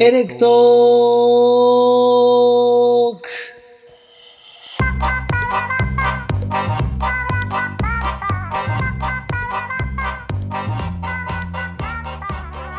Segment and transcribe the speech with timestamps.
[0.00, 3.28] エレクトーク。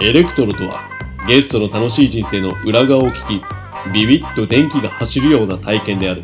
[0.01, 0.89] エレクトロとは
[1.27, 3.43] ゲストの楽しい人生の裏側を聞き
[3.91, 6.23] ビビッと電気が走るような体験である。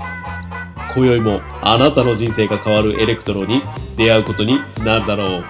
[0.95, 3.61] 今宵もあなたの人生が変わるエレクトロに
[3.97, 5.45] 出会うことになるだろう。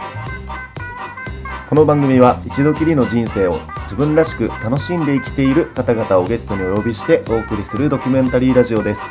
[1.75, 9.01] この番組は一度きりの人生を自分らしく楽しんで生きている方々をゲストにお呼びしてお送りするドキュメンタリーラジオです。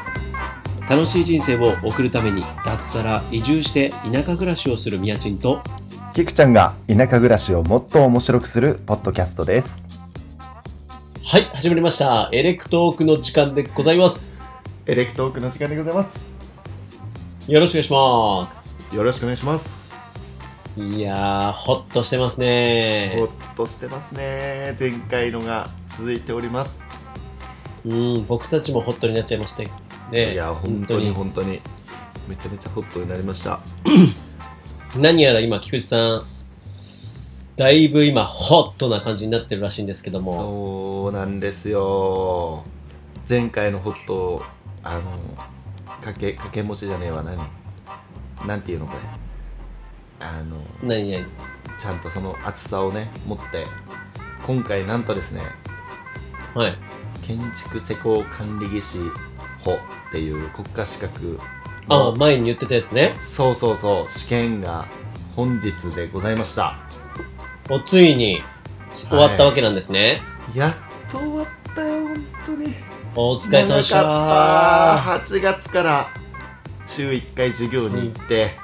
[0.88, 5.62] 楽しい人生を送るために脱サラ移住して田舎暮らしをするみやちんと
[6.14, 9.86] キクちゃんが田舎暮らしをもっと面白くするポッドキャストです。
[11.22, 12.30] はい始まりました。
[12.32, 14.32] エレクトークの時間でございます。
[14.86, 16.18] エレクトークの時間でございます。
[17.46, 18.74] よろしくお願いします。
[18.96, 19.83] よろしくお願いします
[20.76, 23.14] いやーホッとしてますね。
[23.16, 24.76] ほっとしてますね。
[24.78, 26.82] 前回のが続いております。
[27.84, 29.62] うん僕たちもホットになっちゃいました
[30.10, 31.60] ねいや本当に本当に。
[32.26, 33.60] めちゃめちゃホットになりました。
[34.98, 36.26] 何やら今菊池さん
[37.56, 40.40] だいぶ今ホットな感じになってるらしいんですけども。
[40.40, 42.64] そうなんですよ。
[43.28, 44.42] 前回のホット
[44.82, 45.02] あの
[46.02, 47.22] かけかけ餅じゃねえわ。
[47.22, 47.38] 何？
[48.48, 49.23] なんていうのこれ？
[50.24, 51.24] あの何々。
[51.76, 53.66] ちゃんとその厚さをね持って
[54.46, 55.42] 今回なんとですね
[56.54, 56.76] はい。
[57.26, 58.98] 建築施工管理技師
[59.60, 59.78] 法っ
[60.12, 61.38] ていう国家資格
[61.88, 63.14] あの前に言ってたやつね。
[63.22, 64.86] そうそうそう試験が
[65.34, 66.78] 本日でございました。
[67.70, 68.40] おついに
[68.92, 70.22] 終わったわけなんですね、
[70.54, 70.74] やっ
[71.10, 72.74] と終わったよ本当に。
[73.16, 74.02] お疲れ様でした。
[74.02, 75.34] 長かった。
[75.34, 76.08] 8月から
[76.86, 78.56] 週1回授業に行って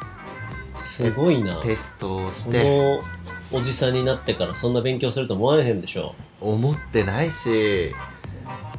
[0.80, 1.56] すごいな。
[1.62, 6.14] テストをしこてのおじさんになってからそんな勉強すると思われへんでしょ？
[6.40, 7.92] 思ってないし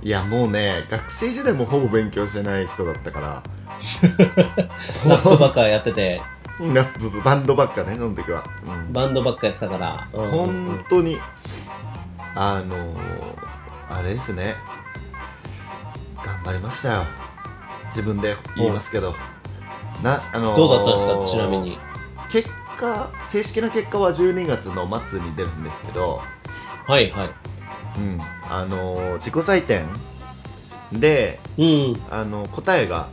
[0.03, 3.43] いやもうね学生時代もほぼ勉強してない人だったから。
[5.07, 6.21] ラップばっかやってて。
[6.59, 8.93] ラップバンドばっかねその時は、うん。
[8.93, 10.29] バンドばっかやってたから、うん。
[10.29, 11.17] 本当に
[12.35, 12.95] あのー、
[13.89, 14.55] あれですね。
[16.23, 17.05] 頑張りましたよ。
[17.89, 19.15] 自分で言いますけど。
[20.03, 21.37] なあのーどうだったんですか？
[21.43, 21.77] ちなみに
[22.31, 22.49] 結
[22.79, 26.21] 果正式な結果は12月の末に出るんですけど、
[26.87, 27.29] はいはい。
[27.97, 28.19] うん。
[28.49, 29.85] あのー自己採点
[30.93, 32.01] でうん。
[32.09, 33.09] あの答えが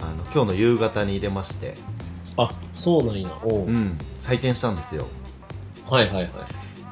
[0.00, 1.74] あの今日の夕方に出まして、
[2.36, 3.30] あそうなんや。
[3.42, 5.06] おう、うん、採点したんですよ。
[5.88, 6.28] はいはいはい。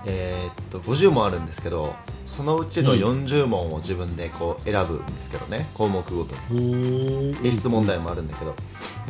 [0.06, 1.94] えーっと50問あるんですけど
[2.37, 3.25] そのうちのうん。
[3.25, 7.53] 40問を自分でこう選ぶんですけどね項目ごとに。
[7.53, 8.55] 質問題もあるんだけど。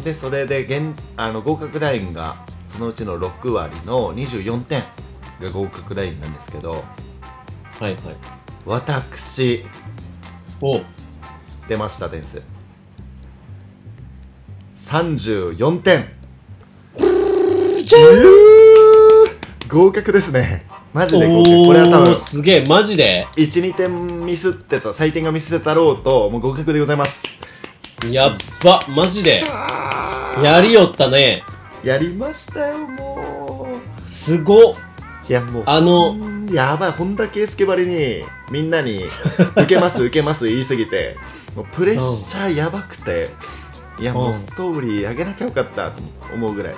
[0.04, 2.36] でそれで現あの合格ラインが
[2.66, 4.84] そのうちの6割の24点
[5.40, 6.70] が合格ラインなんですけど。
[6.72, 6.76] は
[7.80, 7.96] いはい。
[8.66, 9.64] 私
[10.60, 10.80] お。
[11.68, 12.42] 出ました点数。
[14.76, 16.14] 34点。
[19.68, 23.26] 合格ですねマジで合お格これは多分ーすげえマジで。
[23.34, 27.24] 12点ミスってた採点がミスってたろうともう合格でございます。
[28.08, 29.42] やっばマジで。
[30.40, 31.42] やりよったね。
[31.82, 33.66] やりましたよも
[34.04, 34.74] すごっ。
[34.74, 34.76] う
[35.28, 38.22] いやもうあのうんやばい本田圭佑ばりに
[38.52, 39.04] みんなに
[39.56, 41.16] 受けます 受けます言いすぎて。
[41.56, 43.30] もうプレッシャーやばくて。
[43.98, 44.34] いやもううん。
[44.38, 46.74] ストーリー上げなきゃよかったと思うぐらい。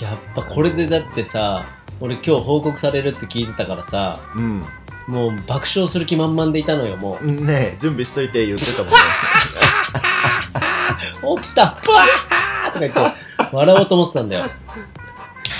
[0.00, 1.64] やっぱこれでだってさ
[2.04, 4.62] 俺今日報告されるって聞いてたからさうん。
[5.06, 8.98] もう爆笑する気満々でいたのよもねえ準備しといて言ってたもんね。
[11.22, 13.00] う 落ちたブワーとか言って
[13.56, 14.44] 笑おうと思ってたんだよ。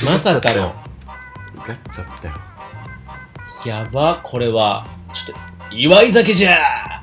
[0.04, 0.74] まさかの。
[1.56, 2.34] 受かっちゃったよ。
[3.64, 4.86] やばこれは。
[5.14, 5.36] ちょっ
[5.70, 6.58] と祝い酒じゃ。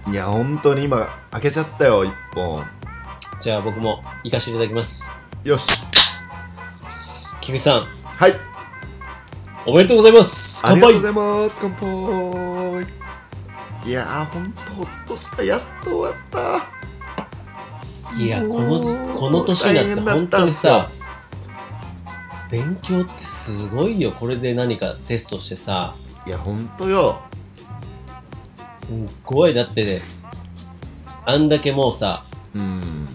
[0.07, 2.63] いや本当に今開けちゃったよ一本。
[3.39, 5.11] じゃあ僕も行かせていただきます。
[5.43, 5.83] よし。
[7.41, 7.85] 菊池さん。
[8.05, 8.50] はい
[9.63, 10.63] おめでとうございます。
[10.65, 10.89] 乾杯。
[10.89, 11.59] ありがとうございます。
[11.61, 12.87] 乾杯。
[13.85, 15.43] いやーほんとほっとした。
[15.43, 16.13] やっと終わっ
[18.09, 18.17] た。
[18.17, 20.89] いやこものうこの年になって本当にさ
[22.49, 24.11] 勉強ってすごいよ。
[24.11, 25.95] これで何かテストしてさ。
[26.25, 27.21] いやほんとよ。
[28.87, 29.53] すっごい。
[29.53, 30.01] だってね
[31.25, 32.25] あんだけもうさ
[32.55, 33.07] うん。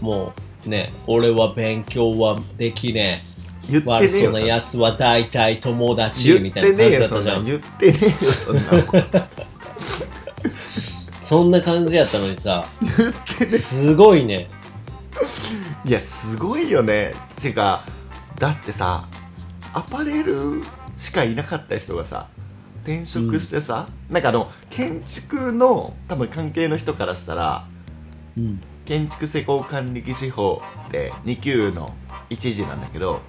[0.00, 0.32] も
[0.66, 3.24] うね俺は勉強はできね
[3.70, 7.44] 言ってねええ悪そうななやつは大体友達みたいな感じだったじゃそん。
[7.44, 8.62] 言ってねえよそんな
[11.22, 14.48] そんな感じやったのにさ言ってねすごいね。
[15.84, 17.12] いやすごいよね。
[17.40, 17.84] てか
[18.38, 19.08] だってさ
[19.72, 20.62] アパレル
[20.96, 22.28] しかいなかった人がさ
[22.82, 27.66] 転職してさ、なんかあの建築の多分関係の人からしたら
[28.36, 28.60] うん。
[28.84, 31.92] 建築施工管理技師法って2級の
[32.30, 33.20] 1時なんだけど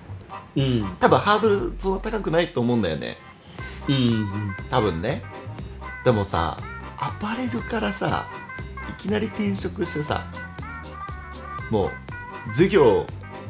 [0.57, 0.97] うん。
[0.99, 3.17] 多分ハードルそんな高くないと思うんだよね
[3.87, 4.27] うん。
[4.69, 5.21] 多分ね
[6.03, 6.57] でもさ
[6.99, 8.27] アパレルからさ
[8.89, 10.25] いきなり転職してさ
[11.69, 13.05] もう授業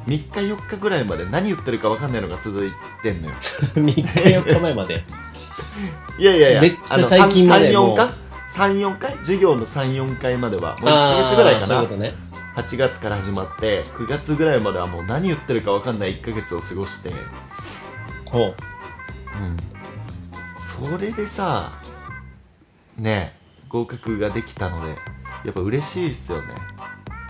[0.07, 2.71] 3日4日ぐらいまで何言ってるか分かんないのが続い
[3.03, 3.35] てんのよ
[3.75, 5.03] 3日4日前まで。
[6.17, 8.09] いやいやいやめっちゃ最近までもう34回
[8.47, 9.17] 34回？
[9.17, 12.15] 授業の34回まではもう1ヶ月ぐらいかなそういうことね。
[12.57, 17.11] 8月から始まって9月ぐらいまではもう何言ってるか分かんない1ヶ月を過ごして。
[18.25, 18.55] ほう。
[20.79, 21.71] それでさ
[22.97, 23.39] ねえ
[23.69, 24.97] 合格ができたので
[25.45, 26.55] やっぱ嬉しいっすよね。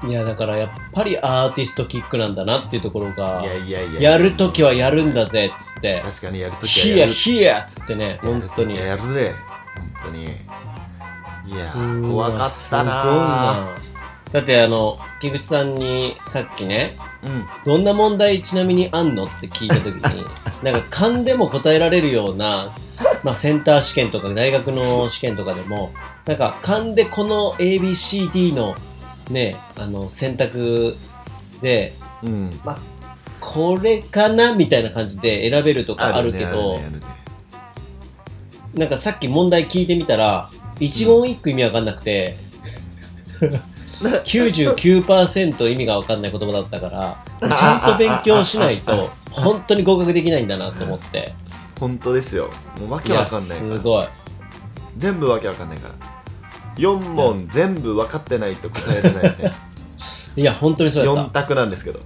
[0.08, 4.18] いや、だからやっぱりアーティストキックなんだなっていうところがい、やいやいやや。
[4.18, 7.12] るときはやるんだぜっつって、確かにやるときはヒヤやる。
[7.12, 8.78] ヒヤっつってね、本当に。
[8.78, 9.36] やるぜ
[10.02, 10.38] 本当に。
[11.48, 11.74] いや
[12.08, 13.70] 怖かったな
[14.32, 19.24] だってあの、木口さんにさっきね、うんどんな問題ちなみにあんの？
[19.26, 20.26] って聞いたときに、
[20.64, 22.74] なんか勘でも答えられるような、
[23.24, 25.92] まあセンター試験とか大学の試験とかでも、
[26.26, 28.76] なんか勘でこの ABCD の
[29.32, 30.98] ね、あの選択
[31.62, 31.94] で、
[32.24, 32.60] うん。
[33.40, 37.00] これかなみたいな感じで選べるとかあるけど、ねあるね。
[38.76, 42.38] なんかさっき問題聞いてみたら、一言一句意味わかんなくて、
[44.02, 47.18] 99%意味がわかんない言葉だったから、
[47.58, 51.34] ちゃんと勉強しないと、本当に合格できないんだなと思って。
[51.80, 52.50] 本当ですよ
[52.80, 54.06] もうわけわかんないからすごい。
[54.98, 55.94] 全部わけわかんないから
[56.78, 59.52] 4問全部分かってないと答えれないみたい
[60.38, 61.42] いや、本当にそうや4った。
[61.42, 62.00] 択なんですけど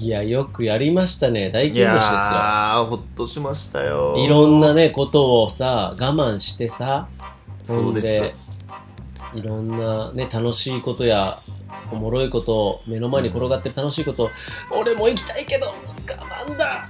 [0.00, 1.50] いや、よくやりましたね。
[1.50, 2.14] 大い金星ですよ。
[2.14, 7.08] やーほっとしましたよいろんなね、ことをさ、我慢してさ、
[7.64, 8.47] そうです
[9.34, 11.42] いろんなね、楽しいことや、
[11.92, 14.30] おもろいこと、目の前に転がってる楽しいこと、
[14.70, 15.74] 俺も行きたいけど、我
[16.46, 16.88] 慢だ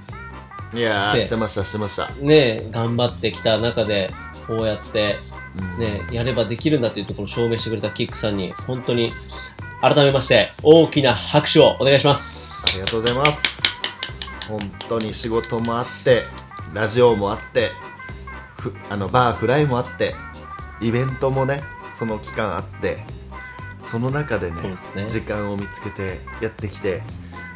[0.73, 4.11] いやしてましたしてました、ね、頑張ってきた中で、
[4.47, 5.17] こうやって、
[5.59, 5.79] うん。
[5.79, 9.13] ね、やればできるんだというところを証明してくれたキックさんに、本当に、
[9.81, 12.75] 改めまして、大きな拍手をお願いしまあす。
[12.75, 13.59] りがとうございます。
[14.49, 14.59] 本
[14.89, 16.23] 当に仕事もあって
[16.73, 17.69] ラジオもあって
[18.59, 20.15] ふあのバーフライもあって
[20.81, 21.61] イベントもね
[21.99, 22.97] その期間あって
[23.83, 24.61] その中でね
[24.95, 25.09] ね。
[25.09, 27.01] 時間を見つけてやってきて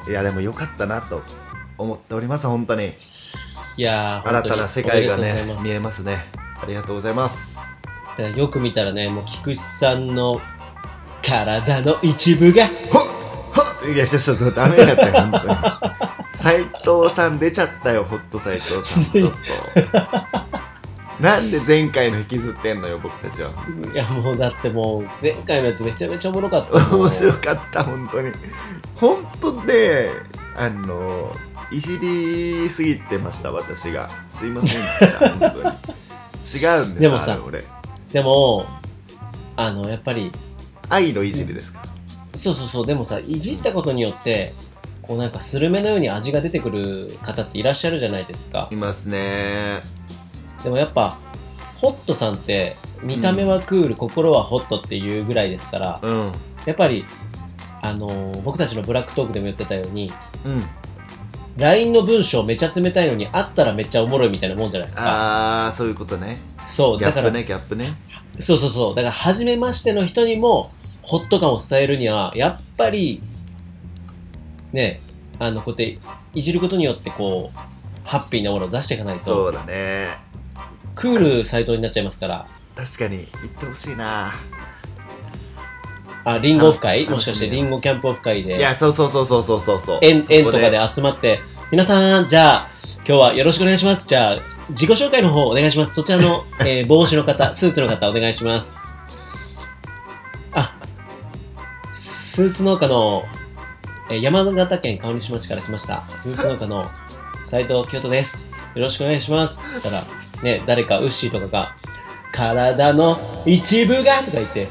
[0.07, 1.21] いやでも良かったなと
[1.77, 2.93] 思っております本当に。
[3.77, 6.25] いやー、新たな世界がね見えますね。
[6.61, 7.57] ありがとうございます。
[8.35, 10.39] よく見たらね、もう菊池さんの
[11.23, 13.01] 体の一部が、ほっ
[13.53, 15.55] ほっいやちょっとダメやったよ 本当に。
[16.33, 19.37] 斉藤さん出ちゃったよホット斉藤さんちょっと
[21.23, 23.53] なんで前回の引きずってんのよ僕たちは。
[23.93, 26.93] いやもうだってもう前回のやつめちゃめちゃおもろかった。
[26.93, 28.31] 面白かった本当に。
[28.97, 30.11] 本当で
[30.57, 31.33] あの
[31.71, 34.09] いじりすぎてました私が。
[34.33, 35.75] すいませんでした本当に。
[36.43, 37.39] 違うんですでもさ
[38.11, 38.65] でも、
[39.55, 40.31] あの、やっぱり、
[40.89, 41.83] 愛のいじりですか。
[42.35, 44.53] そうそうそう、でもさ、いじったことによって、
[45.01, 48.67] こうなんかスルメのように味が出てくる方っていらっしゃるじゃないですか。
[48.71, 49.83] いますね
[50.63, 51.17] でもやっぱ、
[51.77, 56.31] ホットさんって、見た目はクール、心はホットっていうぐらいですから、うん。
[56.65, 57.05] やっぱり、
[57.81, 60.11] あのー僕たちのブラックトークでも言ってたように、
[60.45, 60.63] うん。
[61.57, 65.05] LINE の文章めちゃ冷たいのに、あったらめっちゃおもろいみたいなもんじゃないですか。
[65.05, 66.39] ああそういうことね。
[66.67, 67.95] そう、だから、ギャップねギャップね。
[68.39, 68.95] そうそうそう。
[68.95, 70.71] だから、初めましての人にも、
[71.01, 73.21] ホット感を伝えるには、やっぱり、
[74.71, 75.01] ね、
[75.39, 75.99] あの、こうやって、
[76.33, 77.59] いじることによって、こう、
[78.05, 80.17] ハッピーなものを出していかないそと、うだね
[80.95, 82.45] クール斎藤になっちゃいますから。
[82.75, 83.27] 確かに言っ
[83.59, 84.33] てほしいな
[86.25, 87.05] あ、リンゴオフ会？
[87.07, 91.39] あもしかしてリンゴキャンプオフ会で、いやそうそうそうそうそうそうそう円、そこ円とかで集まって、
[91.71, 94.07] 皆さん、じゃあ、今日はよろしくお願いします。
[94.07, 95.93] じゃあ、自己紹介の方お願いします。
[95.93, 98.77] そちらの、 えー帽子の方、スーツの方お願いします。
[100.53, 100.73] あ、
[101.91, 103.23] スーツ農家の、
[104.09, 106.03] えー山形県川西町から来ました。
[106.19, 106.89] スーツ農家の
[107.47, 108.47] 斉藤清人です。
[108.75, 109.61] よろしくお願いします。
[109.67, 110.07] つったら、
[110.43, 111.75] ね、誰かウッシーとかが、
[112.31, 114.67] 体の一部がとか言って、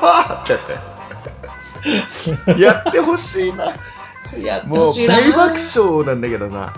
[0.00, 0.58] はっってや
[2.46, 3.72] ってやってほしいな。
[4.42, 5.14] やってもうほしいな。
[5.14, 6.72] 大爆笑なんだけどな。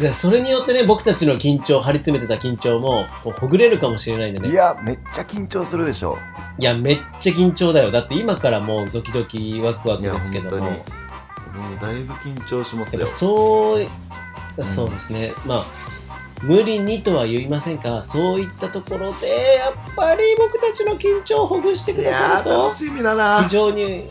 [0.00, 4.50] でそれによってね、僕たちの緊張、張り詰めてた緊張も、こうほぐれるかもしれないんでね。
[4.50, 6.18] いやめっちゃ緊張するでしょ。
[6.58, 7.90] いや、めっちゃ緊張だよ。
[7.90, 10.66] だって今からもうドキドキワクワクいやですけど当に。
[10.66, 13.00] 俺もだいぶ緊張しますよ。
[13.00, 13.88] やっぱそううん
[14.64, 15.32] そうですね。
[15.44, 15.66] まあ、
[16.42, 24.08] 無理にとは言いませんが、そういったところで、やっぱり僕たちの緊張をほぐしていくださると非常に、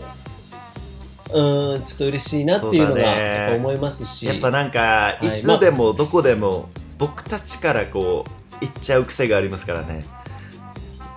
[1.34, 5.40] うん、ちょっと嬉しいなっていうのが思いますし、やっぱなんかい。
[5.40, 10.04] いつでもどこでも僕たちからこう言っちゃう癖がありますからね。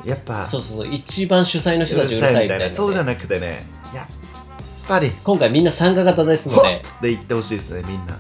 [0.05, 3.67] やっぱそうそう、一番主催の人たちうるさいみたいなね、そうじゃなくてね。
[3.95, 4.07] やっ
[4.87, 8.19] ぱり今回みんな参加型ですので、で言ってほしいですねみんな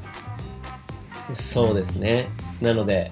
[1.34, 2.28] そうですね。
[2.60, 3.10] なので、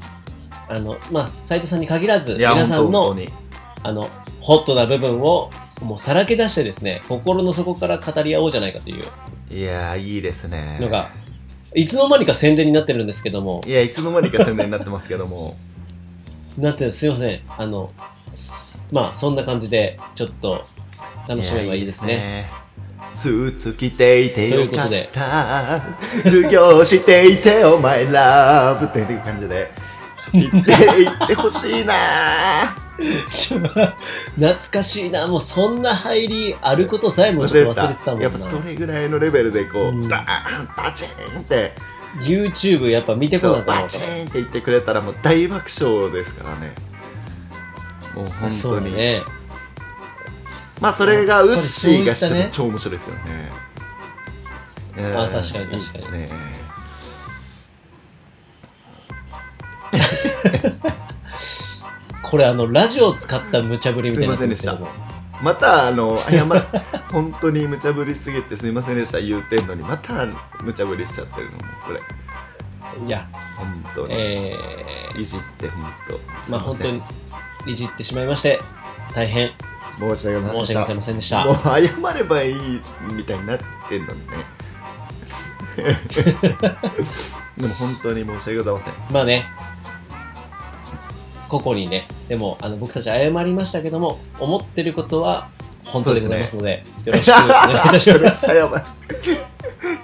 [0.69, 3.17] あの、まあ、斉藤さんに限らず、皆さんの
[3.83, 4.09] あの、
[4.41, 5.51] ホットな部分を
[5.83, 9.05] もうさらけ出してですね、心の底から語り合おうじゃないかという。
[9.51, 10.79] いやーいいですね。
[10.81, 11.11] のが、
[11.75, 15.55] いつの間にか宣伝になってるんですけども、いやいつの間にか宣伝になってますけども。
[16.57, 17.07] なってるす。
[17.07, 17.41] いません。
[17.49, 17.91] あの、
[18.91, 20.65] まあ、そんな感じで、ちょっと
[21.29, 22.51] 楽しめばいいですね。
[23.09, 25.83] ねスーツ着ていてよかった。
[26.25, 29.71] 授業していてお前ラブっていう感じで。
[30.33, 31.95] 言っていってほしいな。
[32.99, 38.25] 懐かしいな、もうそんな入りあることさえもちょっと忘れてたもんな。
[38.25, 38.39] やっぱ。
[38.39, 40.09] それぐらいのレベルでこう、うん。
[40.09, 41.73] ダーンバチーンって。
[42.21, 46.73] YouTube やっぱ見てこなかったバチーンって言ってくれたらもう大爆笑ですからね。
[48.15, 49.23] もう本当に、だね。
[50.81, 53.23] まあそれがウッシーがしても超面白いですよね。
[54.99, 56.13] えあ確かに確かに。
[56.13, 56.31] ね
[62.23, 64.91] これあの、ラジオを使った無茶ぶりみたいになすいませんで
[65.43, 66.63] またあの謝る
[67.13, 70.27] 本当に無茶ぶりすぎてすいませんでした言うてんのにまた
[70.63, 72.01] 無茶ぶりしちゃってるのもこれ。
[73.07, 74.57] いや、本当に、え
[75.19, 76.15] いじって本当。
[76.15, 77.03] ー、まあ本当にに
[77.73, 78.61] いじってしまいまして、
[79.15, 79.51] 大変
[79.99, 81.45] 申し訳ございません申し訳ございませんでした。
[81.45, 82.55] もう謝ればいい
[83.13, 84.37] みたいになってんのにね。
[87.57, 88.95] でも本当に申し訳ございません。
[89.11, 89.47] まあね、
[91.49, 95.49] 個々にね、でもあの僕たち謝りましたけども、思ってることは
[95.85, 98.47] 本当でございますので、よろしくお願いいたします。
[98.53, 98.55] い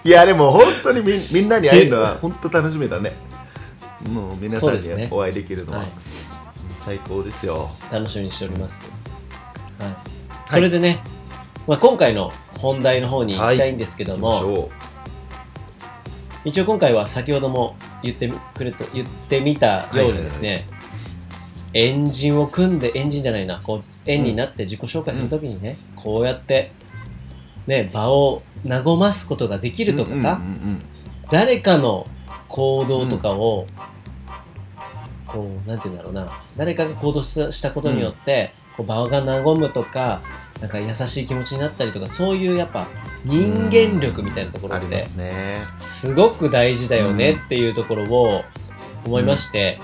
[0.09, 3.13] いやでも本当にみみんなに会えるのは本当楽しみだね。
[4.09, 5.89] もう皆さんにお会いできるのははい。
[6.85, 9.01] 最高ですよ、楽しみにしております。
[9.87, 10.51] はい。
[10.51, 10.99] それでね、
[11.67, 14.71] まあ、今回の本題の方に行きたいんですけども、
[16.45, 20.67] 一応今回は先ほども言ってくれと言ってみたようにですね、
[21.73, 26.73] エンジンを組んでエンジンじゃないなこう円になって自己紹介するときにね、こうやって
[27.67, 30.83] ね場を和ますことができうるとかさ、うんうんうん
[31.31, 32.05] 誰かの
[32.49, 33.67] 行動とかを、
[35.27, 40.23] こうなんて言うんだろうな誰かが行動したしたことによって、こう場が和むとか
[40.61, 42.87] なんか優しい気持ちになったりとかそういうやっぱ
[43.25, 45.07] 人間力みたいなところって
[45.81, 48.43] すごく大事だよねっていうところを
[49.05, 49.81] 思いまして、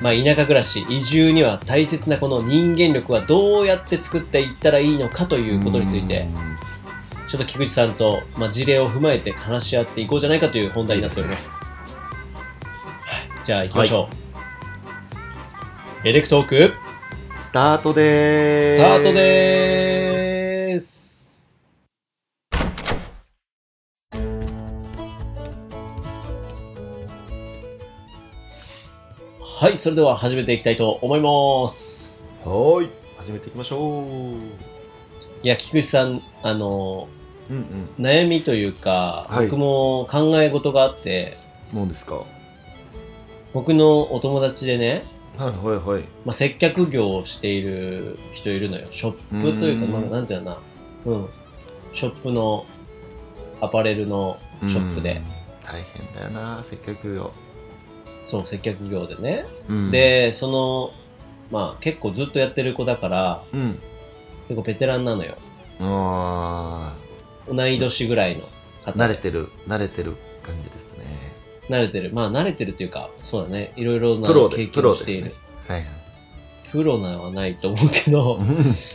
[0.00, 6.58] まあ田舎暮らし移住には大切なこの人間力はどうやって作っていったらいいのかということについてうん。
[7.28, 11.50] ちょっと菊池さんと、まあ、事例を踏まえて話し合っていこうじゃないかという本題になっております。
[11.50, 11.58] は
[13.42, 13.44] い。
[13.44, 14.08] じゃあ行きましょ
[16.04, 16.08] う。
[16.08, 16.72] エレクトーク。
[16.72, 16.87] ス
[17.58, 21.40] タートでーすスタートでーす。
[29.60, 32.24] はい、それでは始めていきたいと思います。
[32.44, 32.90] はーい。
[33.16, 34.04] 始めていきましょう。
[35.42, 37.08] いや、菊池さん、あの、
[37.50, 37.58] うんう
[38.00, 38.04] ん。
[38.04, 39.46] 悩みというか、はい。
[39.46, 41.36] 僕も考え事があって、
[41.72, 42.14] もうですか？
[42.18, 42.24] はい
[43.54, 45.04] 僕のお友達でね、
[45.44, 48.88] はいはいまあ、接客業をしている人いるのよ。
[48.90, 50.60] ショップというか、うんまあ、なんていうのか
[51.06, 51.12] な。
[51.12, 51.28] うん。
[51.92, 52.66] ショップの、
[53.60, 57.30] アパレルのショップで、うん大変だよな接客業、
[58.24, 59.44] そう、接客業でね。
[59.68, 60.92] うん、で、その、
[61.50, 63.78] まあ、結構ずっとやってる子だから、うん
[64.48, 65.34] 結構ベテランなのよ。
[65.80, 66.94] あ
[67.46, 68.98] 同い年ぐらいのー方で。
[68.98, 70.87] 慣れてる慣れてる感じですね
[71.68, 72.10] 慣れてる。
[72.12, 73.72] まあ、慣れてるっていうか、そうだね。
[73.76, 75.26] いろいろなプロで経験をしている。
[75.26, 75.32] ね。
[75.66, 75.88] はいはい。
[76.70, 78.40] プロなのはないと思うけど、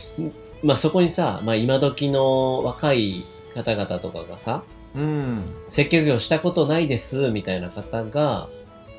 [0.62, 4.62] まあそこにさ、まあ今時の若い方々とかがさ、
[4.94, 5.42] うん。
[5.68, 8.48] 接客業したことないですみたいな方が、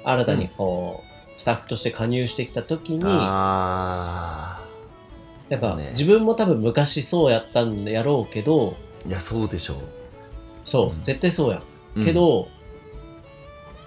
[0.04, 1.04] 新たにこ
[1.38, 4.60] う、スタッフとして加入してきた時に、あ
[5.50, 5.90] なんかね。
[5.92, 9.76] 自分も多分昔そうやったんやろうけど、あいやそうでしょ
[10.66, 11.04] そう、うん。
[11.04, 11.62] 絶対そうや。
[11.96, 12.02] ん。
[12.02, 12.48] うけ、ど、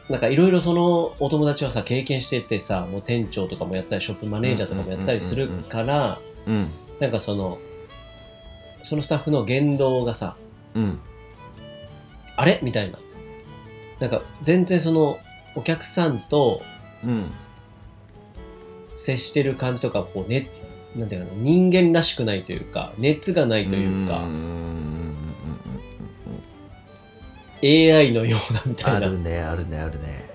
[0.08, 7.58] なんかいろいろそのお友達はさ、経験しててさ、もう店長とかもやってたり、ショップマネージャーとかもやってたりするから、うんなんかその、
[8.82, 10.36] そのスタッフの言動がさ、
[10.74, 10.98] うん。
[12.36, 12.58] あれ？
[12.62, 12.98] みたいな。
[14.00, 15.18] なんか全然その
[15.54, 16.62] お客さんと
[17.04, 17.30] うん。
[18.96, 20.50] 接してる感じとか、こうね、
[20.96, 24.67] なんていうかな、人間らしくないというか、熱がないというかん、んん
[27.62, 29.08] AI のようなみうんあたいな。
[29.08, 30.28] っるねあるねあるね。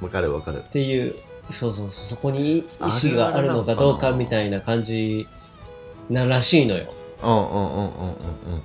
[0.00, 0.62] わかるわかる。
[0.72, 1.16] ていう、
[1.50, 5.26] そうそうそう、そこに意志があるのかどうかみたいな感じ
[6.08, 6.92] ならしいのよ。
[7.22, 8.12] うんうんうんうんう
[8.56, 8.62] ん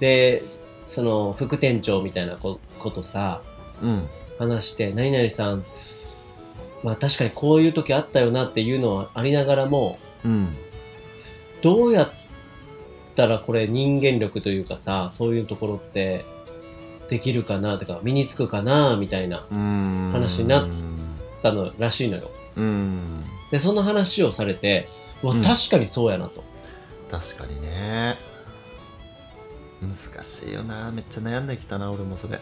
[0.00, 0.42] で、
[0.86, 3.40] その副店長みたいなこことさ、
[3.82, 4.08] うんうん。
[4.38, 5.64] 話して、何々さん、
[6.82, 10.54] まあ確かにこういう時あったよなっていうのはありながらも、うん。
[11.62, 12.10] どうやっ
[13.14, 16.26] たらこれ人間力というかさ、そういうところって
[17.08, 20.10] できるかなとか、身につくかなみたいな、うん。
[20.12, 20.68] 話になっ
[21.42, 22.30] たのらしいのよ。
[22.56, 23.24] うん。
[23.50, 24.88] で、その話をされて、
[25.22, 25.42] うわ、うん。
[25.42, 26.42] 確かにそうやなと。
[27.10, 28.16] 確かにね。
[29.80, 30.90] 難しいよな。
[30.90, 32.40] めっちゃ悩んできたな俺もそれ、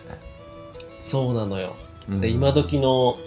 [1.02, 1.76] そうなのよ。
[2.08, 2.20] うん。
[2.20, 3.18] で、今時の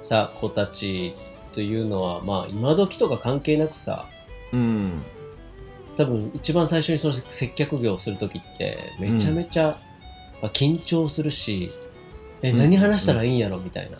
[0.00, 1.14] さ、子たち
[1.54, 4.06] というのは、まあ今時とか関係なくさ、
[4.52, 5.02] うん。
[5.96, 9.78] 多分一番最初にその接客業をするときって、めちゃめちゃ、
[10.42, 11.72] まあ緊張するし、
[12.42, 13.58] え、うん何話したらいいんやろ？
[13.58, 13.98] みたいな、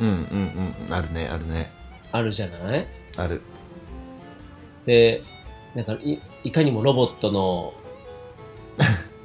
[0.00, 1.70] うんうんうんあるねあるね。
[2.12, 2.86] あるじゃない？
[3.16, 3.40] ある。
[4.86, 5.22] で、
[5.74, 7.74] なんかい、いかにもロボットの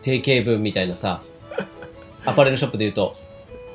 [0.01, 1.21] 定型文みたいなさ、
[2.25, 3.15] アパレルショップで言うと、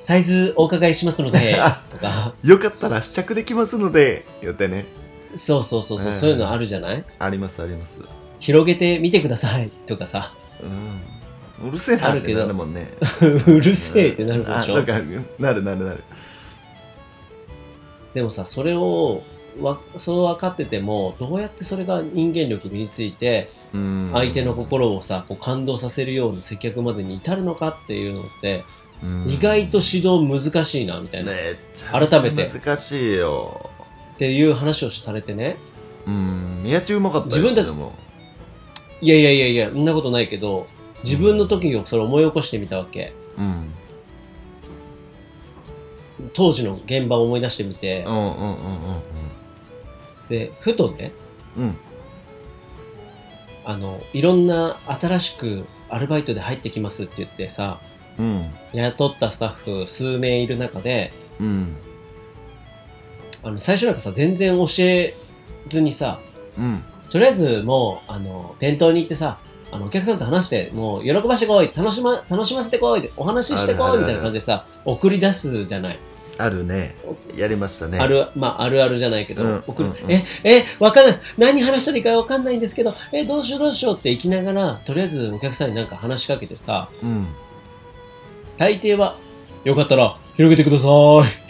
[0.00, 1.58] サイズお伺いしますので、
[1.90, 4.86] とか、 よかったら試着できますので言ってね。
[5.34, 6.14] そうそうそうそう、うん。
[6.14, 7.04] そういうのあるじゃない？
[7.18, 7.94] ありますあります。
[8.40, 11.00] 広げてみてください、とかさ、うん
[11.64, 12.40] うるせえなってあるけど。
[12.40, 12.92] なるもんね。
[13.46, 14.74] うるせえってなるでしょ？
[14.74, 14.92] あなんか
[15.38, 16.04] なるなるなる。
[18.14, 19.22] でもさ、それを、
[19.60, 24.10] わそう分かってても、どうやってそれが人間力身について、うん。
[24.12, 28.64] 相手の心をさ、こう感動させるような接客までに至るのかっていうのって、
[29.02, 29.28] うん。
[29.28, 31.32] 意外と指導難しいな、みたいな。
[31.32, 32.48] めっちゃ改めて。
[32.48, 33.70] 難しいよ。
[34.14, 35.56] っていう話をされてね。
[36.06, 36.62] うん。
[36.64, 37.92] 宮地うまかったよ自分たちでも。
[39.02, 40.66] いやいやいやいや、そんなことないけど、
[41.04, 43.12] 自分の時をそれ思い起こしてみたわけ。
[43.38, 43.72] うん
[46.32, 48.04] 当時の現場を思い出してみて、
[50.30, 51.12] で、ふとね、
[53.64, 57.80] あの、いろんな新しくアルバイトで入ってきますって言ってさ、
[58.18, 61.76] うん雇ったスタッフ数名いる中で、うん
[63.42, 65.14] あの、最初なんかさ、全然教え
[65.68, 66.20] ずにさ、
[66.58, 69.38] うんとりあえずもう、あの、店頭に行ってさ、
[69.76, 75.98] あの、お客さんと話して、もう、喜ばしてこい楽しま、楽しませてこいお話ししてこいみたいな感じでさ、送り出すじゃない。
[76.38, 76.94] あるね。
[77.34, 77.98] やりましたね。
[77.98, 80.12] ある、まあ、あるあるじゃないけど、うん送る、うんうん。
[80.12, 81.22] え、え、わかんないです。
[81.38, 87.26] 何話したらいいかわかんないんですけど、え、どうしようどうしようって行きながら、とりあえずお客さんになんか話しかけてさ、うん。
[88.58, 89.16] 大抵は、
[89.64, 91.46] よかったら、広げてください。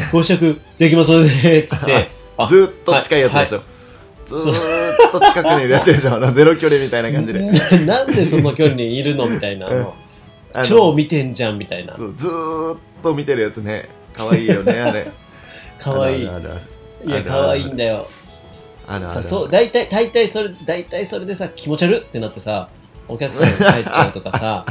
[0.12, 3.62] ご試着できますので、つって、 あずーっと近いやつでしょ、
[4.26, 4.52] ずーっと
[5.20, 9.94] 近くにいるやつでしょゼロ距離みたいな感じでななんでその距離にいるのみたいな、あの
[10.52, 11.94] あの超見てんじゃんみたいな。
[11.94, 15.10] ずーっと見てるやつね可愛いよねあれ
[15.78, 16.24] かわいい。
[16.24, 16.60] いあるある
[17.04, 18.06] あるや、あるかわいいんだよ。
[18.86, 22.68] あるあるさ、そう、大体、大体それ、大体それでさ、気持ち悪ってなってさ、
[23.08, 24.66] お客さんが帰っちゃうとかさ、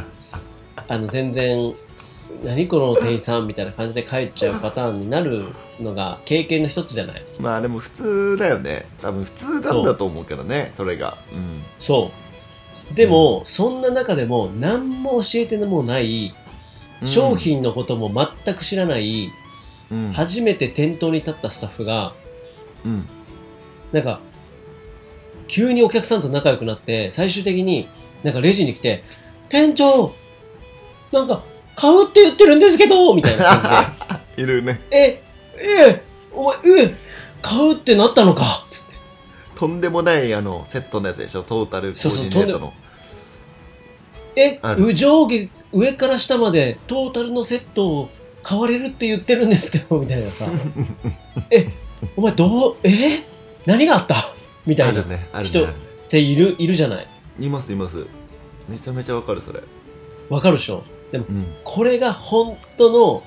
[0.87, 1.73] あの、全然、
[2.43, 5.45] 何この店員さんみたいな感じで帰っちゃうパターンになる
[5.79, 7.23] のが経験の一つじゃない？
[7.39, 8.85] まあでも普通だよね。
[9.01, 11.17] 多分普通なんだと思うけどねそれが。
[11.31, 11.63] うん。
[11.79, 12.11] そ
[12.91, 12.95] う。
[12.95, 16.33] でも、そんな中でも何も教えてもない、
[17.05, 18.11] 商品のことも
[18.43, 19.31] 全く知らない、
[19.91, 20.11] うん。
[20.13, 22.15] 初めて店頭に立ったスタッフが、
[22.83, 23.05] うん。
[23.91, 24.21] なんか、
[25.47, 27.87] 急にお客さんと仲良くなって、最終的に
[28.23, 29.03] なんかレジに来て、
[29.49, 30.15] 店長
[31.11, 31.43] なんか、
[31.75, 33.43] 買うって言ってるんですけどみたいな
[34.07, 34.81] 感 いるね。
[34.91, 35.23] じで、え、
[35.89, 36.95] え、お前、え、
[37.41, 38.93] 買うってなったのかつって。
[39.55, 41.43] とんでもないあのセットのやつでしょ？
[41.43, 42.73] トータルコーディネートの。
[44.35, 44.85] えあ、る。
[44.87, 48.09] う上下、上から下までトータルのセットを
[48.41, 50.45] 買われるって言ってるんですけど、みたいなさ。
[51.51, 51.69] え、
[52.15, 53.23] お前どう、え
[53.65, 54.33] 何があった？
[54.65, 55.03] みたいな。
[55.43, 55.73] 人あるね。
[56.09, 57.07] ている、いるじゃない。
[57.39, 58.05] いますいます。
[58.69, 59.61] めちゃめちゃわかるそれ。
[60.29, 60.83] わかるでしょ？
[61.13, 61.45] でも、うん。
[61.63, 63.23] これが本当の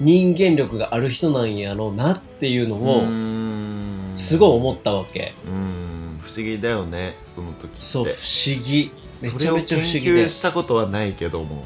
[0.00, 5.34] 人間力がある人なんやろうなっていうのを、すごい思ったわけ。
[5.44, 6.18] うん。
[6.20, 7.82] 不思議だよねその時って。
[7.82, 8.92] そう、不思議。
[9.20, 10.28] めちゃめちゃ不思議それを研で究。
[10.28, 11.64] したことはないけども。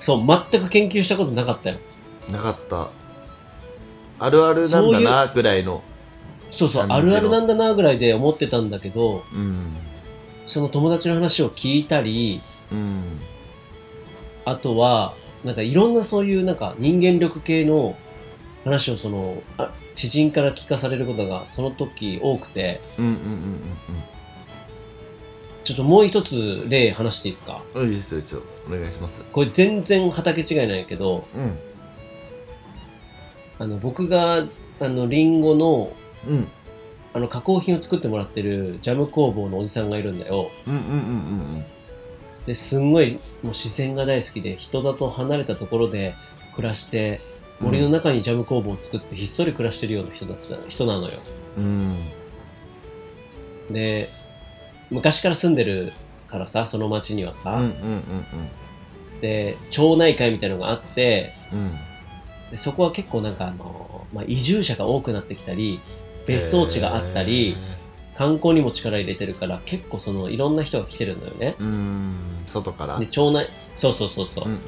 [0.00, 1.76] そう、全く研究したことなかったよ。
[2.30, 2.88] なかった。
[4.18, 5.82] あるあるなんだなぐらいの
[6.50, 9.76] そうそう、あるあるなんだなぐらいで思ってたんだけど、うん。
[10.46, 13.20] その友達の話を聞いたり、うん
[14.44, 17.96] あとは、なんかいろんなそういうなんか人間力系の
[18.64, 23.18] 話をその、あ知人から聞かされることがその時多くて、うんうんうん
[25.64, 27.62] ちょっともう一つ例話していいですか？
[27.74, 28.42] うんうんいいですよいいですよ。
[28.66, 29.22] お願いします。
[29.30, 31.56] これ全然畑違いなんやけど、うん。
[33.60, 34.44] あの僕が
[34.80, 35.92] あのリンゴの
[36.26, 36.48] うん。
[37.14, 40.50] あの加工品を作ってもらってるジャム工房のおじさんがいるんだよ。
[40.66, 40.98] うんうんうんう
[41.58, 41.64] ん
[42.46, 46.14] ですんごいもう自然が大好きで人里離れたところで
[46.54, 47.20] 暮らして
[47.60, 51.20] 森の中にジャム工房を作ってひっそり暮らしてるような人たちな人なのよ。
[51.56, 52.10] うん。
[53.70, 54.10] で
[54.90, 55.92] 昔から住んでる
[56.26, 58.50] からさその町にはさ、うんうんうん
[59.20, 61.58] で町内会みたいなのがあってうん。
[61.58, 61.78] うん
[62.52, 65.80] でそこは結構なんかあの、まあ、移住者が多くなってきたり
[66.26, 67.56] 別荘地があったり、
[68.16, 71.56] 観光にも力入れてるから結構そのいろんな人が来てるのよね。
[71.58, 72.14] うーん。
[72.46, 72.98] 外から？
[72.98, 74.62] で町内そうそうそうそう、うんうんうん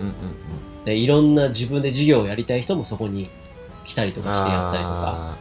[0.85, 3.31] でいろんな自分で事業をやりたい人もそこに
[3.85, 5.37] 来たりとかしてやったりとか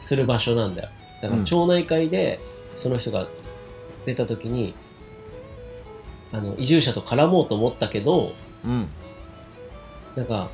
[0.00, 0.88] する場所なんだよ。
[1.22, 1.44] だからうん。
[1.44, 2.40] 町内会で
[2.76, 3.28] その人が
[4.06, 4.74] 出た時に、
[6.32, 8.32] あの移住者と絡もうと思ったけど
[8.64, 8.88] うん。
[10.16, 10.48] なんか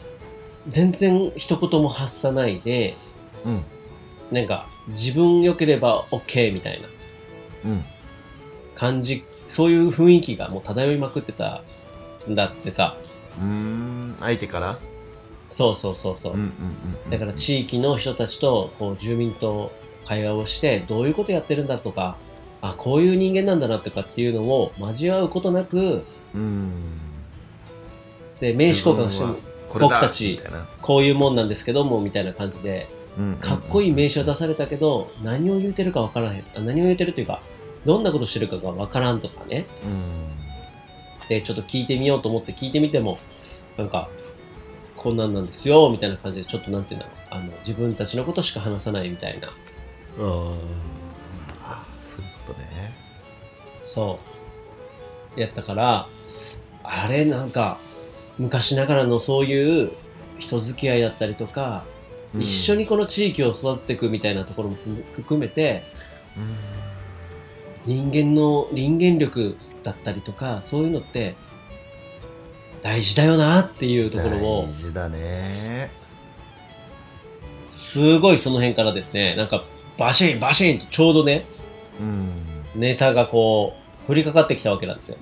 [0.68, 2.96] 全然一言も発さないで
[3.46, 3.64] うん。
[4.30, 6.88] なんか自分良ければ OK みたいな
[7.70, 7.84] うん。
[8.74, 9.24] 感じ。
[9.46, 11.62] そういう雰囲気がもう漂いまくってた
[12.28, 12.96] んだってさ。
[13.40, 14.16] うーん。
[14.20, 14.78] 相手から？
[15.48, 16.38] そうそうそうそう、
[17.08, 19.72] だから地域の人たちとこう住民と
[20.04, 22.18] 会話をしてどういうことやってるんだとか
[22.60, 26.70] あこういう人間なんだなとかっていうのを交わうことなくうん。
[28.40, 29.36] で名刺交換しても
[29.72, 30.38] 僕たち
[30.82, 32.86] こういうもんなんですけどもみたいな感じで
[33.40, 36.44] かっこいい名刺を出されたけど何を言うてるかわからへん。
[36.54, 37.42] あ何を言うてるというか
[37.84, 39.66] どんなことしてるかがわからんとかね。
[39.84, 41.28] うん。
[41.28, 43.18] でちょっと聞いてみようと思って聞いてみても
[43.76, 44.08] なんか
[44.96, 47.16] こんなんなんですよみたいな感じでちょっとなんていうんだろう。
[47.30, 49.48] あの自分たちのことしか話さないみたいな。
[49.48, 49.50] あ
[51.62, 52.94] あそういうことね。
[53.86, 54.18] そ
[55.36, 55.40] う。
[55.40, 56.08] やったから、
[56.82, 57.78] あれなんか、
[58.38, 59.92] 昔ながらのそういう
[60.38, 61.84] 人付き合いだったりとか、
[62.40, 64.76] 一緒にこの地域を育てていくみたいなところも
[65.16, 65.82] 含めて、
[67.86, 71.36] 人間の人間力だったりとか、そういうのって、
[72.82, 75.90] 大事だよなっていうところを大、事だね
[77.72, 79.64] すごいその辺からですね、なんか、
[79.96, 81.46] バシンバシンとちょうどね、
[82.00, 82.30] うん
[82.74, 83.74] ネタがこ
[84.06, 85.16] う、降りかかってきたわけなんですよ。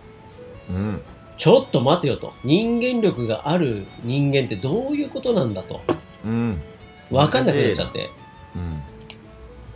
[0.71, 1.03] うん
[1.39, 2.33] ちょっと待てよと。
[2.45, 5.83] 人間力がある人間ってどういうことなんだと。
[6.25, 6.63] うん
[7.11, 8.11] わかんなくなっちゃって。
[8.55, 8.83] うん。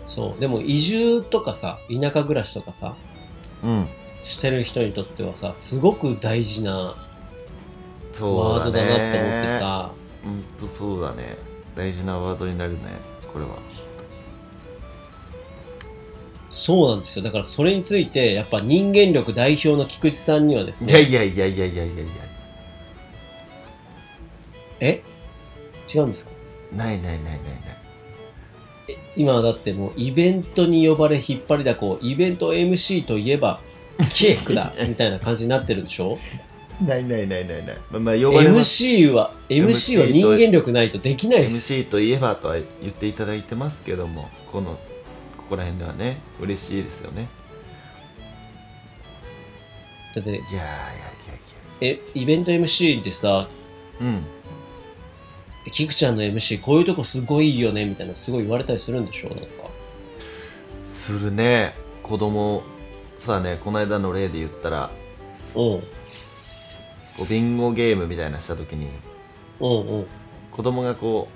[0.09, 0.41] そう。
[0.41, 2.97] でも移住とかさ、田舎暮らしとかさ、
[3.63, 3.89] うん。
[4.25, 9.93] してる人にとってはさ、すごく大事なワードだなって思ってさ、
[10.25, 11.37] ほんとそうだね。
[11.77, 12.79] 大事なワードになるね
[13.33, 13.53] これは。
[16.51, 17.25] そうなんですよ。
[17.25, 22.05] だからそれについて、やっぱ人間力代表の菊池さんにはですいやね、いやいやいやいやいやいや。
[24.81, 25.03] え？
[25.95, 26.33] 違うんですか？
[26.75, 27.43] ないないないないない。
[28.89, 33.61] え今はだってもうイベントに呼ばれ引っ張りだこ、イベント MC といえば、
[34.13, 36.19] キエクだみたいな感じになってるでしょ？
[36.81, 37.77] ないないないないない。
[37.91, 38.85] まあまあ呼ばれます。
[38.85, 41.75] MC は、MC は人間力ないとできないです。
[41.75, 44.79] MC といえばとは言っていただいてますけどもこの
[45.37, 47.29] ここら辺ではね嬉しいですよね。
[50.15, 50.71] だって、いやいやいやいや。
[51.83, 53.49] え、イベント MC でさ、
[54.01, 54.23] うん
[55.73, 59.45] キクちゃんの MC こういうとこすごいいいよねみたいなすごい言われたりするんでしょなんか。
[60.87, 62.63] するね子供
[63.19, 64.91] そうだねこの間の例で言ったら
[65.55, 65.61] うん。
[65.61, 65.85] こ
[67.21, 68.89] うビンゴゲームみたいなした時に
[69.61, 70.07] うんうん。
[70.51, 71.29] 子供がこ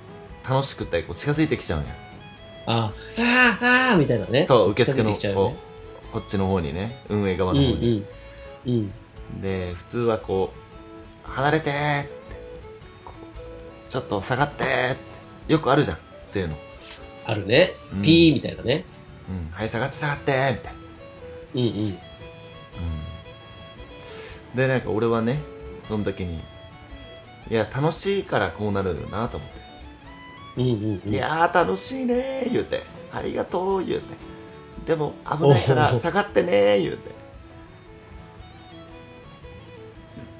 [0.44, 1.88] う楽しくてこう近づいてきちゃうんや
[2.66, 4.46] ああ、ああ、ああみたいなね。
[4.46, 5.56] そう受付のこ近づいてきちゃうよね。
[6.10, 8.04] うこっちの方にね運営側うんの方に、
[8.66, 8.72] うん。
[8.72, 8.76] う
[9.36, 9.40] ん。
[9.42, 10.52] で普通はこ
[11.26, 12.12] う離れてーって
[13.88, 14.96] ちょっと下がって
[15.48, 15.98] よくあるじゃん
[16.30, 16.56] そういうの。
[17.26, 17.72] あるね。
[17.92, 18.02] うん。
[18.02, 18.84] ピーみたいなね。
[19.28, 19.50] うん。
[19.52, 20.78] はい下がって下がってーみたいな。
[21.54, 21.74] うんうん。
[21.76, 21.98] うん。
[24.54, 25.40] でなんか俺はね
[25.88, 26.40] その時に
[27.50, 29.64] いや楽しいからこうなるなと思って。
[30.56, 31.14] うんうんうん。
[31.14, 32.82] いやー楽しいねー言うて。
[33.12, 34.14] ありがとう言うて。
[34.86, 37.14] でも危ないから下がってねー言うて。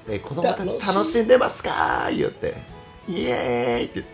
[0.07, 2.74] で子供たち楽しんでますかー言うて
[3.09, 3.85] イエーイ。
[3.85, 4.05] って。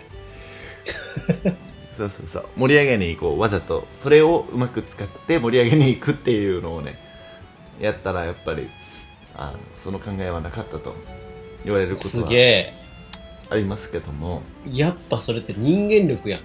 [1.93, 2.49] そうそうそう。
[2.57, 3.87] 盛り上げにこうわざと。
[4.03, 6.99] それをうまく使って盛り上げに行くっていうのをね
[7.81, 8.69] やったらやっぱり
[9.35, 10.95] あのその考えはなかったと。
[11.65, 12.75] 言われることすはげえ。
[13.51, 14.43] ありますけども。
[14.67, 16.41] やっぱそれって人間力やん。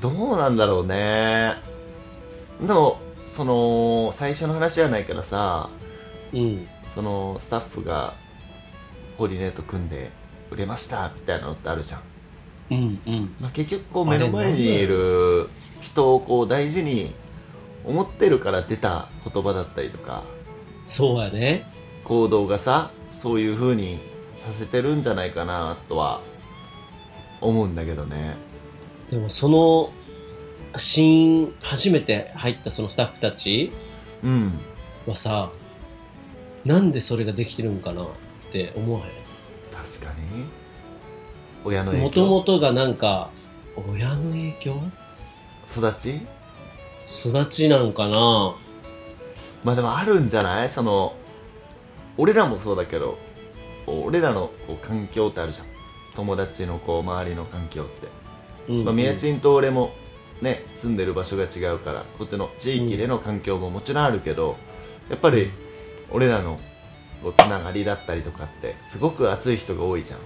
[0.00, 1.54] どうなんだろうね。
[2.60, 5.70] でもその最初の話じゃないからさ。
[6.32, 6.66] うん。
[6.94, 8.14] そのスタッフが
[9.18, 10.10] コーディネート組んで
[10.54, 12.00] 売れましたみたいなのってあるじゃん、
[12.70, 13.34] うんうん。
[13.40, 15.48] まあ、結局こう目の前にいる
[15.80, 17.14] 人をこう大事に
[17.84, 20.22] 思ってるから出た言葉だったりとか
[20.86, 21.66] そうやね。
[22.04, 23.98] 行動がさそういう風に
[24.36, 26.20] させてるんじゃないかなとは
[27.40, 28.36] 思うんだけどね。
[29.10, 29.92] でもその、
[30.78, 33.72] シーン、初めて入ったそのスタッフたち
[34.22, 34.52] うん。
[35.06, 35.50] はさ、
[36.64, 38.06] なんでそれができてるんかなっ
[38.52, 39.23] て思わへ
[40.00, 40.44] 確かに。
[41.64, 41.94] 親のん。
[41.94, 43.30] 影もとも響とがなんか、
[43.76, 44.76] 親の影響？
[45.76, 46.20] 育ち？
[47.08, 48.56] 育ちなんかな。
[49.62, 50.70] まあでもあるんじゃない？
[50.70, 51.14] その
[52.16, 53.18] 俺らもそうだけど
[53.86, 55.66] 俺らのこう環境ってあるじゃん。
[56.14, 59.92] 友達のこう周りの環境って、うん、まあ、宮賃と俺も
[60.40, 64.56] ね住んでる場所が違うからこっちの地域での環境ももちろんあるけど
[65.10, 65.50] やっぱり
[66.12, 66.60] 俺らの
[67.24, 70.20] こうつながりだったりとかってすごく熱い人が多いじゃん。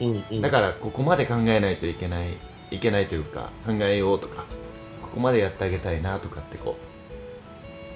[0.00, 2.36] うんうん、だからここまで考えないといけない
[2.70, 4.44] いけないというか考えようとか
[5.02, 6.76] ここまでやってあげたいなとかってこ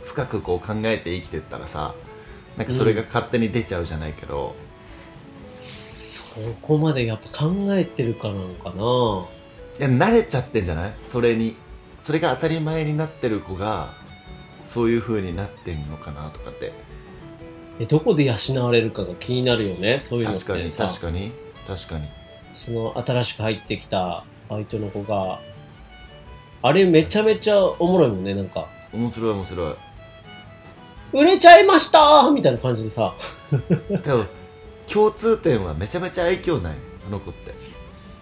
[0.04, 1.94] う深くこう考えて生きてったらさ
[2.56, 4.56] なんかそれが勝手に出ちゃうじゃないけど、
[5.96, 6.24] そ
[6.60, 9.26] こまでやっぱ考えてるかなんかな。
[9.78, 10.94] いや慣れちゃってんじゃない？
[11.06, 11.56] それに
[12.02, 13.94] それが当たり前になってる子が
[14.66, 16.72] そういう風になってんのかなとかって
[17.80, 19.98] えどこで養われるかが気になるよね。
[20.00, 21.32] そういうのっ確かに確かに。
[21.66, 22.08] 確かに。
[22.52, 25.40] その新しく入ってきたバイトの子が
[26.62, 28.66] あれめちゃめちゃおもろいもんねなんか。
[28.92, 29.74] 面白い面白い。
[31.14, 33.14] 売れちゃいましたーみたいな感じでさ。
[33.90, 34.24] でも
[34.90, 36.74] 共通点はめちゃめちゃ愛嬌ない。
[37.04, 37.52] その子って。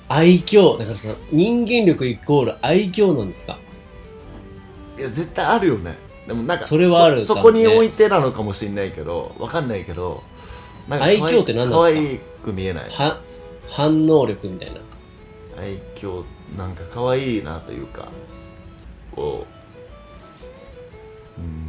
[0.09, 0.79] 愛嬌。
[0.79, 3.59] だからさ人間力イコール愛嬌なんですか？
[4.99, 5.97] いや絶対あるよね
[6.31, 10.23] でもなんかそれはあるそこに置いてなのかもしれないけどわかんないけど
[10.89, 11.77] なんか可愛嬌って何なんですか？
[11.77, 12.91] 可愛く見えない。
[12.91, 13.21] は
[13.69, 14.77] 反応力みたいな。
[15.61, 16.25] 愛嬌
[16.57, 18.07] なんか可愛いなというか
[19.11, 19.45] こ
[21.37, 21.69] ううん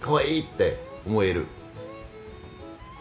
[0.00, 1.44] 可愛いって思える。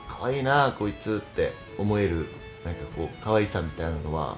[0.09, 2.25] 可愛いなこいつって思える。
[2.65, 4.35] なんかこう可愛さみたいなのは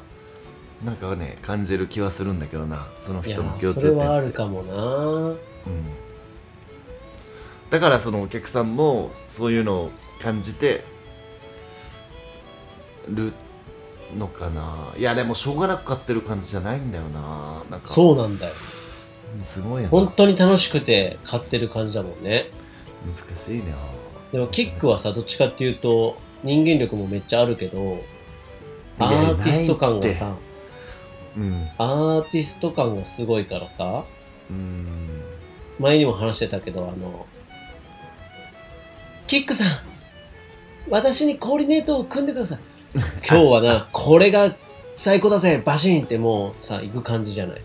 [0.86, 4.76] なんかね感じる気はするんだけどなその人の共それ通点はあるかもな。
[4.76, 5.38] うん
[7.72, 10.84] だからそのお客さんもそういうのを感じて
[13.08, 13.34] る
[14.16, 14.94] のかな。
[14.98, 17.64] いやでもしょうがなく買ってる感じじゃないんだよな。
[17.72, 18.54] なんかそうなんだよ。
[19.44, 19.90] すごいな。
[19.90, 22.50] 本当に楽しくて買ってる感じだもんね。
[23.06, 23.74] 難しいね
[24.32, 28.04] でもキックはさどっちかっていうと人間力もめっちゃあるけど
[29.00, 30.36] アーティスト感がさ
[31.38, 31.68] うん。
[31.78, 34.04] アーティスト感がすごいからさ。
[34.50, 35.24] うん。
[35.80, 37.26] 前にも話してたけどあの
[39.32, 39.68] キックさん
[40.90, 42.60] 私にコーディネートを組んでください。
[43.26, 44.54] 今日はな これが
[44.98, 45.62] 最高だぜ。
[45.64, 47.62] バシーンってもうさ行く感じじゃない。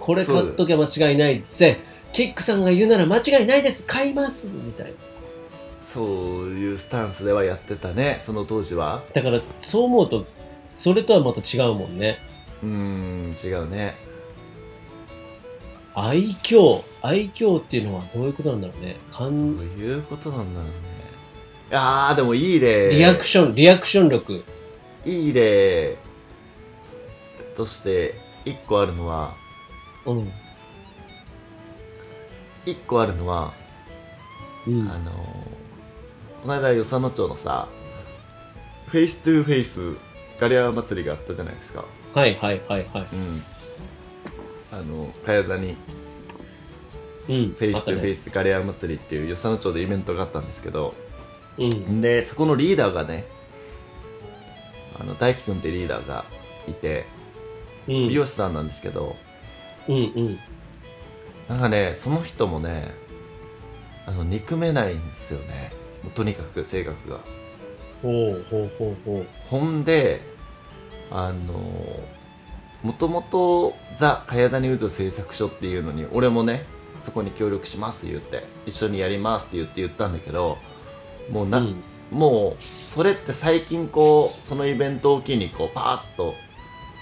[0.00, 1.78] これ買っときゃ間違いないぜ。
[2.14, 3.84] キックさんが言うなら間違いないです。
[3.84, 4.48] 買います。
[4.48, 4.92] みたいな。
[5.82, 8.22] そういうスタンスではやってたね。
[8.24, 9.02] その当時は。
[9.12, 10.24] だからそう思うと
[10.74, 12.18] それとはまた違うもんね。
[12.62, 13.94] うん違うね
[16.02, 16.82] 愛嬌。
[17.02, 18.96] 愛嬌っていうのはどういうことなんだろうね。
[19.12, 20.72] かどうんいうことなんだろうね。
[21.70, 22.90] いやーでもいい例。
[22.90, 24.44] リアクションリアクション力。
[25.04, 25.96] いい例。
[27.56, 29.34] として一個あるのは
[30.06, 30.32] うん。
[32.66, 33.52] 一個あるのは、
[34.66, 34.82] うん。
[34.88, 35.60] あのー
[36.42, 37.68] この間与謝野町のさ
[38.86, 39.94] フェイストゥフェイス
[40.38, 41.84] ガリア祭りがあったじゃないですか。
[42.14, 43.06] はいはいはいはい。
[43.12, 43.42] うん
[44.72, 45.76] あの茅田に
[47.28, 50.94] うんフェイストゥフェイススガリア祭りっていう与謝野町でイベントがあったんですけど
[51.58, 52.00] うん。
[52.00, 53.26] でそこのリーダーがね
[54.98, 56.24] あの大輝くんってリーダーが
[56.68, 57.06] いて
[57.88, 58.08] うん。
[58.08, 59.16] 美容師さんなんですけど、
[59.88, 60.38] うんうん。
[61.48, 62.94] なんかねその人もね
[64.06, 65.72] あの憎めないんですよね。
[66.14, 67.20] とにかく性格が。
[68.02, 69.26] ほうほうほうほう。
[69.48, 70.20] ほんで
[71.10, 71.60] あの
[72.82, 76.64] もともとザ・茅谷渦製作所っていうのに俺もね
[77.04, 80.58] そこに協力します言って一緒にやりますって言って言ったんだけど
[81.30, 81.82] もうな、うん。
[82.10, 86.34] もうそれって最近こうそのイベントを機にこうパーッと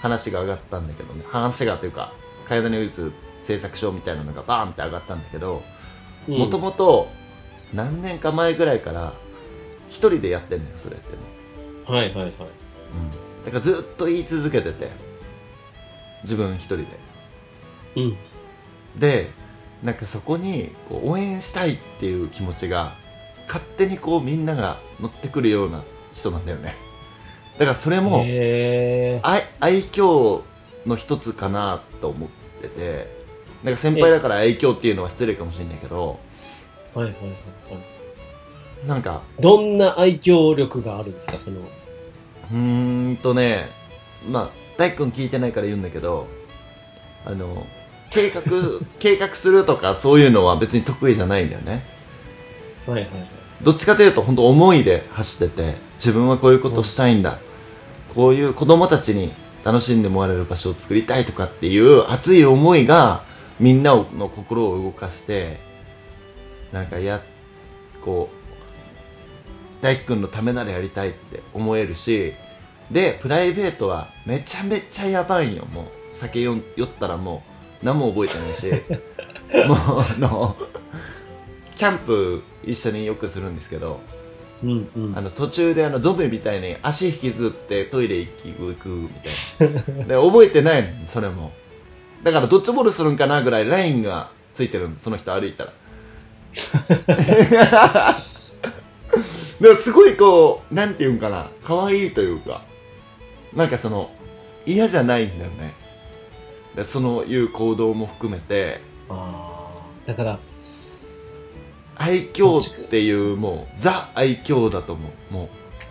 [0.01, 1.23] 話が上がったんだけどね。
[1.27, 2.13] 話がというか
[2.47, 3.11] 茅谷渦
[3.41, 5.63] 製作所みたいなのがバーンって上がったんだけど
[6.27, 7.07] もともと
[7.73, 9.13] 何年か前ぐらいから
[9.89, 11.15] 一人でやってんのよそれって
[11.87, 12.29] もはいはいはい。
[12.29, 12.35] うん。
[13.45, 14.91] だからずっと言い続けてて
[16.23, 16.85] 自分一人で
[17.95, 18.17] うん。
[18.97, 19.31] で
[19.83, 22.95] なんかそこにこう応援したいっていう気持ちが
[23.47, 26.75] 勝手にこうみんなが乗ってくるような人なんだよね
[27.57, 30.41] だからそれもへ愛愛嬌
[30.85, 32.29] の一つかなと思っ
[32.61, 33.19] てて
[33.63, 36.99] なんか先輩だから愛嬌っていうのは失礼かもしれないけどー。
[36.99, 37.35] はいはいはいは
[38.85, 38.87] い。
[38.87, 41.59] なんかどんな愛嬌力があるんですかその。
[41.59, 43.69] うーんとね
[44.27, 46.27] まあ大君聞いてないから言うんだけど
[47.25, 47.67] あの
[48.09, 48.41] 計画
[48.97, 51.85] 計画するとかそういうのは別に得意じゃないんだよね
[52.87, 53.29] はいはいはい。
[53.61, 57.39] どっちかというと本当思いで走ってて自分はこういうことしたいんだ、
[58.15, 59.33] こういう子供たちに
[59.65, 63.25] 楽しんでもらえる場所を作りたいとかっていう熱い思いが
[63.59, 65.59] みんなの心を動かして
[66.71, 67.21] なんかや
[68.05, 72.33] こう大輝くんのためならやりたいって思えるし
[72.91, 75.65] でプライベートはめちゃめちゃやばいよ。
[75.65, 77.43] もう酒酔酔ったらも
[77.81, 78.71] う何も覚えてないし。
[79.67, 80.55] もうあの
[81.75, 83.99] キャンプ一緒によくするんですけど
[84.63, 85.17] うんうん。
[85.17, 88.27] あの途中であのゾンビみたいに足引きずってトイレ行
[88.75, 89.09] くみ
[89.57, 89.81] たいな。
[90.05, 91.51] で覚えてないのそれも。
[92.23, 95.73] だからドッジボールするんかなぐらいラインがついてるのその人歩いたら。
[99.61, 102.63] でもすごいこうなんていうんかな可愛いというか
[103.53, 104.11] なんかその
[104.65, 105.73] 嫌じゃないんだよね。
[106.75, 108.81] でそのいう行動も含めて。
[109.09, 109.55] あ
[110.05, 110.07] あ。
[110.07, 110.39] だから、
[111.95, 115.33] 愛嬌っていうもうザ愛嬌だと思う。
[115.33, 115.49] も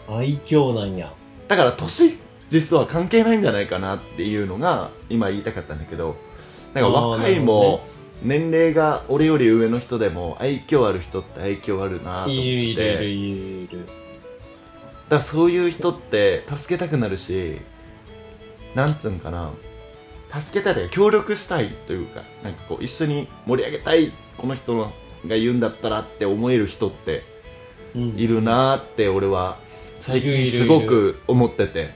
[0.08, 0.14] う。
[0.14, 1.12] 愛嬌なんや。
[1.48, 2.18] だから年
[2.48, 6.16] 実は関係ないんじゃないかなっていうのが今言いたかったんだけど。
[6.74, 7.80] なんか若いも
[8.22, 12.40] 年齢が俺より上の人でも愛嬌ある人って愛嬌あるなと思って。
[12.40, 13.97] いるいるいるいる。
[15.08, 17.60] だそういう人って助けたくなるし
[18.74, 19.50] なんつうんかな
[20.40, 24.90] 助けたいというか協力したいというかなんかこう一緒に盛り上げたいこの人が
[25.26, 27.22] 言うんだったらって思える人って
[27.94, 29.58] うんいるなーって俺は
[30.00, 31.90] 最近すごく思ってて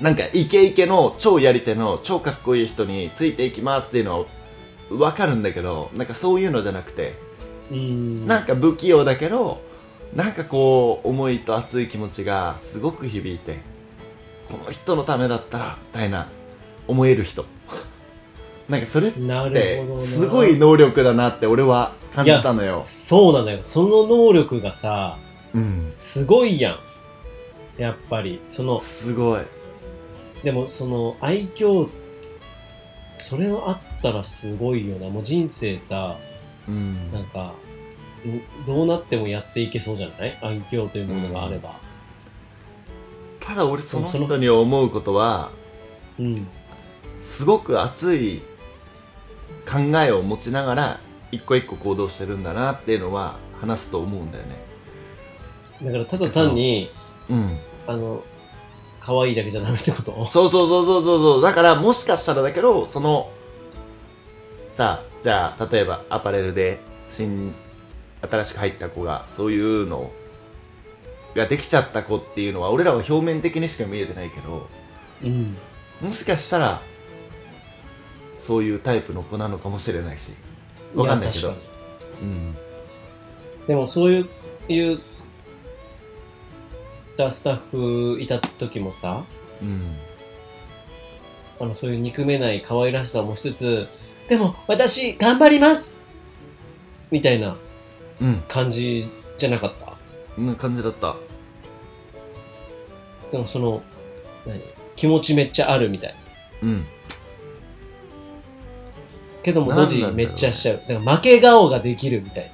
[0.00, 4.26] なんかイケイケの超やり手の超かっこいい人についていきますっていうのは
[4.90, 7.14] 分かるんだけどなんかそういうのじゃなくて
[7.70, 8.26] うん。
[8.26, 9.60] なんか不器用だけど
[10.14, 13.58] なんかこう思いと熱い気持ちがすごく響いて
[14.48, 16.28] この人のためだったらみたいな
[16.86, 17.44] 思える人
[18.68, 19.96] なんかそれって。
[19.96, 23.58] すごい能力だなって俺は感じたのよそうなのよ。
[23.62, 25.16] その能力がさ、
[25.54, 26.72] うんすごいや
[27.78, 27.82] ん。
[27.82, 28.40] やっぱり。
[28.48, 29.42] その、すごい
[30.42, 31.88] でもその愛嬌、
[33.20, 35.08] それがあったらすごいよな。
[35.08, 36.16] もう人生さ、
[36.68, 37.52] うんなんか、ん
[38.66, 40.38] どうなってもやっていけそうじゃない？
[40.42, 41.78] 愛嬌というものがあれば。
[43.40, 45.50] ただ俺そのその人に思うことは
[46.18, 46.48] うん。
[47.22, 48.42] すごく熱い
[49.70, 51.00] 考えを持ちながら
[51.30, 54.56] 一個一個行動してるんだなっていうのは話すと思うんだよね。
[55.82, 56.90] だからただ単に、
[57.30, 57.58] うん。
[57.86, 58.22] あの、
[59.00, 60.24] 可愛いだけじゃダメってこと？
[60.24, 61.42] そうそうそうそうそうそう。
[61.42, 63.30] だからもしかしたらだけどその
[64.74, 67.54] さあじゃあ例えばアパレルで新
[68.22, 70.10] 新しく入った子がそういうの
[71.34, 74.68] ができちゃった子っていうのは俺らは表面的にしか見えてないけど
[75.22, 75.56] うん。
[76.00, 76.82] もしかしたら
[78.40, 80.32] そういうタイプの子なのかもしれないし。
[80.94, 81.54] わかんないけど。
[82.22, 82.48] うん。
[82.50, 82.54] に
[83.66, 84.28] でもそういう、
[84.72, 85.00] いう、
[87.30, 89.24] スタッフいた時もさ、
[89.60, 89.96] うん。
[91.60, 93.88] あの、そういう憎めない可愛らしさもしつつ、
[94.28, 96.00] でも私頑張ります
[97.10, 97.50] みたいな。
[97.50, 97.67] うん
[98.48, 99.86] 感じじゃなかった？
[100.36, 101.16] こんな感じだった
[103.30, 103.82] でもその、
[104.46, 104.60] 何？
[104.96, 106.14] 気持ちめっちゃあるみたい。
[106.62, 106.86] うん
[109.42, 110.76] けどもなんドジめっちゃしちゃう。
[110.76, 112.52] だから負け顔ができるみたい。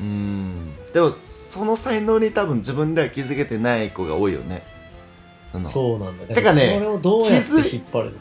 [0.00, 4.62] うんでもその才能に多分自分では気づけてない子が多いよね
[5.50, 6.34] そのそうなんだ。
[6.34, 8.16] てかねそれをどうやって気づい引っ張るの？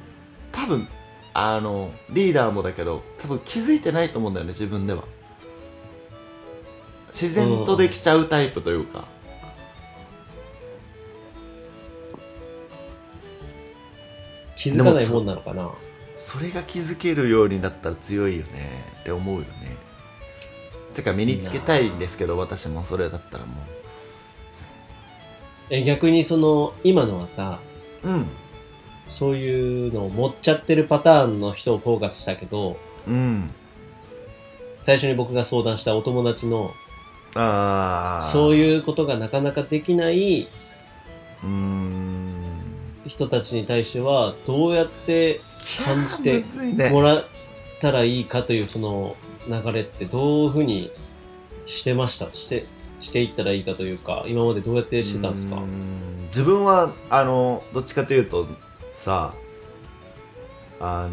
[0.51, 0.87] 多分
[1.33, 5.03] あのリーダーもだけど多分気づいてないと思うんだよね自分では
[7.11, 9.05] 自然とできちゃうタイプというか、
[14.55, 15.71] 気づかないもんなのかな。
[16.17, 18.83] それが気づけるようになったら強いよね。
[18.99, 19.47] って思うよね
[20.93, 23.55] てか身につけたいんですけど私もそれだったらも
[25.69, 27.59] え逆にその今のはさ
[28.03, 28.25] ううん。
[29.07, 33.49] そういうのを持っちゃってるパターンの人をフォーカスしたけどうん。
[34.83, 36.71] 最初に僕が相談したお友達の
[37.35, 40.47] ああそうういうことがなかなかできない
[43.05, 45.41] 人たちに対してはどうやって
[45.85, 47.25] 感じてもらっ
[47.79, 49.15] たらいいかというその
[49.47, 50.91] 流れってどういうふうに
[51.65, 52.33] してました？
[52.33, 52.65] して
[52.99, 55.61] していったらいいかというか今までどうやってしてたんですか？
[56.27, 58.47] 自分はあのどっちかというと
[58.97, 59.33] さ
[60.79, 61.09] あの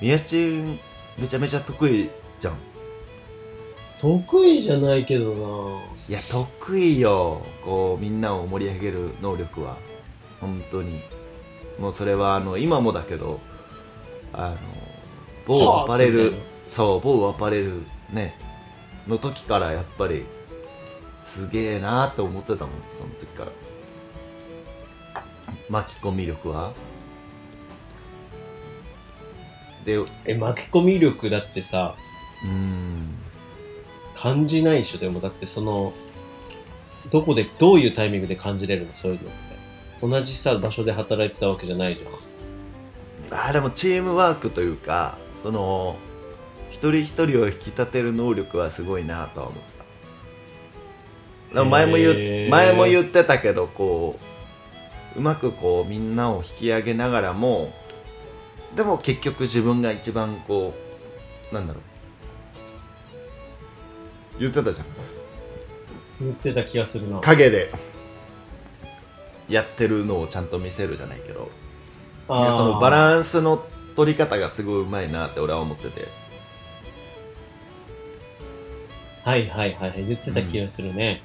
[0.00, 0.62] 宮地
[1.18, 2.08] めちゃめちゃ得意
[2.40, 2.54] じゃん
[4.00, 5.80] 得意じゃないけどな。
[6.08, 7.42] いや得意よ。
[7.62, 9.76] こうみんなを盛り上げる能力は。
[10.40, 11.02] 本当に。
[11.78, 13.40] もうそれはあの今もだけど
[14.32, 14.56] あの
[15.46, 16.34] 某アパレル
[16.68, 17.82] そう某アパレル
[18.12, 18.34] ね
[19.06, 20.26] の時からやっぱり
[21.26, 22.74] すげえなーって思ってたもん。
[22.96, 23.50] その時から。
[25.68, 26.72] 巻き込み力は。
[29.84, 33.19] でうえ巻き込み力だってさーん
[34.20, 35.94] 感じないでしょでもだってその
[37.10, 38.92] どこでどういうタイミングで感じれるの？
[38.94, 39.40] そういうのって。
[40.02, 42.12] 同じさ場所で働いてたわけじゃないじゃん。
[43.32, 45.96] あーでもチームワークというかその
[46.70, 51.64] 一人一人を引き立てる能力はすごいなとは思ってた。
[51.64, 54.18] 前も言,、前も言ってたけどこ
[55.16, 57.72] ううまくこうみんなを引き上げながらも
[58.76, 60.74] でも結局自分が一番こ
[61.50, 61.82] うなんだろう
[64.40, 64.86] 言ってたじゃん。
[66.20, 67.20] 言ってた気がするな。
[67.20, 67.70] 影で。
[69.48, 71.50] やってるのをちゃんと見せるじゃないけど。
[72.26, 73.64] そのバランスの
[73.96, 76.08] 取り方がすごいうまいなって俺は思ってて。
[79.24, 81.22] はいはいはいはい言ってた気がするね、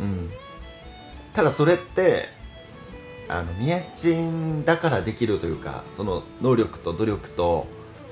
[0.00, 0.32] うん。
[1.34, 2.28] ただそれって
[3.28, 7.68] あの宮賃だからできるというかその能力と努力と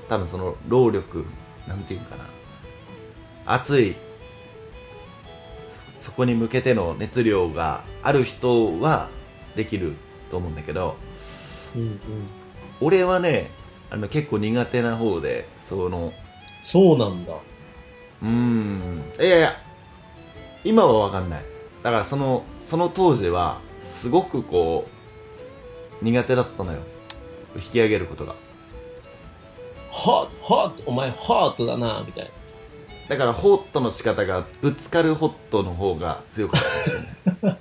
[0.09, 1.25] 多分その労力
[1.67, 2.27] なんていうかな。
[3.47, 3.97] 熱い
[6.05, 9.09] そそこに向けての熱量がある人は
[9.57, 9.95] できる
[10.31, 10.97] と思うんだけど
[11.75, 11.99] うんうん
[12.81, 13.51] 俺はね
[13.91, 16.13] あの結構苦手な方でその
[16.65, 17.33] そうなんだ。
[18.23, 19.03] うーん。
[19.21, 19.53] いやいや
[20.65, 21.45] 今は分かんない。
[21.83, 24.89] だからそのその当時はすごくこ
[26.01, 26.81] う苦手だったのよ。
[27.57, 28.35] 引き上げることが。
[29.91, 32.31] ははお前ハートだなみたいな
[33.09, 36.63] だからホットの仕方がぶつかるホットの方が強かっ
[37.41, 37.57] たか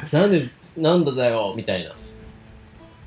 [0.00, 1.90] もしれなんでなんだよみたいな。
[1.90, 1.94] う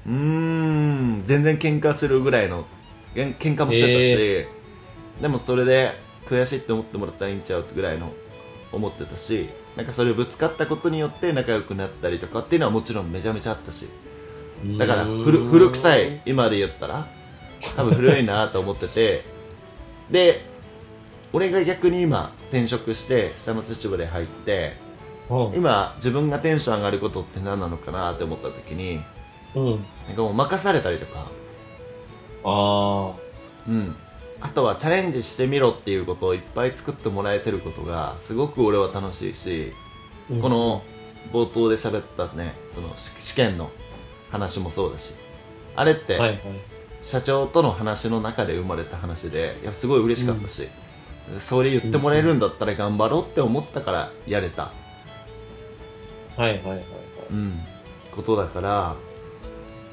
[0.09, 2.65] ーん全然喧嘩するぐらいの
[3.15, 5.93] 喧嘩もしてたし、でもそれで
[6.25, 8.11] 悔しいって思ってもらったらいいんちゃうぐらいの
[8.71, 13.87] 思ってたしなんかそれをぶつかったことによって仲良くなったりとかっていうのはもちろんめちゃめちゃあったし
[14.77, 17.07] だから古古臭い今で言ったら。
[17.75, 19.23] 多分古いなと思ってて
[20.11, 20.45] で
[21.33, 24.77] 俺が逆に今転職して下の秩父で入って
[25.29, 25.53] うん。
[25.55, 29.01] 今自分がテンション上がることって何なのかなって思った時に
[29.55, 29.65] うん。
[30.07, 31.27] なんかもう任されたりとか。
[32.43, 33.13] あ
[33.67, 33.95] うん、
[34.39, 39.73] あとはチャレンジしてみろっていうことをいっぱい作ってもらえてることがすごく俺は楽しいし、
[40.31, 40.83] あこの
[41.31, 43.69] 冒頭で喋ったねそのし試験の
[44.31, 45.13] 話もそうだし
[45.75, 46.41] あれって、はいはい
[47.01, 50.67] 社長との話の中で生まれた話でいやすごい嬉しかったし、
[51.39, 54.71] それ言ってもらえるんだったら頑張ろうって思ったからやれた、
[56.37, 56.83] はいはいはいはい。
[57.31, 57.59] うん、
[58.11, 58.95] ことだから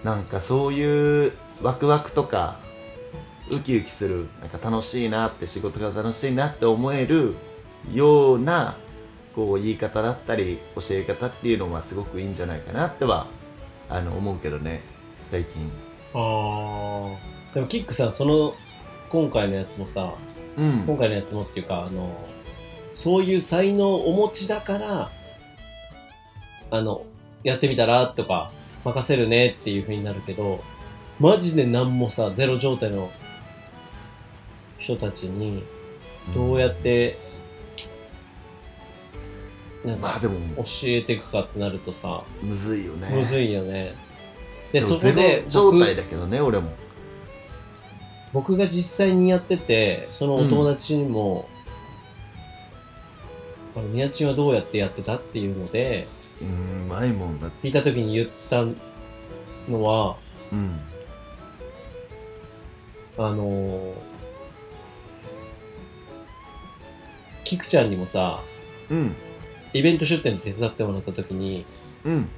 [0.05, 1.33] なんかそういう
[1.63, 2.59] ワクワクとか
[3.51, 7.35] ウキウキするなんか楽しいなって仕事が楽しいなって思える
[7.93, 8.77] ような
[9.35, 13.27] こう言い方だったり教え方っていうのがすごくいいんじゃないかなっては
[13.89, 14.83] あの思うけどね
[15.31, 15.71] 最近
[16.15, 17.17] あ
[17.51, 18.55] あでもキックさんその
[19.11, 20.15] 今回のやつもさ
[20.57, 20.85] うん。
[20.87, 22.17] 今回のやつもっていうかあの
[22.95, 25.11] そういう才能をお持ちだから
[26.71, 27.05] あの
[27.45, 28.51] やってみたらとか
[28.85, 30.63] 任せるねっていう風になるけど
[31.21, 33.11] マジで何もさゼロ状態の
[34.79, 35.65] 人たちに
[36.35, 37.19] どうやって、
[39.85, 43.09] なんかまあでも教えていくかってなるとさむずいよね。
[43.11, 43.95] むずいよね
[44.73, 46.71] でそこでロ状僕態だけどね俺も。
[48.33, 51.49] 僕が実際にやっててそのお友達にも、
[53.75, 56.09] あの宮地はどうやってやってたっていうので
[56.43, 58.65] うんうまいもんだ聞いた時に言った
[59.71, 60.17] のは
[60.53, 60.81] うん。
[63.17, 63.93] あのー、
[67.45, 68.41] キクちゃんにもさ
[68.91, 69.17] うん。
[69.73, 71.67] イベント出店で手伝ってもらった時に
[72.05, 72.29] うん。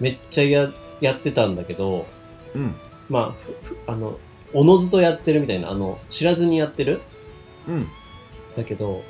[0.00, 2.06] めっちゃややってたんだけど
[2.54, 2.74] うん。
[3.08, 3.34] ま
[3.86, 4.18] ああの
[4.52, 7.00] おのずとやってるみたいなあの知らずにやってる
[7.68, 7.88] うん。
[8.56, 9.02] だけど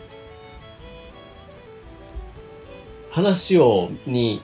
[3.10, 4.40] 話を、に、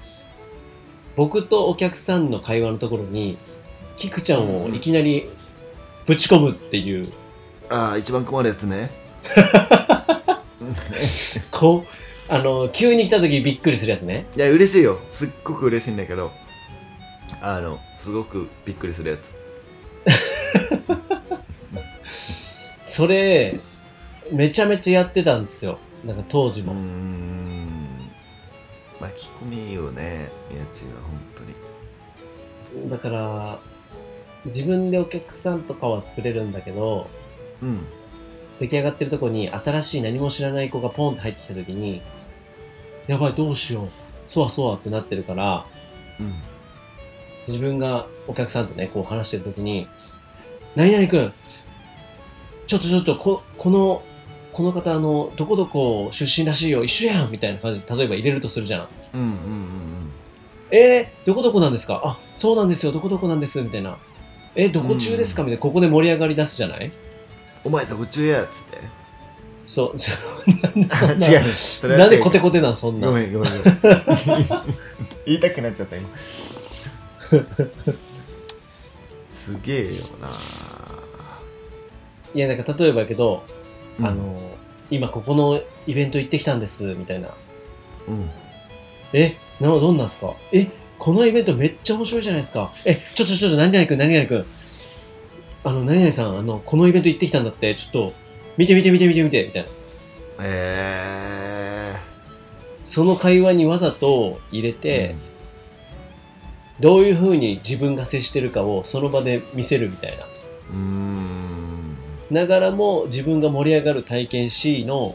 [1.14, 3.38] 僕とお客さんの会話のところに、
[3.97, 5.30] キクちゃんをいきなり
[6.05, 7.12] ぶち込むっていう、
[7.68, 8.90] ああ一番困るやつね。
[11.51, 11.88] こう、
[12.28, 14.26] あの、急に来た時びっくりするやつね。
[14.36, 14.99] いや嬉しいよ。
[15.11, 16.32] すっごく嬉しいんだけど
[17.40, 19.30] あのすごくびっくりするやつ
[22.86, 23.60] それ、
[24.32, 25.78] めちゃめちゃやってたんですよ。
[26.02, 26.72] なんか当時も。
[26.72, 27.66] ん
[28.98, 31.20] 巻き込みよね宮地は本
[32.72, 33.58] 当にだから、
[34.46, 37.10] 自分でお客さんとかは作れるんだけど、
[37.62, 37.84] うん
[38.60, 42.00] 出来上がってるとこに新しい何も知らない子がポンって入ってきた時に、
[43.06, 43.88] やばい、どうしよう。
[44.26, 45.66] そわそわってなってるから、
[46.18, 46.34] うん
[47.49, 49.86] 自分がお客さんとね、こう話してる時に、
[50.74, 51.32] 何々くん、
[52.66, 54.03] ちょっとちょっと、ここの、
[54.53, 58.88] この方、あの、どこどこ出身らしいよ、一緒やんみたいな感じで、例えば入れるとするじゃん。
[59.14, 59.36] うんうんうん
[60.72, 62.01] えー、どこどこなんですか？
[62.05, 63.97] あ、そうなんですよ、どこどこなんです、みたいな。
[64.57, 65.42] え、どこ中ですか？
[65.42, 66.90] みたいな、ここで盛り上がり出すじゃない？
[67.64, 68.78] お前どこ中やっつって。
[69.66, 70.11] そう、そ
[70.49, 71.36] なんな 違
[71.94, 71.99] う。
[71.99, 73.07] なんでコテコテなん、そんな。
[73.09, 73.51] ごめんごめん。
[75.26, 76.09] 言いたくなっちゃった今
[79.30, 80.30] すげえよな。
[82.34, 83.44] いや、なんか例えばやけど、
[83.98, 84.06] うん。
[84.06, 84.40] あの、
[84.90, 87.28] 今ここのイベント行ってきたんです、みたいな。
[88.08, 88.30] うん。
[89.12, 90.34] え、などんなんすか？
[90.52, 90.66] え、
[90.98, 92.72] このイベントめっちゃ面白いじゃないですか。
[92.84, 94.46] え、ちょちょちょ、何々くん、何々くん。
[95.64, 98.12] あの、何々さん、あの、このイベント行ってきたんだって、ちょっと、
[98.56, 99.68] 見て見て見て見て見て、みたいな。
[100.42, 101.96] え。
[102.84, 105.14] その会話にわざと入れー、て、
[106.80, 110.24] どういう風に自分が接してるかをその場で見せるみたいな。
[110.24, 111.96] うーん
[112.30, 115.14] ながらも自分が盛り上がる体験 C の、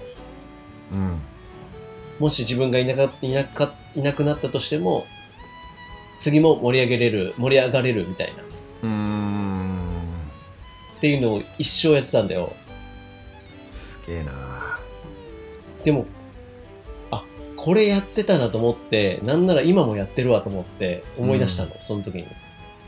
[0.91, 1.21] うん
[2.21, 5.07] もし自分がいなかいなかいなくなったとしても、
[6.19, 8.43] 次も盛り上げれる、盛り上がれるみたいな。
[8.83, 9.79] うーん
[10.97, 12.53] っていうのを一生やってたんだよ。
[13.71, 14.79] すげえな
[15.83, 16.20] でも、あ、
[17.61, 22.23] これやってたなと思って、なんなら今もやってるわと思って思い出したの、その時に。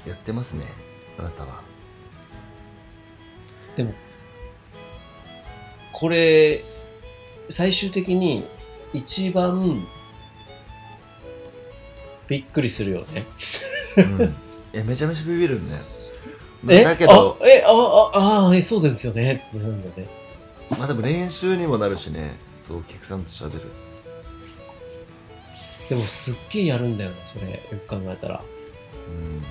[0.08, 0.66] やってますね
[1.18, 1.62] あなたは
[5.92, 6.64] これ、
[7.50, 8.48] 最終的に
[8.94, 9.86] 一番
[12.28, 13.26] びっくりするよね。
[13.98, 14.36] うん
[14.74, 15.78] いやめちゃめちゃビビるんだ
[16.84, 17.70] だけどあ、え、あ、
[18.16, 19.40] あ、あ、え、そうですよね。
[19.40, 20.08] つってなんだよね。
[20.72, 23.83] まあでも練習にもなるしねそうお客さんと喋る
[25.90, 27.52] でもすっげえやるんだよね、それ。
[27.52, 28.44] よく考えたら。
[29.08, 29.44] うん。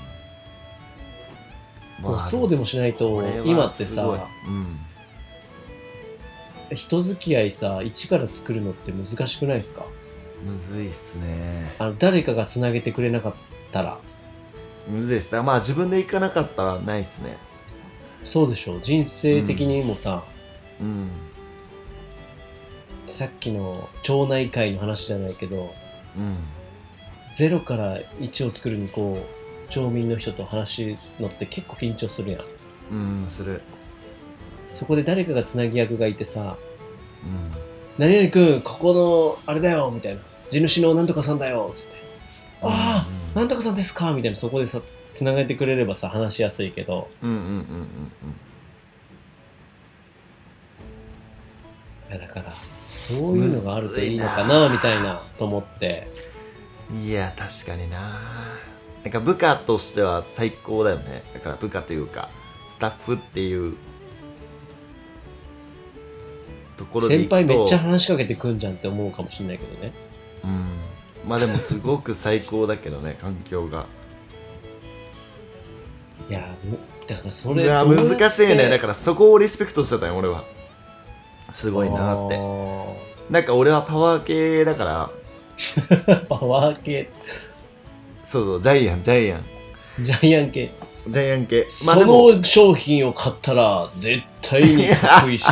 [2.02, 4.78] もうそうでもしないと今ってさ、うん。
[6.74, 9.84] 人付き合いさ、一から作るのって難しくないですか？
[10.44, 11.74] むずいっすね。
[11.78, 13.34] あの、誰かが繋げてくれなかっ
[13.72, 13.98] たら。
[14.88, 15.42] むずいっすね。
[15.42, 17.36] まあ自分で行かなかったらないっすね。
[18.24, 20.24] そうでしょ人生的にもさ、
[20.80, 21.08] うん。
[23.06, 25.74] さっきの町内会の話じゃないけど、
[26.16, 26.36] うん
[27.32, 32.42] ゼロから1を作るにこう、町民の人と話すのって結構緊張するやん。
[32.92, 33.62] うんする
[34.70, 36.56] そこで誰かがつなぎ役がいてさ、
[37.24, 40.20] うん何々くん、ここの、あれだよ、みたいな。
[40.50, 41.96] 地主のなんとかさんだよ、つって。
[42.62, 44.80] ああ、なんとかさんですかみたいな、そこでさ、
[45.14, 47.86] つなげてくれればさ、話しやすいけど、うんうんうん
[52.10, 52.54] いやだから、
[53.02, 56.06] そういうのがあるといいのかな、みたいな、と思って。
[57.04, 58.20] いや確かにな。
[59.02, 61.24] なんか部下としては最高だよね。
[61.34, 62.28] だから部下というか
[62.68, 63.74] スタッフっていう
[66.76, 69.92] ところで先輩めっちゃ話しかけてくんじゃんって思うかもしんないけどね。
[70.44, 71.28] うん。
[71.28, 73.86] まあでもすごく最高だけどね環境が。
[76.30, 76.78] いや、む
[77.08, 78.68] だからそいれや難しいね。
[78.68, 80.44] だかからそこをリスペクトしてたよ俺は
[81.54, 82.38] すごいなって。
[83.30, 85.10] なんか俺はパワー系だから。
[86.28, 87.10] パワー系、
[88.24, 89.44] そうそうジャイアンジャイアン。
[90.00, 90.72] ジャイアン系。
[91.06, 91.66] ジャイアン系。
[91.68, 95.46] そでもの商品を買ったら絶対にかっこいいし、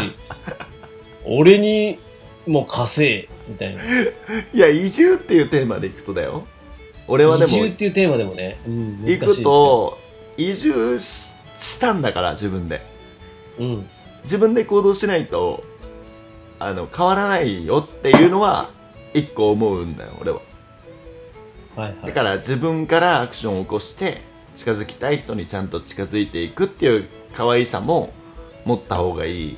[1.26, 1.98] 俺に
[2.46, 3.82] も稼い、みたいな。
[3.82, 6.46] いや移住っていうテーマでいくとだよ。
[7.07, 7.48] 俺はでも。
[7.48, 9.98] 移住っていうテーマでもね、うん、難しい行くと
[10.36, 12.80] 移住ししたんだから自分で。
[13.59, 13.88] うん。
[14.22, 15.64] 自分で行動しないと
[16.61, 18.70] あの変わらないよっていうのは
[19.12, 20.40] 一個思うんだよ俺は。
[21.74, 22.06] はいはい。
[22.06, 24.22] だから自分からアクションを起こして
[24.54, 28.12] 近づきたい人にちゃんと近づいていくっていう可愛さも
[28.64, 29.56] 持った方がいいん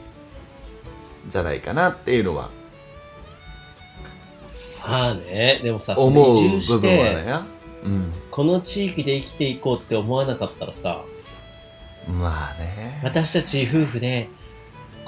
[1.28, 2.50] じゃないかなっていうのは
[4.86, 7.40] まあね、でもさ、そ思う部分はて、ね。
[7.84, 8.12] うん。
[8.30, 11.02] この地域で生きていこうって思わなかったらさ、
[12.08, 13.00] まあね。
[13.04, 14.28] 私たち夫婦で、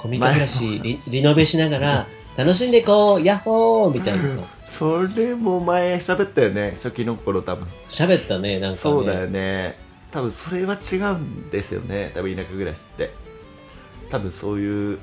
[0.05, 4.29] コミカ暮らしリリノベしながら、楽しんでいこうヤッホーみたいな。
[4.29, 4.37] さ、
[4.67, 6.71] それも前喋ったよね。
[6.75, 7.67] 初期の頃多分。
[7.89, 8.77] 喋ったね、なんかね。
[8.77, 9.79] そうだよね。
[10.11, 12.11] 多分それは違うんですよね。
[12.13, 13.13] 多分田舎暮らしって。
[14.11, 14.99] 多分そういう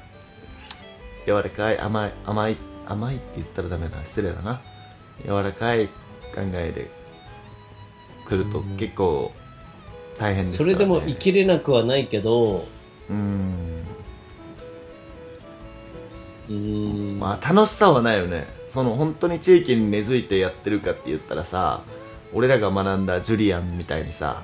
[1.26, 4.04] 柔らかい甘い甘い甘いって言ったらダメだな。
[4.04, 4.60] 失礼だな。
[5.24, 5.88] 柔らかい
[6.32, 6.88] 考えで
[8.28, 8.76] 来るとうん。
[8.76, 9.32] 結構
[10.16, 12.68] 大変ですそから、ね、れでも生きれなくはないけど、
[13.10, 13.82] うん
[16.48, 16.56] うー
[17.16, 18.46] ん、まあ楽しさはないよね。
[18.72, 21.82] その本当に地域に根付いてやってるかって言ったらさ
[22.32, 24.42] 俺らが学んだジュリアンみたいにさ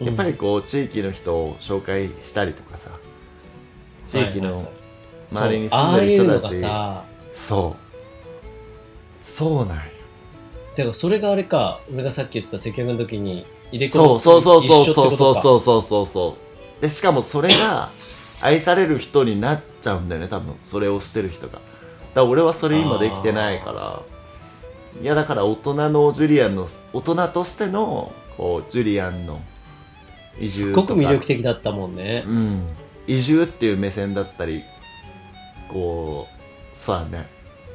[0.00, 2.90] やっぱりこう地域の人を紹介したりとかさ
[4.06, 4.70] 地域の
[5.32, 6.58] 周りに住んでる人たち、
[7.32, 7.90] そう
[9.22, 9.66] そう。
[9.66, 9.82] なんよ。
[10.74, 16.06] てかそれがあれか、俺がさっき言ってた接客の時に入れ込そうそうそうそうそうそうそうそうそう。
[16.06, 16.36] そ
[16.78, 17.90] うでしかもそれが
[18.40, 20.56] 愛される人になっちゃうんだよね多分。
[20.62, 21.54] それをしてる人が。
[21.54, 21.62] だか
[22.14, 24.02] ら俺はそれ今できてないから。
[25.00, 29.40] いやだから大人のジュリアンの大人としてのこうジュリアンの
[30.40, 30.82] 移す住とか。
[30.82, 32.24] っごく魅力的だったもんね。
[32.26, 32.66] うん、
[33.06, 34.62] 移住っていう目線だったり
[35.68, 36.26] こ
[36.74, 37.28] うそうだね。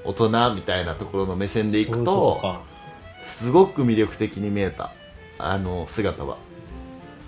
[0.03, 2.41] 大人みたいなところの目線でいくと。
[3.22, 4.91] すごく魅力的に見えた。
[5.38, 6.38] あの姿は。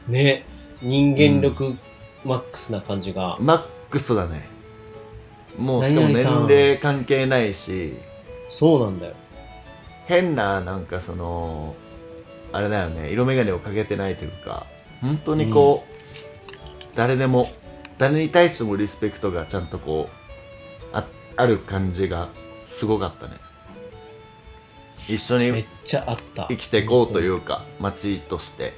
[0.07, 0.45] ね、
[0.81, 1.75] 人間力
[2.23, 3.37] マックスな感じが。
[3.39, 4.47] マックスだね。
[5.57, 7.93] もうしかも年齢関係ないし。
[8.49, 9.13] そうなんだよ。
[10.07, 11.75] 変ななんかその
[12.51, 13.11] あれだよね。
[13.11, 14.65] 色眼鏡をかけてないというか。
[15.01, 17.51] 本当にこう、誰でも
[17.97, 21.05] 誰に対してもリスペクトがちゃんとこうあ
[21.35, 22.29] ある感じが
[22.67, 23.33] すごかったね。
[25.07, 26.47] 一緒めっにちゃあった。
[26.49, 28.73] 生きていこうというか街として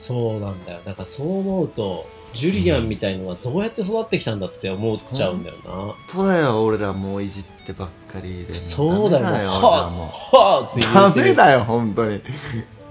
[0.00, 0.80] そうなんだよ。
[0.84, 5.94] だからそう思うと、ジュリアンみたいのはどうやって育ってきたんだって思っちゃうんだよな。
[6.08, 9.24] そうだよ俺らもういじってばっかりでそうだよ。
[9.24, 11.10] だよは俺らもあ、はあって言ダ。
[11.10, 12.22] メだよ本当に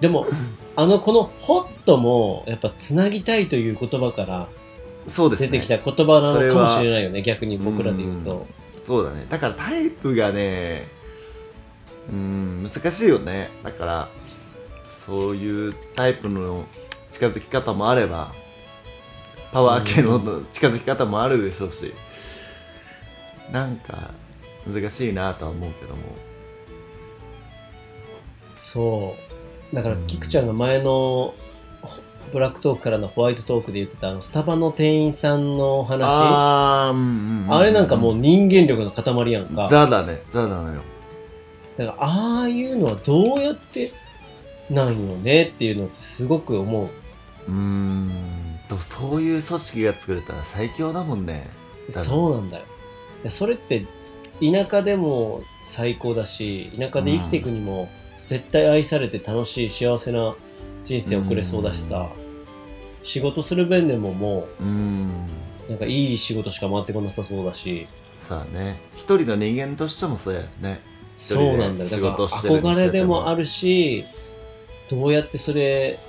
[0.01, 0.27] でも、
[0.75, 4.47] あの、このホットも、やっぱつなぎたいという言葉から
[5.07, 8.45] そうですね出てきた言葉なのかもしれないよね、逆に僕らで言うと。
[8.83, 10.87] そうだねだからタイプがね
[12.11, 14.09] うん難しいよねだから
[15.05, 16.65] そういうタイプの
[17.19, 18.33] 近づき方もあれば
[19.51, 20.19] パワー系の
[20.53, 21.93] 近づき方もあるでしょうし
[23.51, 24.11] なんか
[24.65, 26.01] 難しいなとは思うけども
[28.57, 29.15] そ
[29.71, 29.75] う。
[29.75, 31.33] だから、うんキクちゃんが前の
[31.81, 32.01] ほ
[32.31, 39.67] ブラックトークからのホワイトトークで言ってたあのスタバの店員さんの話あうんうんうんれなんかもう人間力の塊やんか。
[39.67, 40.81] ザだねザなのよ
[41.77, 43.91] だから、ああいうのはどうやって
[44.69, 46.89] なんよねっていうのってすごく思う。
[47.47, 48.59] うーん。
[48.67, 51.49] でもそういう組織が作れたら最強だもんね。
[51.89, 52.65] そうなんだよ。
[53.23, 53.85] でそれって
[54.41, 57.89] 田舎でも最高だし、田舎で生きていくにも
[58.25, 60.35] 絶対愛されて楽しい幸せな
[60.83, 62.11] 人生を送れそうだしさ、
[63.03, 65.27] 仕事する面でももうーん。
[65.67, 67.87] う、なんかいい仕事しか回ってこなさそうだし、
[68.21, 68.79] さあね。
[68.95, 70.81] 一人の人間としてもそうやね。
[71.17, 71.89] そうなんだよ。
[71.89, 74.05] だ仕から憧れでもあるし、
[74.89, 75.99] どうやってそれ、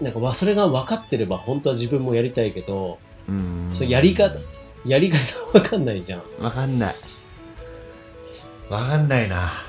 [0.00, 3.74] なんかわそれが分かってれば本当は自分もやりたいけど、うーん。
[3.74, 4.38] それやり方、
[4.84, 5.18] やり方
[5.52, 6.22] 分かんないじゃん。
[6.40, 6.94] わかんない。
[8.68, 9.64] わかんないな。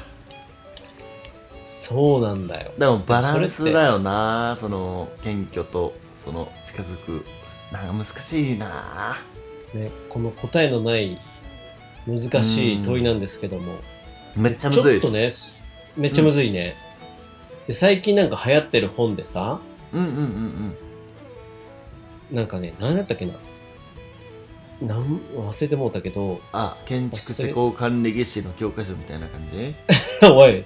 [1.63, 2.71] そうなんだよ。
[2.77, 7.25] でもバランスだよなその謙虚とその近づく。
[7.71, 9.17] なんか難しいな。
[9.73, 11.19] ね、この答えのない
[12.07, 13.73] 難しい問いなんですけども、
[14.35, 15.05] めっちゃむちずいです。
[15.05, 15.31] ょっとね、
[15.97, 16.75] めっちゃむずいね。
[17.67, 19.59] で最近なんか流行ってる本でさ、
[19.93, 20.75] うんうんうん
[22.31, 22.35] うん。
[22.35, 23.33] なんかね、何だったっけな。
[24.81, 29.75] なん忘れてもうたけど、あ建築施工管理技師の教科書みたいな感じ？
[30.27, 30.63] おい、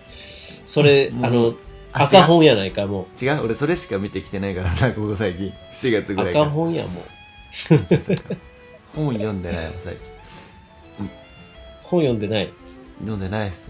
[0.65, 1.55] それ、あの、
[1.93, 3.29] あ赤本やないか、も違う。
[3.29, 3.43] 違う。
[3.45, 5.53] 俺それしか見てきてないからさここ最近。
[5.73, 6.15] 4月う。
[6.15, 6.45] ぐらいから。
[6.45, 7.03] 赤本や、もう。
[8.95, 10.11] 本読んでないわ最近。
[11.83, 12.51] 本読んでない。
[12.99, 13.69] 読んでないっす。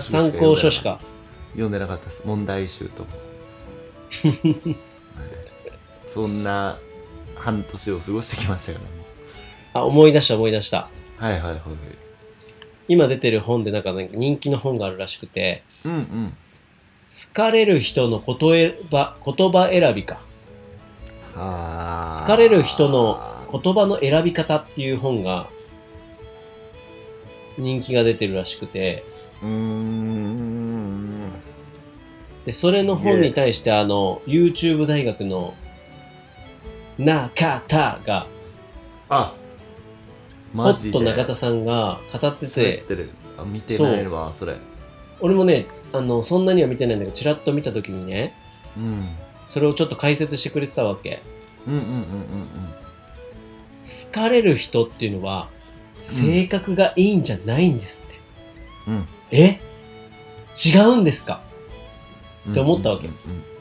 [0.00, 1.00] 参考書しか。
[1.52, 2.22] 読んでなかったです。
[2.24, 3.06] 問題集と
[6.12, 6.78] そんな
[7.36, 8.90] 半年を過ごしてきましたからね。
[9.72, 10.88] あ、思い出した思い出した。
[11.16, 11.60] はいはいはいはい。
[12.88, 16.36] 今出てる本でなんか、ね、人気の本があるらしくて、うんうん。
[17.08, 18.36] 好かれる人の言
[18.90, 20.20] 葉言葉選びか。
[21.36, 23.20] あー好かれる人の
[23.52, 25.48] 言葉の選び方っていう本が
[27.56, 29.04] 人気が出てるらしくて、
[29.42, 31.30] うーん。
[32.44, 35.54] で、それの本に対して、あの、YouTube 大学の
[37.04, 38.26] 中田が、
[39.08, 39.34] あ
[40.52, 40.90] ホマジで？
[40.90, 43.10] ット中田さんが語って喋っててる。
[43.38, 44.56] あ見てないわそれ。
[45.20, 48.34] 俺もね、あの、そんなには見てないんだけど、ちらっと見たときにね、
[48.76, 49.08] うん。
[49.46, 51.22] それをちょっと解説してくれてたわけ。
[51.66, 52.02] うんうんうんうん
[53.82, 55.48] 好かれる人っていうのは、
[56.00, 58.20] 性格がいいんじゃないんですって。
[58.88, 58.94] うん。
[58.94, 59.08] うん。
[59.30, 59.60] え？
[60.54, 61.40] 違うんですか？
[62.46, 63.06] うんって思ったわけ。
[63.06, 63.14] うん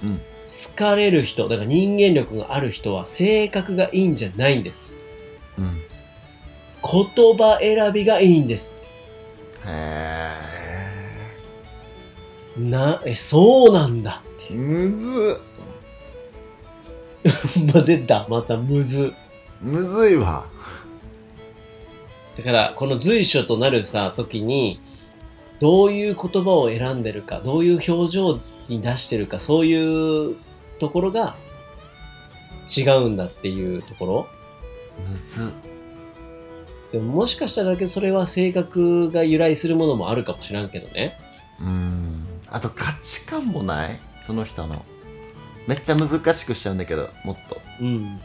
[0.03, 4.83] うんうん好かれる人、だから人間力がある人は性格がいいんじゃないんです。
[5.57, 5.81] うん
[6.81, 8.77] 言葉選びがいいんです。
[9.65, 10.33] へ
[12.57, 14.53] な、え、そうなんだって。
[14.53, 15.41] むず
[17.73, 18.25] まあ、出た。
[18.29, 19.13] またむず。
[19.61, 20.45] むずいわ
[22.37, 24.79] だから、この随所となるさ、時に、
[25.59, 28.39] どういう言葉を選んでるか、どういう表情
[28.69, 30.37] に出してるか、そういう
[30.79, 31.35] ところが
[32.77, 34.27] 違うんだっていうところ。
[35.09, 35.51] むず
[36.91, 41.19] でももしかしたらだけどそれは性格が由来するものもあるかもしらんけどね。
[41.59, 43.99] うんあと価値観もない？
[44.25, 44.85] その人の
[45.67, 48.19] めっちゃ難しくしちゃうんだけどもっとうん。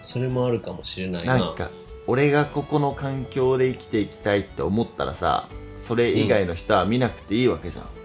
[0.00, 1.38] それもあるかもしれないな。
[1.38, 1.70] なんか
[2.06, 5.48] 俺がここの環境で生きていきたいって思ったらさ
[5.80, 7.97] それ以外の人は見なくていいわけじゃん、あー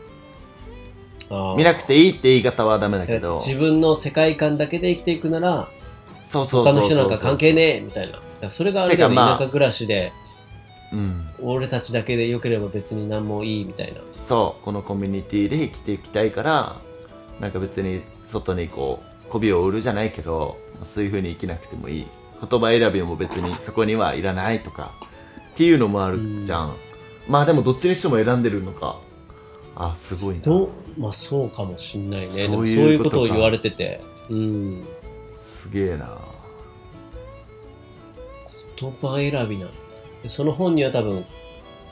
[1.58, 3.40] 見なくていいって言い方はダメだけど。
[3.40, 5.68] 自分の世界観だけで生きていくなら、
[6.24, 8.14] そうそう他の人なんか関係ねえみたいな。
[8.14, 9.38] だからそれがあれだよね、てかまあ。
[9.38, 10.12] 田舎暮らしで、
[10.92, 11.30] うん。
[11.42, 14.02] 俺たちだけで良ければ別に何もいいみたいな。
[14.22, 14.64] そう。
[14.66, 16.76] このコミュニティで生きていきたいから
[17.40, 22.08] なんか別に外にこう媚びを売るじゃないけどそういう風に生きなくてもいい。
[22.50, 24.92] 言葉選びも別にそこにはいらないとか。
[25.54, 26.76] っていうのもあるじゃん、
[27.28, 28.98] まあでもどっちにしても選んでるのか。
[29.76, 30.42] あすごいな。
[30.42, 32.48] どうまあそうかもしんないね。
[32.48, 34.02] でもそういうことかいうことを言われてて。
[34.30, 34.84] うん。
[35.40, 36.18] すげえな
[38.76, 39.68] 言葉選びな
[40.30, 41.26] その本には多分、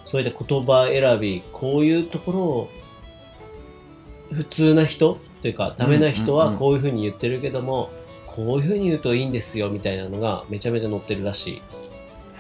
[0.06, 2.70] そういった言葉選び、こういうところを、
[4.32, 7.92] 普通な人っていうか、ダメな人うんうんうんはこういうふうに言ってるけども、
[8.28, 11.62] こういうふうに言うといいんですよ、みたいなのがめちゃめちゃ載ってるらしい。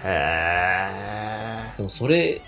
[0.03, 2.41] へえでもそれ、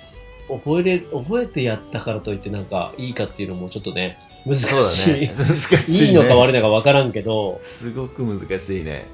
[0.48, 5.22] 覚えれ、覚えてやったからといってなんかいいかっていうのもちょっとね、難しい。
[5.22, 5.34] ね。
[5.38, 9.06] 難しい、ね、いいのか悪いのか分からんけど、すごく難しいね。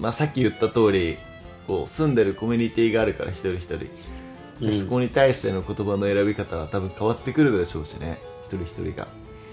[0.00, 1.18] まあさっき言った通り
[1.66, 3.88] こう住んでるコミュニティがあるから一人一人、で
[4.62, 4.80] うん。
[4.80, 8.18] そこに対しての言葉の選び方は多分変わってくるでしょうしね。
[8.46, 9.06] 一人一人が。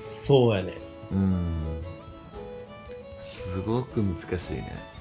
[0.09, 0.74] そうやね。
[1.11, 1.82] うん。
[3.19, 4.91] すごく難しいね。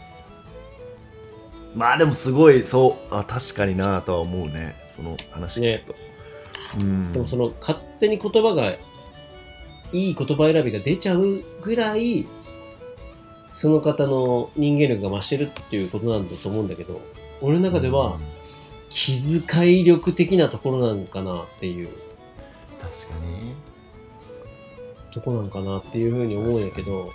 [1.74, 5.94] まあでもすごいそうあ確かになとは思うねその話聞くと、
[6.78, 7.12] うん。
[7.12, 8.72] でもその勝手に言葉が
[9.92, 12.26] いい言葉選びが出ちゃうぐらい
[13.54, 17.00] その方の人間力が増してるっていうことなんだと思うんだけど
[17.40, 18.18] 俺の中では
[18.90, 21.88] 気遣い力的なところなのかなっていう。
[22.80, 23.54] 確かに。
[25.12, 27.10] とこなんかなっていうふうに思うんやけど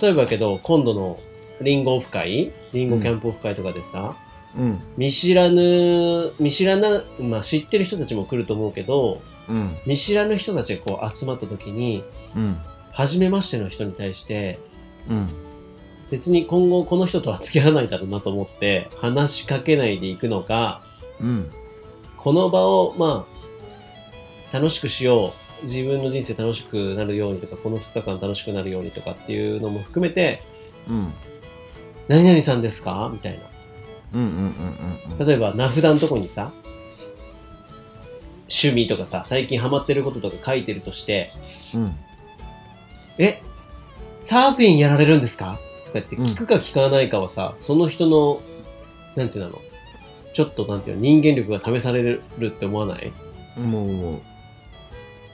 [0.00, 1.20] 例えばやけど今度の
[1.60, 4.16] リンゴオフ会リンゴキャンプオフ会とかでさ、
[4.56, 4.80] うん。
[4.96, 9.76] 見知らぬ見知らな、まあ、知ってる人たちも来ると思うけどうん。
[9.86, 12.04] 見知らぬ人たちがこう集まった時に
[12.36, 12.58] うん。
[12.92, 14.58] 初めましての人に対して、
[15.08, 15.30] うん。
[16.10, 20.82] 別に今後この人とは付き合わないだろうなと思って、話しかけないでいくのか、
[21.18, 21.50] うん。
[22.18, 25.32] この場を、まあ、楽しくしよ
[25.62, 25.64] う。
[25.64, 30.42] 自分の人生楽しくなるようにとか、この2日間楽しくなるようにとかっていうのも含めて、
[30.86, 31.14] うん。
[32.08, 33.08] 何々さんですか？
[33.10, 33.44] みたいな。
[34.14, 36.52] うんうんうんうん例えば、名札のとこにさ、
[38.42, 41.32] 趣味とかさ、最近ハマってることとか書いてるとして、
[41.74, 41.96] うん。
[43.18, 43.40] え、
[44.20, 45.58] サーフィンやられるんですか？
[45.86, 48.42] とか言って聞くか聞かないかはさ、その人の、
[49.16, 49.58] なんていうの？
[50.34, 51.02] ちょっとなんていうの？
[51.02, 53.12] 人間力が試されるって思わない？
[53.58, 54.20] もうもう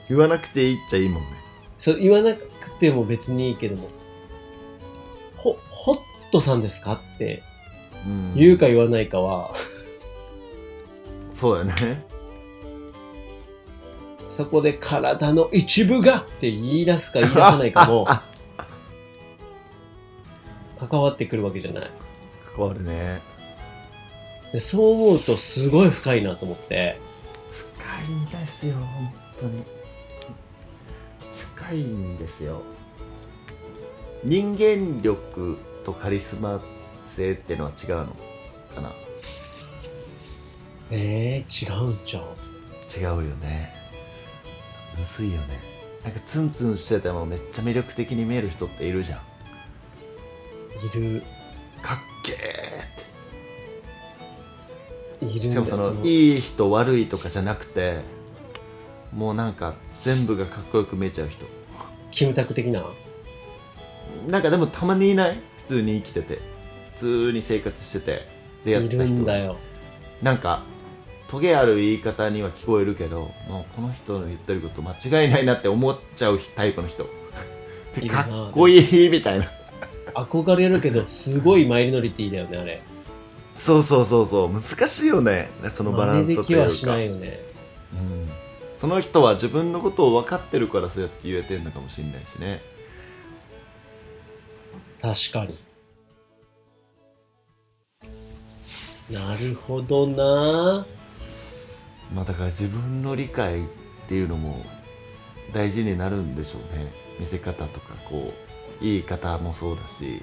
[0.09, 1.29] 言わなくていいっちゃいいもんね。
[1.77, 3.87] そう言わなくても別にいいけども、
[5.35, 5.97] ほ、ホッ
[6.31, 6.93] トさんですか？
[6.93, 7.43] って
[8.05, 8.35] うん。
[8.35, 9.53] 言うか言わないかは、
[11.33, 11.73] そうだね。
[14.27, 18.07] そこで体の一部がって言い出すか言い出さないかも。
[20.79, 21.89] 関わってくるわけじゃない。
[22.55, 23.21] 関わるね。
[24.51, 26.99] でそう思うとすごい深いなと思って、
[27.51, 29.63] 深いんですよ本当に。
[31.55, 32.61] 深いんですよ。
[34.23, 36.59] 人間力とカリスマ
[37.09, 38.05] 性ってのは違うの？
[38.75, 38.93] かな？
[40.91, 42.23] えー、違うんじゃん。
[42.91, 43.73] 違うよね。
[44.97, 45.59] むずいよね。
[46.03, 49.19] なんかツンツンしててもめっちゃ魅力的に見える人っているじゃん。
[50.85, 51.21] いる。
[51.81, 55.33] かっけーって。
[55.37, 57.99] いるしかもそのいい人悪いとかじゃなくて
[59.13, 61.45] もうなんか全部がかっこよく見えちゃう人。
[62.11, 62.85] キムタク的な？
[64.27, 65.35] なんかでもたまにいない？
[65.67, 66.35] 普通に生きてて。
[66.35, 66.48] 普
[66.99, 68.27] 通に生活してて
[68.65, 69.57] 出会いった人るんだよ。
[70.21, 70.63] なんか
[71.29, 74.93] トゲある言い方には聞こえるけどもうこの人の言ってること間
[75.23, 77.05] 違いないなって思っちゃうタイプの人。
[78.09, 79.49] かっこいいみたいな。
[80.15, 82.81] 憧れるけどすごいマイノリティだよねあれ。
[83.55, 84.49] そうそうそうそう。
[84.51, 85.49] 難しいよね。
[85.69, 86.43] そのバランスというか。
[86.45, 87.39] きはしないよね。
[87.93, 88.29] うん。
[88.77, 92.61] その人は自分のことを分かってるからそうやって言えてるのかもしれないしね。
[95.01, 95.57] 確かに
[99.09, 100.85] なるほどな。
[102.13, 103.65] まあだから自分の理解っ
[104.07, 104.63] ていうのも
[105.53, 106.91] 大事になるんでしょうね。
[107.19, 108.33] 見せ方とかこ
[108.81, 110.21] う言い方もそうだし。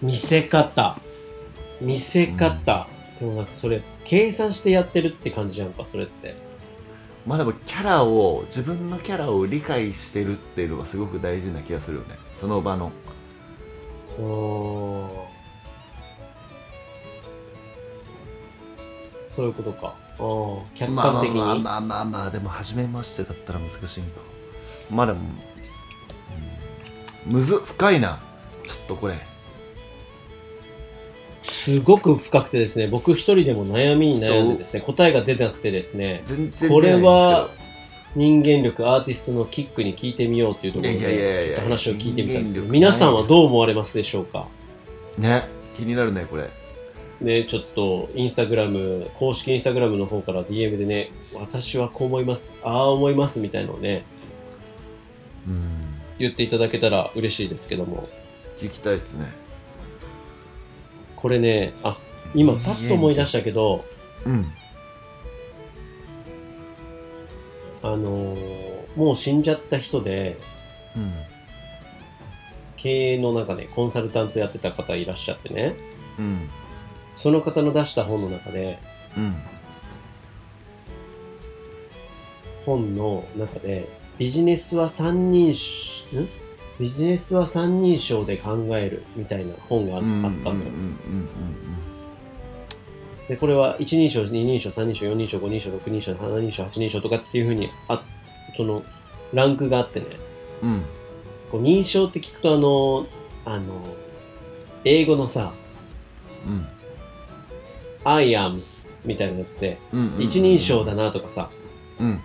[0.00, 0.98] 見せ方。
[1.80, 2.86] 見せ方、
[3.18, 6.52] でもなんかそれ計算してやってるって感じじゃんかそれって。
[7.26, 12.90] まあでもキャラを自分のキャラを理解してるっていうのがすごく大事な気がするよねその場の
[14.18, 15.28] お
[19.34, 19.94] そういうことか。
[20.18, 24.20] あー客観的に、まあまあまあまあでも初めましてだったら難しいんか。
[24.90, 25.20] まあでも、
[27.26, 28.20] うん、むずっ深いな。
[28.62, 29.14] ちょっとこれ。
[31.42, 37.50] すごく深くてですね僕一人でも悩みに悩んでですね答えが出なくてですね全然これは
[38.14, 44.46] 人間力アーティストのキックに聞いてみようというところで話を聞いてみたんですけど皆さんはどう思われますでしょうか？
[45.18, 45.48] ね。
[45.76, 46.48] 気になるねこれ
[47.22, 54.04] ね、ちょっとインスタグラム公式インスタグラムの方から DM でね私はこう思いますああ思いますみたいのをね
[55.46, 56.00] うん。
[56.18, 58.08] 言っていただけたら嬉しいですけども。
[58.58, 59.32] 聞きたいですね。
[61.16, 61.96] これねあ
[62.34, 63.84] 今パッと思い出したけど
[64.24, 64.46] うん。
[67.82, 70.38] あのーもう死んじゃった人で
[70.96, 71.12] うん。
[72.76, 75.76] 経営の中でコンサルタントやってた方いらっしゃってね。
[76.18, 76.50] うん
[77.22, 78.80] その方の出した本の中で
[79.16, 79.36] うん。
[82.66, 86.28] 本の中でビジネスは三人しん？
[86.80, 90.42] ビジネスは三人称で考えるみたいな本がああったうんの
[93.28, 98.02] でこれは1人称、2人称、3人称、4人称、5人称、6人称、7人称、8人称とかっていうふうにあ
[98.56, 98.82] その
[99.32, 100.06] ランクがあってね。
[100.62, 100.68] うん。
[100.70, 100.82] うん
[101.52, 103.06] こう認証って聞くとあの
[103.44, 103.84] あの
[104.84, 105.52] 英語のさ
[106.46, 106.66] うん
[108.04, 108.62] 「I am」
[109.04, 110.22] みたいなやつでうんうんうん。
[110.22, 111.50] 一人称だなとかさ。
[112.00, 112.20] うん。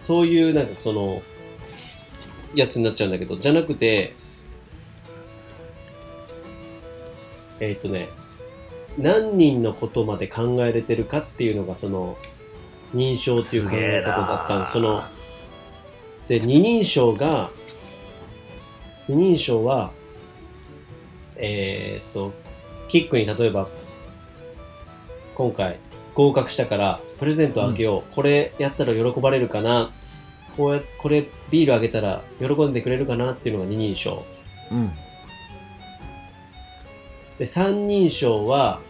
[0.00, 1.22] そういうなんかその
[2.54, 4.14] やつになっちゃうんだけどじゃなくて
[7.60, 8.08] えーっ、とね
[8.98, 12.16] 何人のことまで考えれてるかっていうのがその
[12.94, 14.66] 認証っていう考え方だったの。
[14.66, 15.04] その
[16.26, 17.50] で二人称が
[19.08, 19.92] 二人称は
[21.36, 22.32] えーっと
[22.88, 23.68] キックに例えば
[25.40, 25.78] 今回
[26.14, 29.90] 合格したからプレゼントあげよう、これやったら喜ばれるかな。
[30.54, 34.26] こうやこれビールあげたら喜んでくれるかなっていうのが二人称。
[34.70, 34.90] うん。
[37.38, 38.80] で三人称は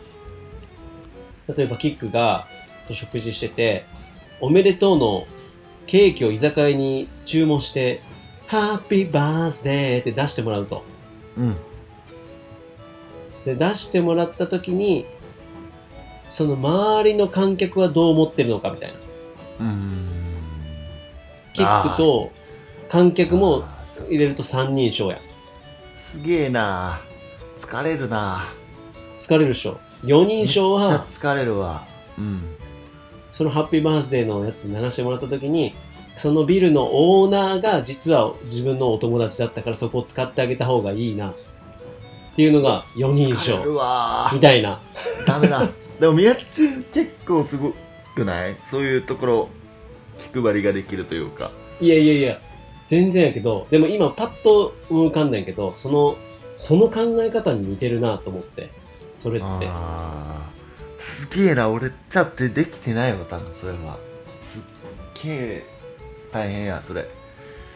[1.46, 2.48] 例えばキックが
[2.88, 3.84] と食事してて
[4.40, 5.26] おめでとうの
[5.86, 8.00] ケーキを居酒屋に注文して
[8.48, 10.82] ハッピーバースデーって出してもらうと。
[11.36, 11.56] うん。
[13.44, 15.06] で出してもらった時に
[16.30, 18.98] その周りの観客はどう思ってるのかみたいな。
[19.60, 20.08] うん。
[21.52, 22.32] キックと
[22.88, 23.64] 観客も
[24.08, 25.18] 入れると三人称や。
[25.96, 27.00] すげえな。
[27.56, 28.46] 疲れるな。
[29.16, 29.78] 疲れるでしょ。
[30.04, 31.86] 4人称めっちゃは疲れるわ。
[32.16, 32.42] うん。
[33.32, 35.74] そのハッピーバースデーのやつ流してもらった時に
[36.16, 41.30] そのビルのオーナーが実は自分のお友達だったからそこを使ってあげた方がいいな。
[41.30, 41.34] っ
[42.36, 44.30] ていうのが4人称わ。
[44.32, 44.80] みたいな。
[45.26, 45.68] ダメだ
[46.00, 47.74] でも宮地結構すご
[48.14, 48.56] くない？
[48.70, 49.48] そういうところ
[50.18, 51.50] 気配りができるというか。
[51.80, 52.40] いやいやいや。
[52.88, 56.16] 全然やけどでも今パッと思い浮かんだんやけどその
[56.56, 58.70] その考え方に似てるなと思って。
[59.16, 59.48] それって。
[60.98, 63.98] すげえな俺だってできてないわ多分それは。
[64.40, 64.62] すっ
[65.22, 65.64] げえ
[66.32, 67.06] 大変やそれ。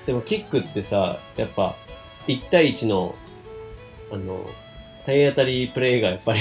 [0.06, 1.76] でもキックってさやっぱ
[2.26, 3.14] 1対1の
[4.10, 4.46] あの
[5.06, 6.40] 体当たりプレイがやっぱり。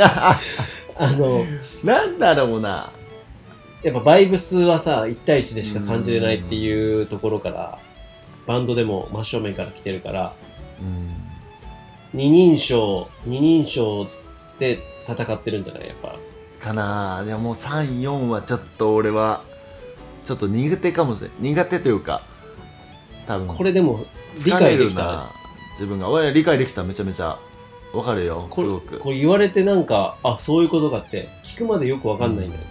[0.98, 1.44] あの
[1.84, 2.90] なんだろうな。
[3.82, 7.78] やっぱバイブスはさ、1対1でしか感じれないっていうところから、
[8.46, 10.32] バンドでも真正面から来てるから、
[10.80, 11.14] うん
[12.14, 14.06] 二人称、二人称
[14.58, 15.88] で戦ってるんじゃない？
[15.88, 16.16] やっぱ。
[16.64, 17.22] かな。
[17.24, 19.42] でももう34はちょっと俺は
[20.24, 21.36] ちょっと苦手かもしれない。
[21.40, 22.22] 苦手というか
[23.26, 23.46] 多分。
[23.48, 24.06] これでも、
[24.44, 25.30] 理解できた。
[25.76, 27.38] 自分が俺理解できためちゃめちゃ
[27.92, 28.98] わかるよこれすごく。
[28.98, 32.62] これ言われてなんか、あ、そういうことかって、聞くまでよくわかんないんだよ。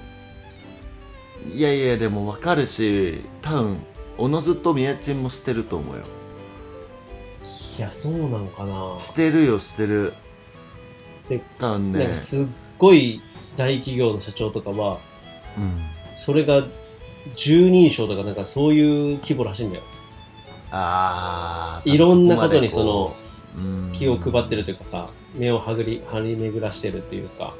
[1.54, 3.78] いやいやでもわかるし多分
[4.18, 6.04] おのずと宮ちんもしてると思うよ。
[7.78, 8.98] いや、そうなのかな。
[8.98, 10.14] してるよしてる。
[11.30, 12.00] で多分ね。
[12.00, 12.46] なんかすっ
[12.78, 13.22] ごい
[13.58, 15.00] 大企業の社長とかは、
[15.58, 15.82] うん。
[16.18, 16.66] それが
[17.36, 19.84] 十人称とかなんかそういう規模らしいんだよ。
[20.72, 23.16] あーいろんなことにその
[23.58, 27.54] うん気を配ってるというかさ、目をはぐり、張り巡らしてるというか。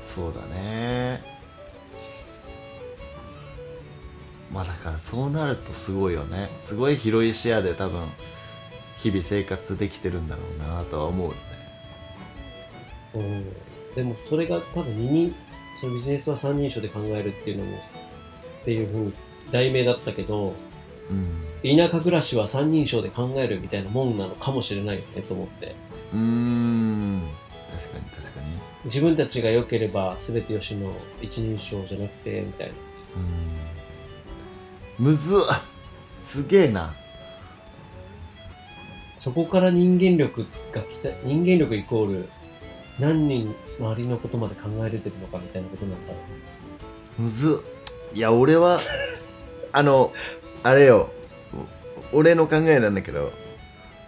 [0.00, 1.24] そうだね
[4.52, 8.06] まあだからそうなるとすごいよねすごい広い視野で多分
[8.98, 11.40] 日々生活できてるんだろうなとは思うよね
[13.14, 13.94] うん。
[13.94, 15.34] でもそれが多分二人、
[15.80, 17.76] そのビジネスは三人称で考えるっていうのも、
[18.62, 19.12] っていうふうに
[19.50, 20.54] 題名だったけど、うん
[21.62, 25.74] 田舎暮らしは三人称で考えるみたいなもんなのかもしれないよねと思って。
[26.12, 27.22] うーん
[27.76, 28.46] 確かに確かに。
[28.84, 32.72] 自分たちが良ければ全てよしの一人称じゃなくて、みたいな。
[33.16, 35.40] うんむずっ
[36.20, 36.94] すげえな
[39.16, 42.28] そこから人間力が来た、人間力イコール
[43.00, 46.18] 何人周りのことまで考えれてるのかみたいなことなんだろ
[47.18, 47.64] むず
[48.12, 48.78] っいや俺は
[49.72, 50.12] あの
[50.64, 51.10] あれよ
[52.12, 53.32] お俺の考えなんだけど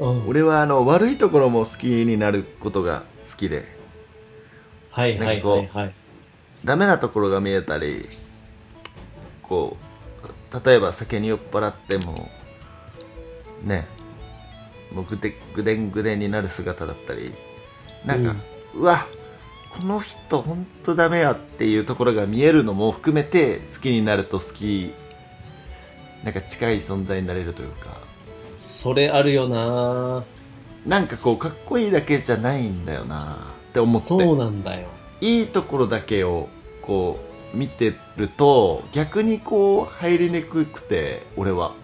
[0.01, 0.05] う。
[0.05, 0.29] うん。
[0.29, 3.67] 俺はあの悪いところも好きになることが好きで
[4.91, 5.95] はいはいはいはい。
[6.65, 8.09] ダメなところが見えたり
[9.43, 9.77] こ
[10.53, 12.29] う例えば酒に酔っ払っても
[13.63, 13.87] ね
[14.93, 17.35] もうぐでぐでんぐでんになる姿だったり
[18.07, 18.37] なんか、
[18.75, 19.07] うわ
[19.77, 24.95] この人ほんとダメやっていうところが見えるのも含めて好きになると好き
[26.27, 28.01] なんか近い存在になれるというか。
[28.61, 30.25] それあるよな。
[30.85, 33.55] なんかこうかっこいいだけじゃないんだよな。
[33.71, 34.09] って思って。
[34.09, 34.89] そうなんだよ。
[35.21, 36.49] いいところだけを
[36.83, 37.21] こ
[37.55, 41.75] う見てると逆にこう入りにくくて俺は。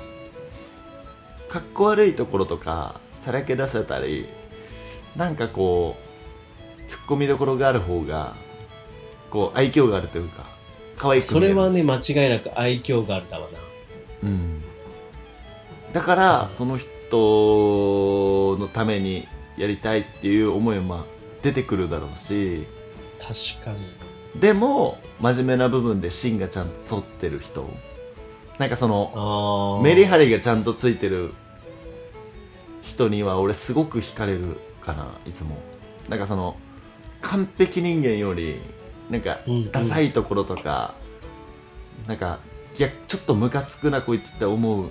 [1.48, 4.26] かっこ悪いところとかさらけ出せたり
[5.14, 5.96] なんかこ
[6.80, 8.34] うツッコミどころがある方が
[9.30, 10.46] こう愛嬌があるというか
[10.96, 13.61] 可愛く見えるそれはね、間違いなく愛嬌があるだわな。
[14.22, 14.62] うん。
[15.92, 21.04] だからその人のためにやりたいっていう思いもまあ
[21.42, 22.66] 出てくるだろうし。
[23.18, 24.40] 確かに。
[24.40, 27.68] でも真面目な部分で芯がちゃんと取ってる人。
[28.58, 29.80] なんかその。
[29.82, 31.34] メリハリがちゃんとついてる
[32.80, 35.56] 人には俺すごく惹かれるかないつも。
[36.08, 36.56] なんかその
[37.20, 38.60] 完璧人間より
[39.10, 39.72] なんかうんうん。
[39.72, 40.94] ダサいところとか、
[42.06, 42.38] なんか
[42.78, 44.88] いやちょっとムカつくなこいつって思う。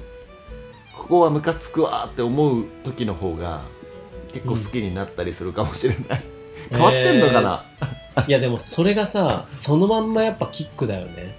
[0.96, 3.64] ここはムカつくわーって思う時の方が
[4.32, 6.24] 結構好きになったりするかもしれない、
[6.70, 7.66] 変わってんのかな、
[8.28, 11.38] いやでもそれがさ、そのまんまやっぱキックだよね。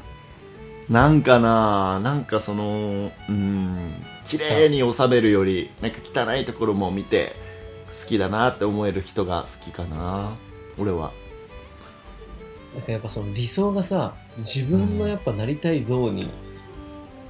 [0.88, 2.01] なんかな？
[2.01, 7.36] なんかそのうん綺麗に収めるよりなんか汚いところも見て
[8.03, 10.36] 好きだなって思える人が好きかな
[10.76, 11.12] 俺は。
[12.74, 16.30] なんかやっぱその理想がさ、自分のやっぱなりたい像に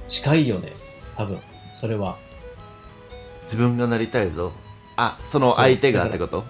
[0.07, 0.73] 近いよね。
[1.17, 1.39] 多分。
[1.73, 2.17] それは。
[3.43, 4.51] 自分がなりたいぞ
[4.95, 6.45] あその相手がってこと？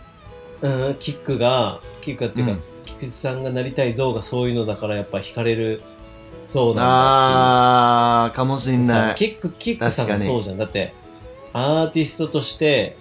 [0.61, 5.81] うん、キックが、キックがっていうか、うん菊池さんがなりたい像がそういうのだからやっぱ惹かれる
[6.51, 6.83] 像なんだ
[8.25, 8.85] あーかもしん。
[8.85, 10.57] ないさキック、キックさんが確かにそうじゃん。
[10.57, 10.93] だって、
[11.53, 12.97] アーティストとして、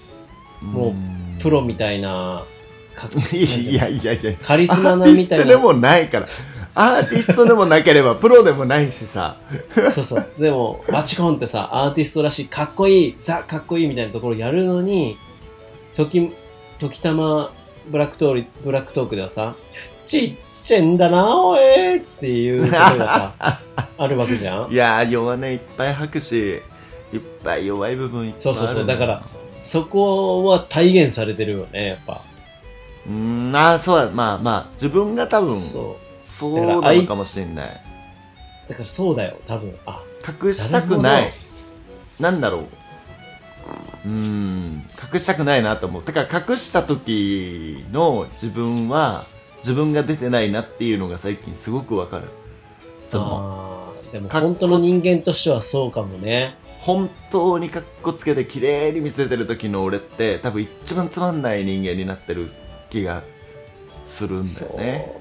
[0.62, 0.94] も
[1.38, 2.44] うプロみたいな、
[2.94, 5.58] かいやいやいやカリスマアなみたいな。
[5.58, 6.28] もないから
[6.74, 9.36] アーティストでもなければプロでもないしさ
[9.94, 10.26] そうそう。
[10.38, 15.18] でも、バチコンってさ、アーティストらしい、かっこいい、ザ・かっこいいみたいなところやるのに、
[15.94, 16.32] 時、
[16.78, 17.52] 時たま、
[17.88, 19.54] ブラックトーク、ブラックトークではさ、
[20.06, 23.60] ちっちゃいんだな、おいっつっていうことがさ、
[23.98, 26.34] あるわけじゃんいやー弱音いっぱい吐くし
[27.12, 29.22] いっぱい弱い部分いっぱいあるそうそうそうだから
[29.60, 32.22] そこは体現されてるよね、やっぱ。
[33.06, 36.11] うーんあーそうだまあまあ自分が多分そう。
[36.22, 37.80] そうなのかもしれない。
[38.68, 39.76] だからそうだよ、多分。
[39.86, 40.02] あ、
[40.42, 41.32] 隠したくない。
[42.18, 42.66] なんだろう。
[44.04, 46.02] うーん隠したくないなと思う。
[46.04, 49.26] だから隠した時の自分は
[49.58, 52.28] 自分が出てないなっていうのが最近すごくわかる。
[53.06, 56.54] そのでも本当の人間としてはそうかもね。
[56.80, 62.50] 本当にかっこつけて綺麗に見せてる時の俺って多分一番つまんない人間になってる
[62.90, 63.22] 気が
[64.04, 65.12] するんだよね。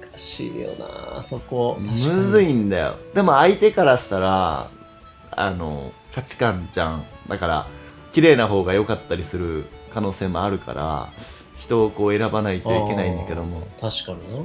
[0.00, 0.70] 難しいよ
[1.14, 1.76] な、そこ。
[1.80, 2.50] むずい。
[2.50, 4.70] いんだよでも相手からしたら
[5.30, 7.66] あの価値観じゃんだから
[8.12, 11.08] 綺麗な方が良かったりする可能性もあるから
[11.56, 14.44] 人をこう選ばないといけないんだけども確かに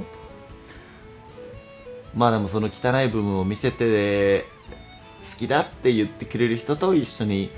[2.14, 4.46] まあでもその汚い部分を見せて
[5.30, 7.50] 好きだって言ってくれる人と一緒に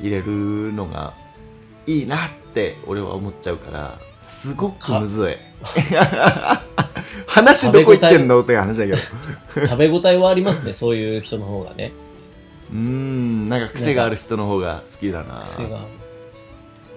[0.00, 1.14] 入れるのが
[1.86, 3.98] いいなって俺は思っちゃうから
[4.40, 5.36] すごくむずい
[7.26, 8.98] 話どこ行ってんのって話だけど
[9.66, 11.92] 食べ応 えはありますね、そういう人の方がね。
[12.70, 15.86] うーんなんか癖がある人の方が好きだな癖がある。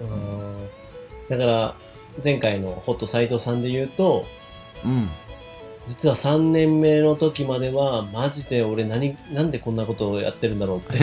[0.02, 1.38] うん。
[1.38, 1.74] だから、
[2.22, 4.26] 前回のホット斎藤さんで言うと、
[4.84, 5.08] うん
[5.86, 10.98] 実は3年目の時までは、マジで俺何、なんでこんなことをやってるんだろうって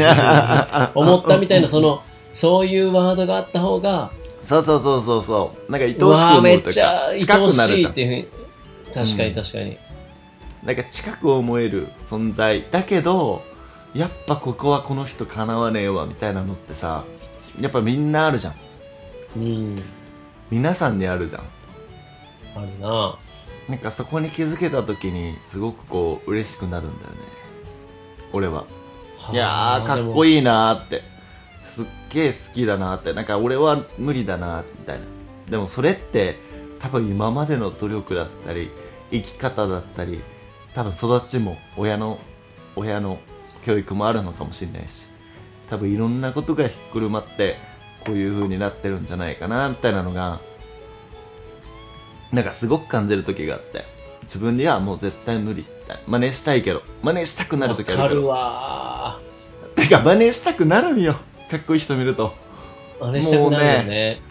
[0.96, 4.12] 思ったみたいな、その、そういうワードがあった方が、
[4.42, 5.72] そうそうそうそうそう。
[5.72, 7.90] なんか愛おしくうわーめっ思うとちゃ近くおしなるじゃん。
[7.90, 8.28] いっていうふうに、
[8.94, 9.30] 確かうん。
[9.30, 9.78] に確かに。
[10.64, 13.42] なんか近く思える存在だけど
[13.94, 17.04] やっぱここはこの人かなわねえわみたいなのってさ
[17.60, 18.54] やっぱみんなあるじゃん。
[19.38, 19.84] うん。
[20.50, 21.42] 皆さんにあるじゃん。
[22.56, 23.18] あるな。
[23.68, 27.18] なんかそこに気づけた時にすごくこう嬉しくなるんだよね。
[28.34, 28.66] 俺は。
[29.20, 31.02] ぁいやーかっこいいなーって
[31.78, 35.06] すっげー好きだなーってなんか俺は無理だなーみたいな。
[35.48, 36.40] でもそれって
[36.80, 38.72] 多分今までの努力だったり
[39.12, 40.22] 生き方だったり
[40.74, 42.20] 多分育ちも親の
[42.76, 43.20] 親の
[43.64, 45.06] 教育もあるのかもしれないし
[45.70, 47.58] 多分いろんなことがひっくるまって
[48.06, 50.42] こういう風になってるんじゃないかなみたいなのが
[52.32, 53.86] なんかすごく感じる時があって
[54.24, 58.02] 自分にはもう絶対無理みたいな真似したいけど真似したくなるわ時あるけど。
[58.02, 59.20] かるわ
[59.76, 61.18] てか真似したくなるんよ
[61.50, 63.06] かっこいい人見るとー。
[63.06, 64.22] 真似したくなるよね。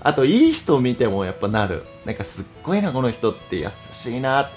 [0.00, 4.50] あといい人を見てもやっぱなるなんかすっごいなこの人って優しいな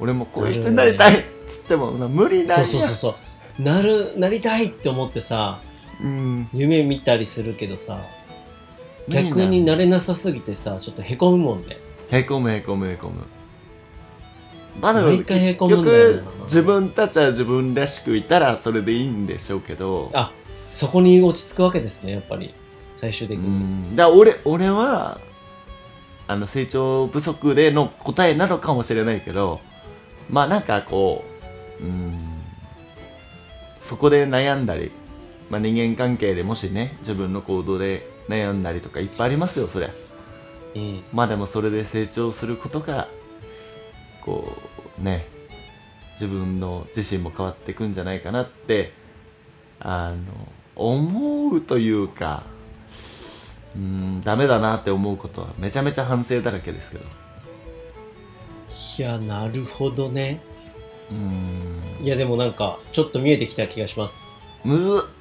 [0.00, 3.16] 俺もこういう人になりたいっつってもな無理なんやそうそうそうそ
[3.58, 3.62] う。
[3.62, 5.60] なる、なりたいって思ってさ、
[6.00, 8.00] うん夢見たりするけどさ、
[9.08, 11.78] 逆になれなさすぎてさ、ちょっとへこむもんね。
[12.10, 13.24] へこむへこむへこむ
[14.80, 20.32] まあ結局自分たちは自分らしくいたらそれでいいんでしょうけどあ、
[20.70, 22.54] そこに落ち着くわけですね、やっぱり。
[22.94, 23.92] 最終う的に。
[23.92, 25.20] んだ俺俺は
[26.26, 29.60] あの成長不足での答えなのかもしれないけど
[30.28, 31.24] まあなんかこ
[31.80, 32.42] ううん
[33.80, 34.90] そこで悩んだり、
[35.48, 39.90] まあ、人間関係でもしね自分の行動で悩んだりとかいっぱいありますよそりゃ
[40.74, 41.04] うん。
[41.12, 43.08] まあでもそれで成長することが
[44.24, 44.52] こ
[45.00, 45.24] うね
[46.14, 48.92] 自分の自身も変わっていくんじゃないかなって
[49.78, 50.16] あの
[50.78, 52.44] 思うというか
[53.76, 57.04] うんダメだなって思うことはめちゃめちゃ反省だらけですけど。
[58.98, 60.40] いや、なるほどね。
[61.10, 62.04] うん。
[62.04, 64.34] いや、でもなんか、ちょっと見えてきた気がします。
[64.64, 65.18] むずっ。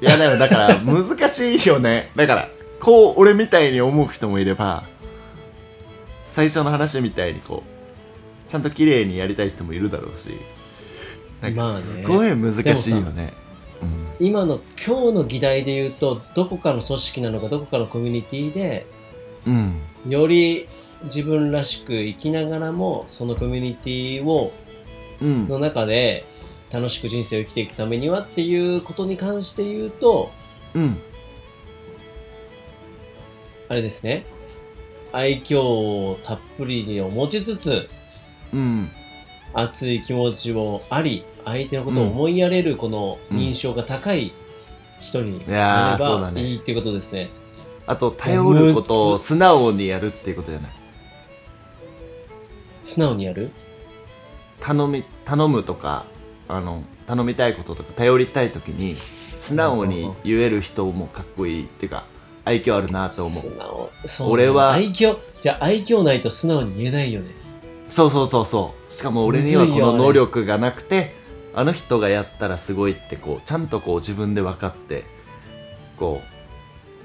[0.00, 2.10] いやだよだから 難しいよね。
[2.16, 2.48] だから
[2.80, 4.84] こう俺みたいに思う人もいれば
[6.24, 10.38] 最初の話みたいにこうちゃんと綺麗にやりたい人もいるだろうし
[11.42, 11.82] なんかまあね。
[11.82, 13.39] すごい難しいよね、うん
[14.18, 18.86] 今の、今日の議題で言うと、どこかの組織なのか、どこかのコミュニティで、
[19.46, 19.80] うん。
[20.06, 20.68] より
[21.04, 24.52] 自分らしく生きながらも、そのコミュニティを、
[25.22, 25.48] うん。
[25.48, 26.26] の中で、
[26.70, 30.30] 楽しく人生を生きていくためにはっていうことに関して言うと、
[30.74, 31.00] うん。
[33.68, 34.24] あれですね。
[35.12, 37.88] 愛嬌をたっぷりに持ちつつ、
[38.52, 38.90] うん。
[39.54, 44.32] 熱い気持ちをあり、相手のことを思いやれるこの認証が高い
[45.00, 47.30] 人になればいいっていうことですね。
[47.86, 50.70] あと頼ることを素直にやるっていうことじゃない？
[52.82, 53.50] 素直にやる？
[54.60, 56.04] 頼み頼むとか
[56.48, 58.96] あの頼みたいこととか頼りたい時に
[59.38, 62.04] 素直に言える人もかっこいいっていうか
[62.44, 67.30] 愛嬌あるなと思素う直そう俺は愛嬌、じゃあ愛嬌ないと素直に言えないよね。
[67.88, 68.92] そうそうそうそう。
[68.92, 71.14] しかも俺にはこの能力がなくて
[71.54, 75.04] あの人がやったらすごいってこうちゃんとこう自分で分かって
[75.98, 76.20] こ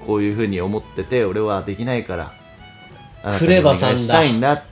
[0.02, 2.34] うこういうふうに思ってて俺はできないから
[3.40, 4.54] クレバさんしたいんだ。
[4.54, 4.64] っ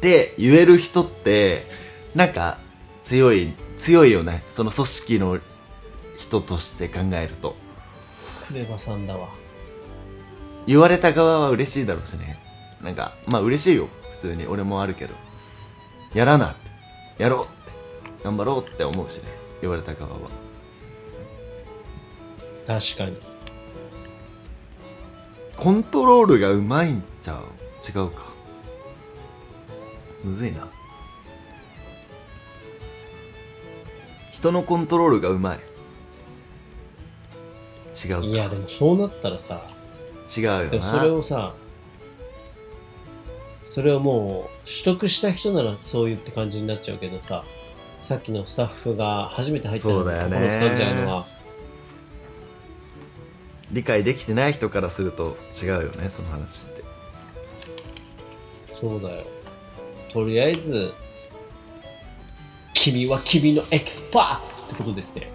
[0.00, 1.66] て言える人って
[2.14, 2.58] なんか
[3.04, 4.42] 強い強いよね。
[4.50, 5.38] その組織の
[6.18, 7.56] 人として考えると。
[8.48, 9.28] クレバさんだわ。
[10.66, 12.38] 言われた側は嬉しいだろうしね。
[12.82, 13.88] なんかまあ嬉しいよ。
[14.20, 14.46] 普通に。
[14.46, 15.14] 俺もあるけど。
[16.12, 16.54] やらな。
[17.16, 17.57] やろう
[18.22, 19.24] 頑張ろうって思うしね
[19.60, 20.18] 言われた側は。
[22.66, 23.16] 確かに。
[25.56, 27.38] コントロールがうまいんちゃう？
[27.86, 28.22] 違うか。
[30.22, 30.68] むずいな。
[34.32, 35.60] 人のコントロールがうまい。
[38.04, 38.26] 違うか。
[38.26, 39.62] いや、でもそうなったらさ、
[40.36, 40.70] 違うよな。
[40.70, 41.54] でもそれをさ、
[43.60, 47.44] それをもう取得した人ならそういうって感じになっちゃうけどさ、
[48.08, 51.26] さっきのスタッフが初めて入ったのにそうだよね心掴んじゃうのは、
[53.70, 56.84] 理解できてない人からすると違うよねその話って
[58.80, 59.26] そうだよ。
[60.10, 60.94] とりあえず、
[62.72, 65.30] 君は君のエキスパートってことですね。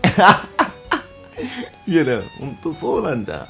[1.86, 3.48] いやでも本当そうなんじゃ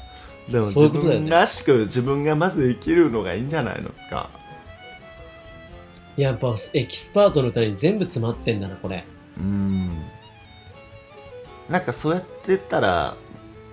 [0.50, 4.28] んでも自分らしく自分がまず生きるのがいいんじゃないのか
[6.18, 9.06] やっぱエキスパートの歌に全部詰まってんだな、これ。
[9.38, 10.04] うん。
[11.68, 13.16] なんかそうやってったら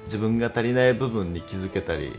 [0.05, 2.13] 自分が足りない部分に気づけたり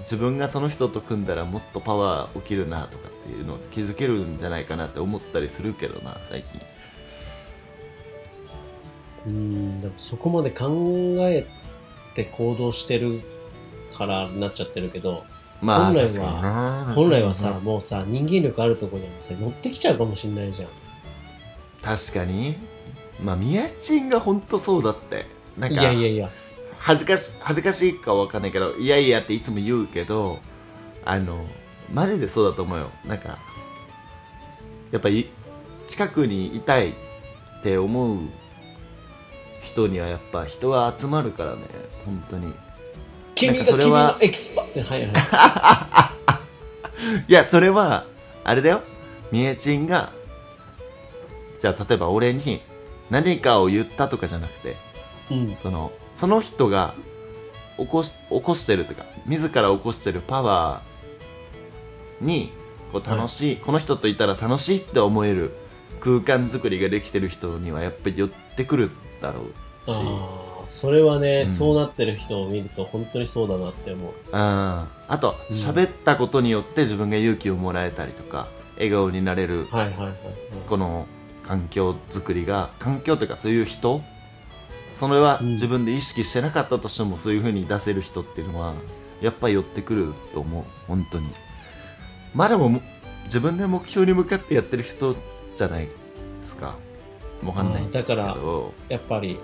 [0.00, 6.60] 自分がその人と組んだらもっとパワー起きるなとかっていうのを気づけるんじゃないかなって思ったりするけどな最近。
[9.26, 11.46] うん、でもそこまで考え
[12.16, 13.20] て行動してる
[13.96, 15.24] からなっちゃってるけど、
[15.60, 20.68] まあ本来は本来はさ、もうさ、人間力あるところにもさ、乗ってきちゃうかもしんないじゃん。
[21.82, 22.56] 確かに。
[23.20, 25.26] まあ宮ちんが本当そうだって。
[25.58, 26.30] なんいかやいやいや、
[26.78, 30.38] 恥ずかし恥ずかしいかわかんないけどいやいやっていつも言うけど
[31.04, 31.44] あの
[31.92, 32.90] マジでそうだと思うよ。
[33.04, 33.38] なんか
[34.90, 35.30] やっぱり
[35.88, 36.92] 近くにいたいっ
[37.62, 38.18] て思う
[39.60, 41.62] 人にはやっぱ人は集まるからね。
[42.04, 42.52] 本当に。
[43.34, 44.62] 君がそれは君のエキスパ。
[44.62, 45.12] はいはい。
[47.28, 48.06] いやそれは
[48.44, 48.82] あれだよ。
[49.30, 50.12] みえちんが
[51.62, 52.60] じゃあ例えば俺に
[53.08, 54.76] 何かを言ったとかじゃなくて
[55.30, 55.56] うん。
[55.62, 56.94] そのその人が
[57.78, 62.52] 起こし起こしてるとか自ら起こしてるパワーに
[62.92, 65.52] こう楽しい、この人といたら楽しいって思える
[66.00, 68.90] 空間作りができてる人にはやっぱり寄ってくる
[69.22, 69.46] だろ
[69.86, 69.96] うし
[70.68, 74.12] それはね、うんそうなってる人を見ると本当にそうだなって思う。
[74.32, 80.16] ああとうん喋ったことによって自分が勇気をもらえたりとか笑顔になれるはいはいはいはい。
[80.66, 81.06] この
[81.44, 84.02] 環境作りが環境というかそういう人
[84.94, 85.52] それはうん。
[85.52, 88.74] 自分で意識してなかったとしてもそういう風に出せる人っていうのは
[89.20, 90.64] やっぱり寄ってくると思う。
[90.86, 91.28] 本当に。
[92.34, 92.80] まあでもも
[93.24, 95.14] 自分で目標に向かってやってる人
[95.56, 95.92] じゃないで
[96.46, 96.76] すか。
[97.44, 98.22] わかんないんですけど。
[98.22, 98.42] だから
[98.88, 99.38] やっぱり、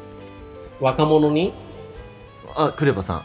[0.81, 1.53] 若者に、
[2.55, 3.23] あクレバさん。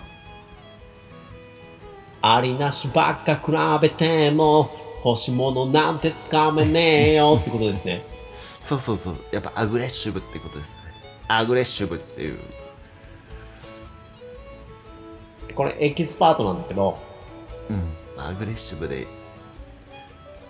[2.22, 4.72] ありなしばっか比べても、
[5.04, 8.06] 欲し物なんてつかめねえよってことですね。
[8.64, 10.74] そうそうそうやっぱアグレッシブってことですね
[11.28, 12.40] アグレッシブっていう
[15.54, 16.98] これエキスパートなんだけど、
[17.70, 19.08] うんアグレッシブで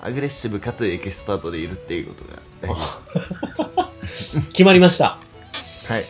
[0.01, 2.13] アグレッシブかつエキスパートでいるっていうこ
[2.61, 2.79] とが
[4.51, 5.17] 決まりました。
[5.87, 6.03] はい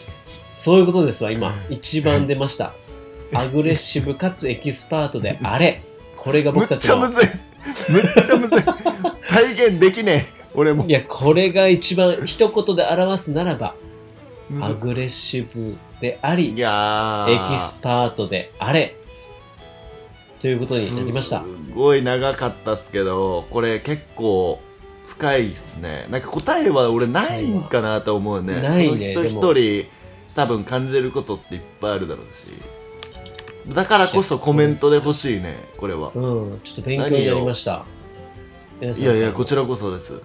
[0.55, 1.55] そういうことですわ、今。
[1.69, 2.73] 一番出ました。
[3.33, 5.83] アグレッシブかつエキスパートであれ。
[6.15, 7.13] これがむ僕たちのっちゃむ。
[7.13, 7.29] ずい
[7.89, 8.63] むっちゃむずい
[9.27, 10.85] 体現できねえ俺も。
[10.87, 13.75] いや、これが一番一言で表すならば、
[14.61, 18.95] アグレッシブでありエキスパートであれ。
[20.39, 21.41] ということになりました。
[21.41, 24.59] すごい長かったっすけどこれ結構
[25.07, 26.05] 深いっすね。
[26.09, 28.61] なんか答えは俺ないんかなと思うね。
[28.61, 29.85] ないねその人一人
[30.35, 32.47] 多分感じることっていっぱいあるだろうし。
[33.73, 36.11] だからこそコメントで欲しいねこれは。
[36.13, 37.85] うん、ちょっと勉強になりました。
[38.81, 39.61] いやいやこちら。
[39.61, 40.19] らこそです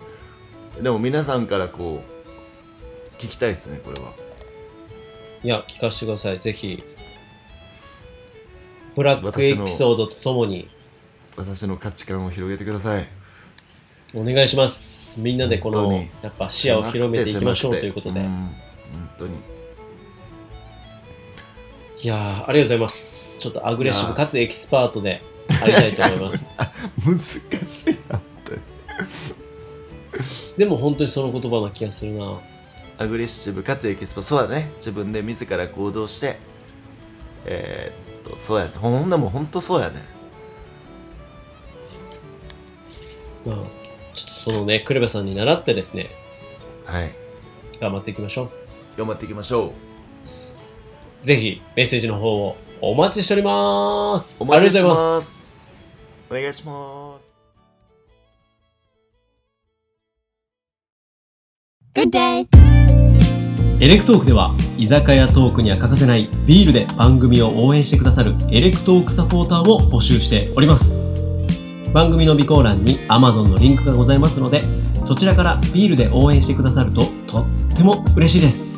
[0.83, 4.13] でも皆さんからこう聞きたいですねこれは
[5.43, 6.41] いや、聞かせてください。
[6.41, 6.83] ぜひ。
[8.97, 10.69] ブラックエピソードとともに
[11.37, 13.09] 私の価値観を広げてください
[14.13, 15.21] お願いします。
[15.21, 18.21] みんなでこのやっぱ視野を広めていきましょうということで。
[18.21, 18.53] ん本
[19.19, 19.35] 当に
[22.01, 23.39] いやー、ありがとうございます。
[23.39, 25.23] ちょっとアグレッシブかつエキスパートで
[25.63, 26.59] ありたいと思います。
[27.05, 28.59] 難しいなって
[30.59, 32.39] でも本当にその言葉な気がするな。
[32.99, 34.23] アグレッシブかつエキスポ。
[34.23, 34.73] そうだね。
[34.79, 36.37] 自分で自ら行動して。
[37.47, 38.73] えー、っとそうやね。
[38.75, 40.03] ほんでも本当そうやね。
[43.47, 43.57] まあ、
[44.15, 46.11] ちょっとそのね、クレバさんに習ってですね、
[46.85, 47.13] はい。
[47.81, 48.51] 頑張っていきましょ
[48.97, 49.69] 頑張っていきましょう。
[49.69, 49.73] う。
[51.21, 54.43] ぜひ、メッセージの方をお待ちしております。
[54.43, 55.91] お待ちしてありがとうございます。
[56.31, 57.08] お願いします
[61.99, 62.47] Good day.
[63.81, 71.01] エレクトークでは居酒屋トークには欠かせないビールで番組を応援してくださるエレクトークサポーターを募集しております。
[71.93, 74.63] 番組の備考欄に Amazon のリンクがございますので
[75.03, 78.69] そちらからビールで応援してくださるととっても嬉しいです。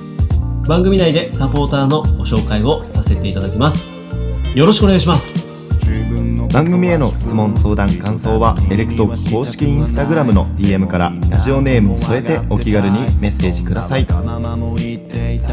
[0.67, 3.91] 番組内でサポーターのご紹介をさせていただきます。
[4.55, 5.50] よろしくお願いします。
[6.53, 14.07] 番組への質問相談感想はエレクトーク公式インスタグラムの DM からラジオネームを添えてお気軽にメッセージください。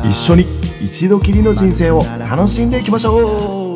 [0.10, 0.46] 一緒に
[0.82, 3.67] 一度きりの人生を楽しんでいきましょう。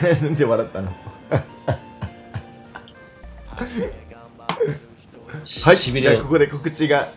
[0.22, 0.90] なんで笑ったの？
[5.64, 6.20] はいしびれを。
[6.22, 7.08] ここで告知が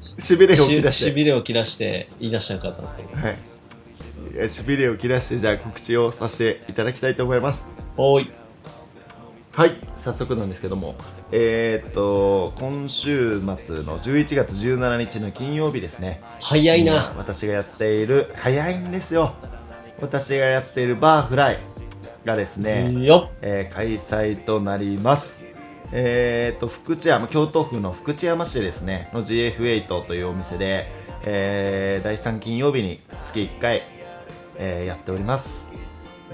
[0.00, 3.30] しびれを切り出ししてびれを切らして言い出したんかと思っては
[4.44, 4.48] い。
[4.48, 7.66] しびれを切らしてじゃあ告知をさせていただきたいと思います。
[7.96, 8.30] おーい。
[9.52, 10.96] はい早速なんですけども。
[11.30, 16.20] えー、っと今週末の11月17日の金曜日ですね。
[16.40, 17.12] 早いな。
[17.16, 19.34] 私がやっている早いんですよ。
[20.00, 21.58] 私がやっているバーフライ
[22.24, 22.92] がですね、
[23.40, 25.42] えー開催となります。
[25.94, 29.10] えー、と福知山京都府の福知山市ですね。
[29.12, 30.86] の GF8 というお店で、
[31.24, 33.82] えー第3金曜日に月1回、
[34.58, 35.68] えーやっております。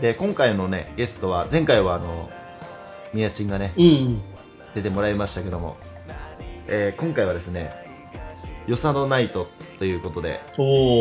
[0.01, 2.31] で今回のねゲストは前回はあの
[3.13, 4.21] 宮ちんがねうん。
[4.75, 5.77] 出てもらいましたけども、
[6.69, 7.73] えー今回はですね
[8.67, 9.49] 与謝野ナイト
[9.79, 10.41] ということで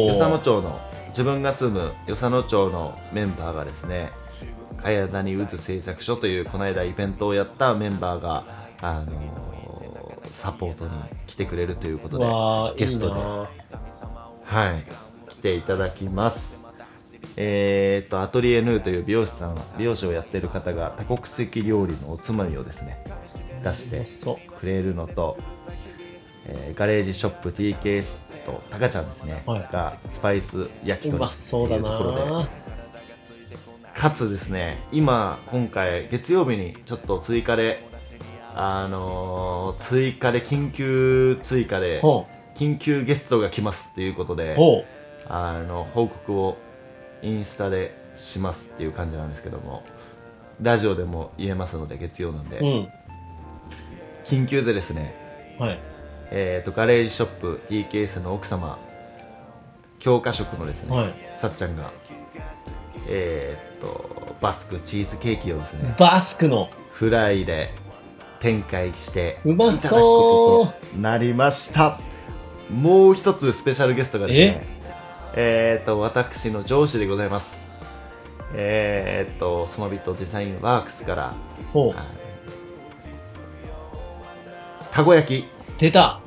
[0.07, 4.11] 与謝野町の自分が住む与謝野町のメンバーがですね
[4.87, 9.47] 茅谷渦製作所というこの間イベントをやったメンバーが、あのー
[10.31, 10.91] サポートに
[11.25, 12.19] 来てくれるということ
[12.75, 14.85] でゲストではい、
[15.29, 16.63] 来ていただきます。
[17.35, 23.03] えー、とアトリエヌーという美容師さん美容師をやってる方が多国籍料理のおつまみをですね
[23.63, 24.05] 出して
[24.59, 25.37] くれるのと、
[26.45, 29.69] えーガレージショップ TKS とタカちゃんですね、はい。
[29.71, 32.49] がスパイス焼きう鳥まそうだっていうところでな
[33.97, 37.83] かつですね今今回月曜日にちょっと追加で
[38.53, 44.55] あのー追加で緊急追加でほ緊急ゲストが来ますっていうことで
[45.27, 46.57] あの報告を
[47.23, 49.83] インスタでしますっていう感じなんですけども
[50.61, 52.89] ラジオでも言えますので月曜なんで、ううん。
[54.25, 55.13] 緊急でですね、
[55.59, 55.79] はい。
[56.31, 58.79] えー、とガレージショップ TKS の奥様
[59.99, 61.13] 教科職のですね、はい。
[61.35, 61.91] さっちゃんが
[63.07, 66.69] えー、とバスクチーズケーキをですねバスクの。
[66.91, 67.73] フライで
[68.39, 69.77] 展開してうまそう。
[69.77, 71.99] いただくこととなりました。
[72.71, 74.67] もう一つスペシャルゲストがですね
[75.35, 75.79] え？
[75.81, 77.65] ー、と私の上司でございます。
[78.53, 81.33] えー、とスマビットデザインワークスから
[84.91, 85.47] たこ焼き。
[85.77, 86.19] 出た。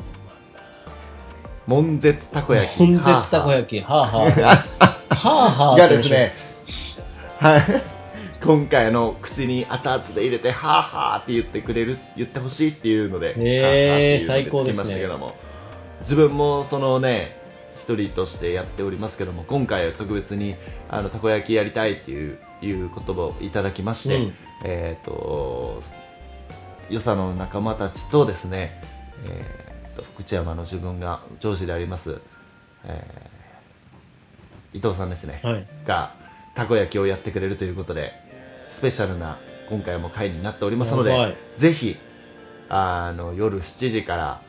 [1.67, 2.79] 悶絶たこ焼き。
[2.79, 3.81] 本絶たこ焼き。
[3.81, 5.15] はあはあ。
[5.15, 5.77] はあはあ。
[5.79, 6.33] がですね
[7.41, 7.63] はい。
[8.45, 15.35] 今回の口に熱々で入れてはあはあって言ってくれる言ってほしいっていうので、へー最高ですねつけましたけども。
[16.03, 17.39] 自分もそのね
[17.79, 20.55] 一人としてやっておりますけども今回は特別に
[20.91, 24.35] あのたこ焼きやりたいっていういう言葉をいただきまして、うん。
[24.65, 25.83] えっ、と
[26.91, 28.83] 与謝野の仲間たちとですね、
[29.25, 32.19] えーと福知山の自分が上司であります、
[32.85, 35.67] えー伊藤さんですね、はい。
[35.87, 36.15] が
[36.55, 38.13] たこ焼きをやってくれるということで
[38.71, 41.97] スペシャルな今回も回になっておりますのでぜひ
[42.69, 44.43] あの夜7時から、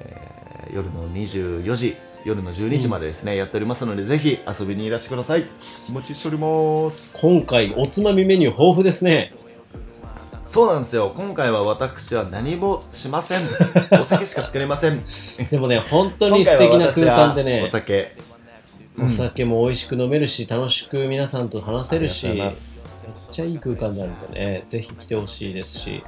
[0.00, 0.34] えー
[0.72, 5.44] 夜の24時夜の12時までですね、やっておりますのでぜひ遊びにいらしてください。
[5.90, 7.18] お待ちしております。
[7.20, 9.34] 今回おつまみメニュー豊富ですね。
[10.46, 11.12] そうなんですよ。
[11.14, 13.40] 今回は私は何もしません。
[14.00, 15.04] お酒しか作れません。
[15.50, 18.16] でもね本当に素敵な空間でねお酒
[18.98, 22.52] お酒も美味しく飲めるし楽しく皆さんと話せるしめっ
[23.30, 24.64] ちゃいい空間なんでね。
[24.66, 26.04] ぜひ来てほしいですし。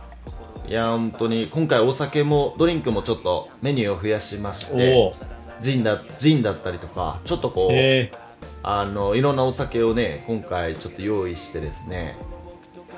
[0.69, 5.15] いや本当に今回お酒もドリンクもちょっとメニューを増やしましおてお
[5.63, 8.13] ジンだジンだったりとかちょっとこうへえ。
[8.63, 12.17] あのいろんなお酒をね今回ちょっと用意してですね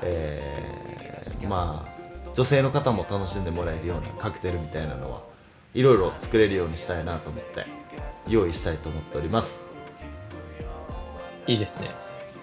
[0.01, 1.99] えーまあ
[2.35, 5.21] 女性の方も楽しんでもらえるようなカクテルみたいなのは
[5.73, 7.65] いろいろ作れるようにしたいなと思って
[8.27, 9.68] 用意したいと思っております
[11.49, 11.89] いいですね。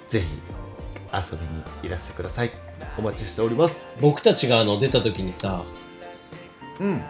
[0.09, 0.27] ぜひ
[1.13, 2.51] 遊びにいらしてください。
[2.99, 3.89] お待ちしております。
[4.01, 5.65] 僕たちがあの出た時にさ、
[6.81, 7.03] うん。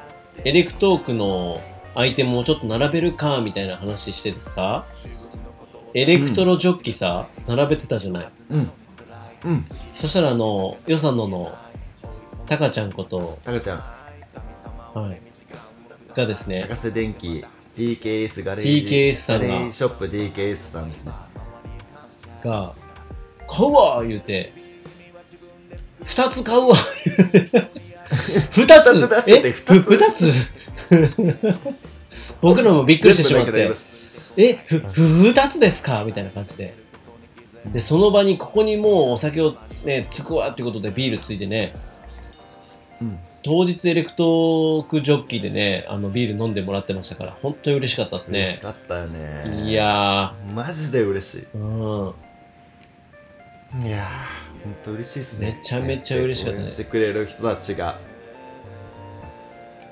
[0.44, 1.59] エレクトークの
[1.94, 4.85] アイテムをちょっと並べるかみたいな話しててさ、
[5.94, 8.28] エレクトロジョッキさ、並べてたじゃない。
[8.51, 8.70] うん。
[9.44, 9.64] うん。
[9.97, 11.55] そしたらあの、よさのの、
[12.47, 13.78] タカちゃんこと、タカちゃん。
[15.01, 15.20] はい、
[16.14, 17.43] がですね、高瀬電機
[17.77, 21.12] TKS ガレージ TKS さんがショップ TKS さんですね
[22.47, 22.74] が、
[23.48, 24.52] 買うわ言うて、
[26.05, 26.77] 二つ買うわ。
[28.51, 29.09] 二つ。
[29.09, 29.52] 出してえ？
[29.52, 30.32] 二つ。
[30.32, 30.32] つ？
[32.40, 33.70] 僕らもびっくりしてしまって。
[34.36, 36.05] え、ふ、ふ二つですか？
[36.05, 36.74] みたいな感じで。
[37.73, 39.55] で、その場にここにもうお酒を
[39.85, 41.74] ね、つくわっていうことでビールついてね、
[42.98, 43.18] たうん。
[43.43, 48.40] 当日エレクトークジョッキでね、あのビール飲んでもらってましたから、本当に嬉しかったですね。
[48.43, 48.60] 嬉し。
[48.60, 49.64] かったよね。
[49.68, 51.47] いやマジで嬉しい。
[51.56, 52.14] ー、うん。
[53.74, 55.47] いやー、本当嬉しいですね。
[55.59, 56.64] めちゃめちゃ嬉しかったね。
[56.64, 57.98] 応援してくれる人たちが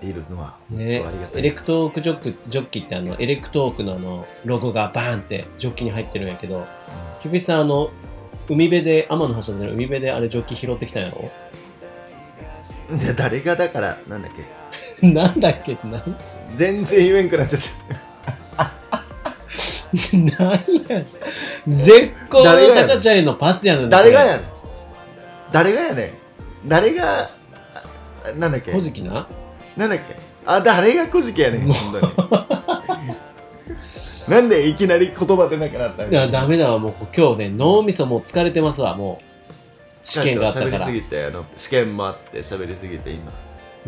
[0.01, 1.01] いるのは、ね。
[1.01, 6.66] 本当ありがたいエレクトークジョックジョッキってあのエレクトークのあのロゴがバーンってジョッキに入ってるんやけど
[7.22, 7.90] 菊池さんあの
[8.48, 11.30] 海辺で天の橋の海辺であれジョッキ拾ってきたんやろ？
[12.90, 14.32] うんで誰がだから、なんだっ
[15.01, 15.74] け、 なんだっけ？
[15.84, 16.16] なん？
[16.55, 17.74] 全然言えんくなっちゃった。
[20.12, 20.52] なん
[20.88, 21.05] や
[21.66, 23.19] 絶好のタカちゃん。
[23.19, 23.91] へのパスやのに。
[23.91, 24.47] 誰がやねん。
[25.53, 26.69] 誰がやねん。
[26.69, 27.28] 誰が、あ
[28.36, 28.70] なんだっけ。
[28.70, 29.27] 古事記な？
[29.77, 30.16] なんだっけ。
[30.47, 32.12] あ、誰が古事記やねん、本当に。
[34.28, 36.95] なんでいきなり言葉出なくなったんいやダメだわもう。
[37.15, 39.24] 今日ね脳みそもう疲れてますわもう。
[40.03, 40.70] 試験があったから。
[40.70, 43.32] 喋りすぎて、あの、試験もあって喋りすぎて今。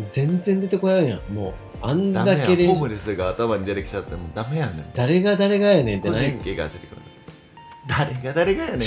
[0.09, 1.33] 全然出てこないやん。
[1.33, 4.85] もうあんだけでホームレスが頭に出てきちゃってもうダメやねん。
[4.93, 6.31] 誰が誰がやねんってない。
[6.31, 6.55] が出て
[6.87, 7.01] くる。
[7.87, 8.79] 誰が誰がやねん。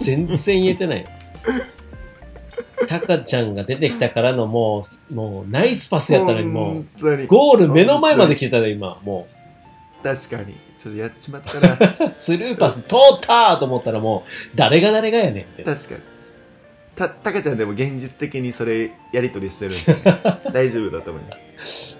[0.00, 1.06] 全然言えてない。
[2.86, 9.26] タカちゃんが出てきたからのもう、もうナイスパスやったのにもう、ゴール目の前まで来てたの今、も
[10.02, 10.54] 確かに。
[10.78, 11.76] ちょっとやっちまったな。
[11.76, 15.64] 確う、スルーパス通ったと思ったらもう、誰が誰がやねんって。
[15.64, 16.00] かに。
[16.94, 20.12] た、たかちゃんでも現実的にそれやりとりしてるんで、
[20.52, 21.36] 大丈夫だと思うよ。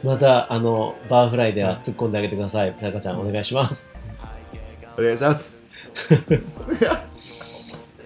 [0.05, 2.73] また、あの、バーフライでは突っ込んであげてください。
[2.73, 3.95] タカちゃん、お願いします。
[4.99, 5.57] お願いします。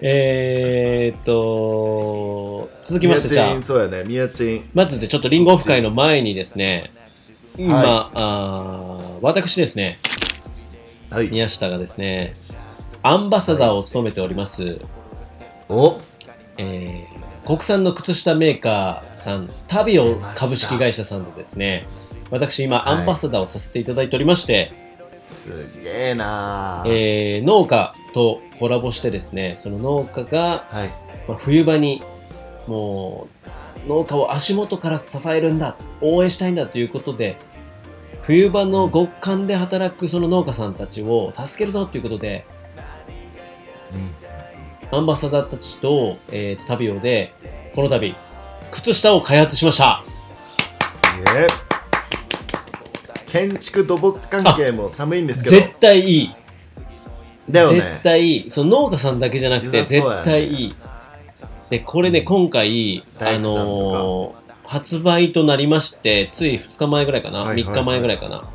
[0.05, 4.03] えーっと、続きまして、じゃあそうやね。
[4.73, 6.91] まずでちょっとリンゴオフ会の前にですね、
[7.57, 9.97] 今、はあー私ですね、
[11.09, 11.29] はい。
[11.29, 12.35] 宮下がですね、
[13.01, 14.79] アンバサダーを務めております、
[15.69, 15.97] お
[16.57, 21.87] えー国産の靴下メーカーさん、タビオ株式会社さんでですね、
[22.29, 24.82] 私今、はいアンバサダーをさせていただいておりまして、
[25.43, 30.87] すげえなーえー農家とコラボしてですね、その農家が、はい。
[31.27, 32.01] まあ、冬場に、
[32.65, 33.27] も
[33.85, 37.37] う、農家を足元から支えるんだ、応援したいんだということで、
[38.21, 42.45] 冬場の極寒で働くその農家さんたちを助けるぞということで、
[44.91, 47.33] アンバサダーたちと、えーと、旅をで、
[47.75, 48.15] この度、
[48.71, 50.03] 靴下を開発しました。
[53.33, 56.35] 建築土木関係も寒いんですけど、絶対いい。
[57.49, 58.03] だよね絶。
[58.03, 58.51] 対いい。
[58.51, 60.75] その農家さんだけじゃなくて、絶対いい。
[61.71, 68.49] で、これね、今回、あのー発売となりまして、つい2日前ぐらいかな、はいはいはい3日前ぐらいかな。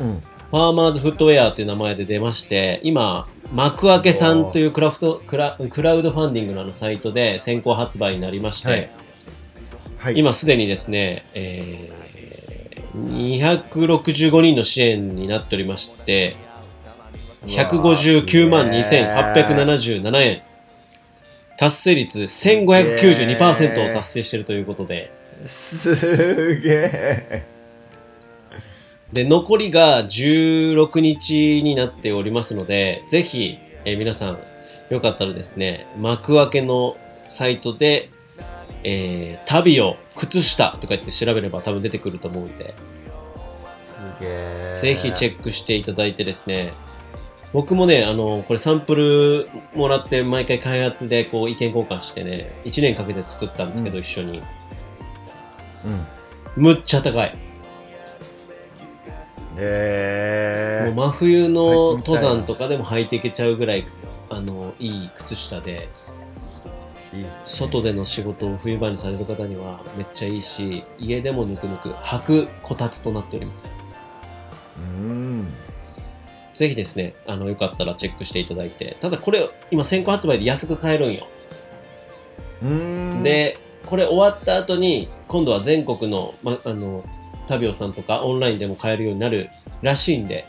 [0.00, 0.14] うん。
[0.16, 8.90] ファーマーズフットウェアっていう名前で出まして、今、幕開けさんというクラフトクラクラウドファンディングのあのサイトで先行発売になりまして、はい
[9.98, 10.18] はい。
[10.18, 12.09] 今すでにですね、えー、
[12.96, 16.36] 265人の支援になっておりまして、
[17.46, 20.42] 159万2877円。
[21.56, 25.12] 達成率1592%を達成しているということで、
[25.46, 27.46] すげえ。
[29.12, 34.38] で、残りが16日になっておりますので、ぜひ、えー皆さん、
[34.88, 36.96] よかったらですね、幕開けの
[37.28, 38.10] サイトで、
[38.84, 42.74] えー、旅を靴下とか言って調べれば多分出てくると思うんで、
[43.84, 44.72] すげえ。
[44.74, 46.72] ぜひチェックしていただいてですね、
[47.52, 54.38] 僕もね、あの、これサンプルもらって毎回開発でこう意見交換してね、1年かけて作ったんですけど、うん一緒に。
[56.56, 56.62] うん。
[56.62, 57.34] むっちゃ高い。
[59.56, 63.84] えもう真冬の登山とかでも履いていけちゃうぐらい、
[64.30, 65.99] あの、いい靴下で、ー、
[67.12, 73.74] いいね外での仕事を冬場にされる方にはめっちゃいいし、家でもぬくぬく履くこたつとなっております。
[74.76, 75.46] うん。
[76.54, 78.96] ぜひですね、あの、よかったらチェックしていただいて。
[79.00, 81.26] ただこれ、今先行発売で安く買えるんよ。
[82.62, 87.04] うーんで、これ終わった後に、今度は全国の、ま、あの、
[87.46, 89.50] タビオさんとかオンラインでも買えるようになる
[89.82, 90.46] らしいんで、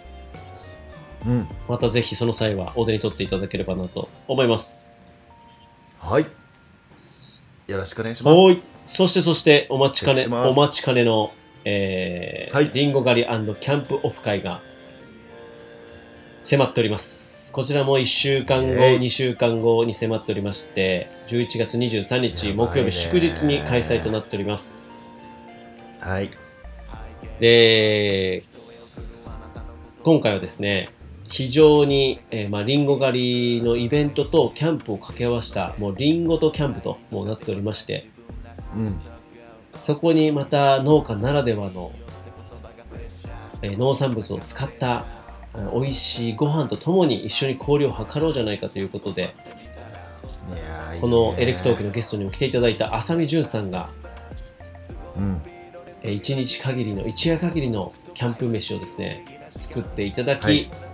[1.25, 4.87] うんまたぜひその際はお手に取っていただければなと思います。
[5.99, 6.40] はい
[7.71, 8.61] よろしくお願いしますい。
[8.85, 11.33] そしてそして、お待ちかね、お待ちかねの、
[11.63, 14.61] えーはいリンゴ狩りキャンプオフ会が
[16.41, 17.53] 迫っております。
[17.53, 24.85] こちらも1週間後、イェイ2週間後に迫っておりまして、11月23日木曜日祝日に開催となっております。
[25.99, 26.29] はい
[27.39, 28.43] で、
[30.03, 30.89] 今回はですね、
[31.31, 38.09] 非常に、えーまあ、リンゴ狩りのイベントとキャンプを掛け合わせた、もうリンゴとキャンプともうなっておりまして、
[38.75, 38.99] うん。
[39.85, 41.93] そこにまた農家ならではの、
[43.61, 45.05] えー農産物を使った
[45.73, 49.33] 美味しいご飯とともに一緒に交流を図ろうじゃないかということで、
[50.99, 53.89] このエレクトークののゲストにも来ていただいた浅見淳さんが、
[55.15, 55.41] うん。
[56.03, 60.90] えー一日限りの、一夜限りのキャンプ飯をですね、作っていただき、はい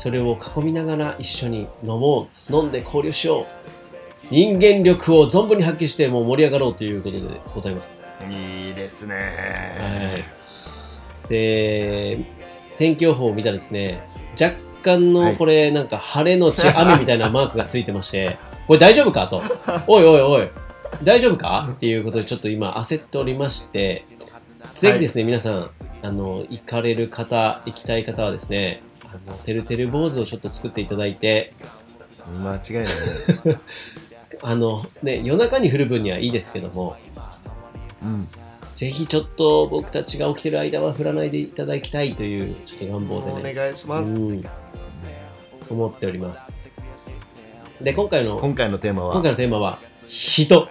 [0.00, 3.46] それを囲みながら一緒に飲もう、飲んで交流しよう、
[4.30, 7.22] 人間力を存分に発揮してもう盛り上がろうということで
[7.54, 8.02] ございます。
[8.30, 9.14] いいですね
[9.78, 11.28] はい。
[11.28, 12.18] で、
[12.78, 14.00] 天気予報を見たらですね、
[14.40, 19.42] 若干はいのこれなんか晴れのち雨みたいなマークがついてまして、これ大丈夫かと。
[19.86, 20.48] おいおいおい、
[21.04, 21.68] 大丈夫か？
[21.72, 24.06] っていうことでちょっと今焦っておりまして、
[24.76, 25.70] ぜひですね、皆さん、
[26.00, 28.82] あの、行かれる方、行きたい方はですね、
[29.12, 31.52] あの、てるてる坊主をちょっと作っていただいて、
[32.42, 32.84] 間違いない
[33.44, 33.60] ね。
[34.42, 36.96] あの、ね、夜中に降る分にはいいですけども、
[38.02, 38.28] うん。
[38.74, 43.52] ぜひちょっと僕たちが起きてる間は降らないでいただきたいという、ちょっと願望でね。
[43.52, 44.44] お願いします、うん、
[45.68, 46.54] 思っております。
[47.80, 49.12] で、今回の、今回のテーマは？
[49.12, 49.78] 今回のテーマは、
[50.08, 50.68] 人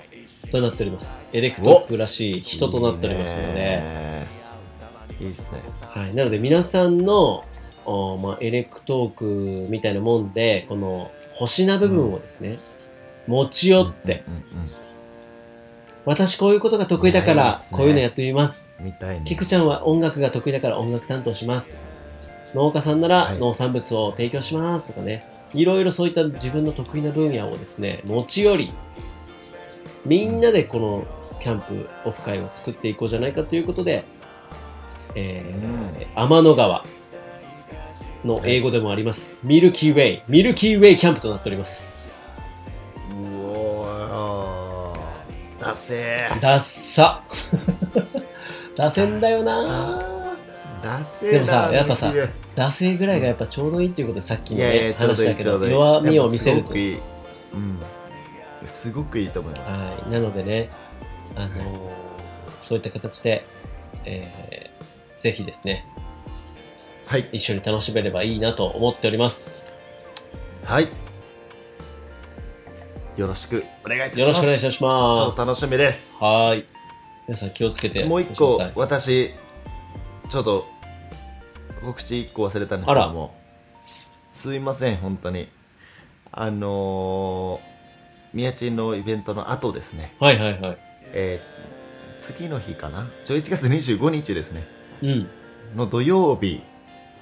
[0.51, 1.19] となっております。
[1.33, 4.25] エレクトークらしい人となっておりますので、
[5.19, 5.61] いいっすね。
[5.81, 6.15] はい。
[6.15, 7.43] なので皆さんの、
[7.85, 9.11] おまあ、エレクトー
[9.65, 12.59] クみたいなもんで、この星な部分をですね、
[13.27, 14.69] 持ち寄って、うんうん
[16.05, 18.69] 私こういうことが得意だからこういうのやってみます。
[18.79, 21.75] うんみたいにキクちゃんは音楽が得意だから音楽担当します。
[22.55, 25.27] 農家さんならはい農産物を提供しますとかね。
[25.53, 28.71] いろいろそういった自分の得意な分野をですね、持ち寄り、
[30.05, 31.05] みんなでこの
[31.39, 34.03] キャンプオフ会を作っていこうじゃないかということで、
[35.15, 36.83] えー天の川
[38.25, 42.15] の英語でもあります、ミルキーウェイ、ミルキーウェイキャンプとなっております。
[43.11, 43.15] う
[43.45, 45.61] おー。
[45.61, 46.39] だせー。
[46.39, 47.23] ダッサ。
[48.75, 49.99] ダセんだよな。
[50.81, 51.31] だせー。
[51.31, 56.75] でもさなやっぱさミルキーウェイ惰性ぐらいがやっぱちょうどいいっていうことでさっきのねいやいや話だけど弱みを見せると。
[56.75, 56.99] いい
[57.53, 57.79] うん。
[58.65, 59.71] すごくいいと思います。
[59.71, 60.11] はい。
[60.11, 60.69] なのでね
[61.35, 61.49] あのー
[62.63, 63.43] そういった形で、
[64.05, 64.79] えー
[65.19, 65.85] ぜひですね
[67.09, 67.27] はい。
[67.31, 69.63] 一緒に楽しめればいいなと思っております。
[70.63, 70.87] はい。
[73.17, 73.65] よろしく。
[73.83, 74.19] お願いいたします。
[74.19, 75.21] よろしくお願いしちます。
[75.23, 76.15] ょっと楽しみです。
[76.19, 76.65] はーい。
[77.27, 78.03] 皆さん気をつけて。
[78.03, 79.31] もう一個私
[80.29, 80.67] ちょっと
[81.83, 83.33] 告知一個忘れたんですけども。
[84.35, 85.49] すいません本当に。
[86.31, 90.13] あのー、宮地のイベントの後ですね。
[90.19, 90.77] はいはいはい。
[91.13, 91.59] えー
[92.19, 94.67] 次の日かな？11月25日ですね。
[95.01, 95.27] うん。
[95.75, 96.61] の土曜日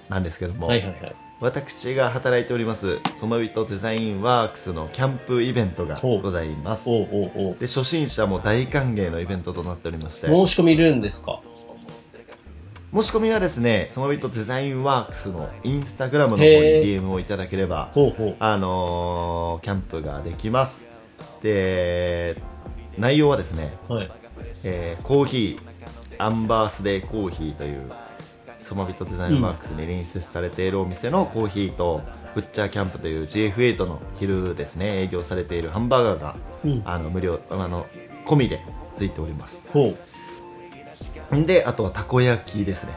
[0.10, 1.16] なんですけども、はいはいはい。
[1.40, 6.86] 私が働いておりますソマビトデザインワークスのキャンプイベントがございます。
[6.90, 11.40] で初心者も大歓迎のイベントとなっておりまして申し込みいるんですか？
[12.94, 18.36] 申し込みはですねソマビトデザインワークスのインスタグラムの方に DM をいただければほうほう。
[18.40, 20.88] あのーキャンプができます。
[21.44, 22.42] で
[22.98, 24.12] 内容はですね、はい。
[24.64, 25.68] えーコーヒー
[26.18, 27.88] アンバースデーコーヒーという
[28.68, 32.02] ソマビトデザインワークスに隣接されているお店のコーヒーと、
[32.36, 35.04] ブッチャーキャンプという GF8 の昼ですね。
[35.04, 36.36] 営業されているハンバーガーが
[36.66, 36.82] うん。
[36.86, 37.88] あの無料あの
[38.26, 38.60] 込みで
[38.98, 39.70] ついております。
[39.72, 39.96] ほ
[41.32, 41.36] う。
[41.36, 42.94] んであとはたこ焼きですね。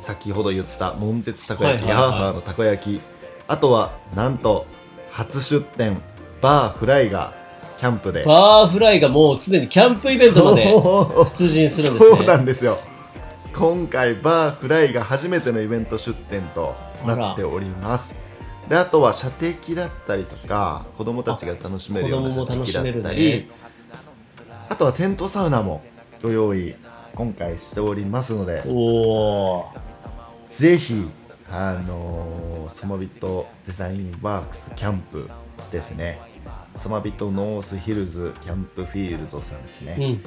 [0.00, 2.10] 先ほど言った悶絶たこ焼き、はいはいはい。
[2.10, 3.02] ハーハーのたこ焼き。
[3.46, 4.66] あとはなんと
[5.10, 6.00] 初出店
[6.40, 7.34] バーフライが
[7.78, 8.24] キャンプで。
[8.24, 10.74] バーフライがもうすでにキャンプイベントまで
[11.28, 12.16] 出陣するんですね。
[12.16, 12.78] そうなんですよ
[13.54, 16.74] 今回バーフライが初めてのイベント出店と
[17.06, 18.16] なっております。
[18.68, 23.10] であとは射的だったりとか子供たちが楽しめるようなあ子供も楽しめるね。
[23.10, 23.50] 射的だったり
[24.68, 25.82] あとはテントサウナも
[26.22, 26.74] ご用意
[27.14, 28.62] 今回しておりますので
[30.48, 31.08] ぜひ
[31.50, 35.28] あのソマビットデザインワークスキャンプ
[35.72, 36.20] ですね。
[36.76, 40.22] ソマビットノースヒルズキャンプフィールドさんですね、うん。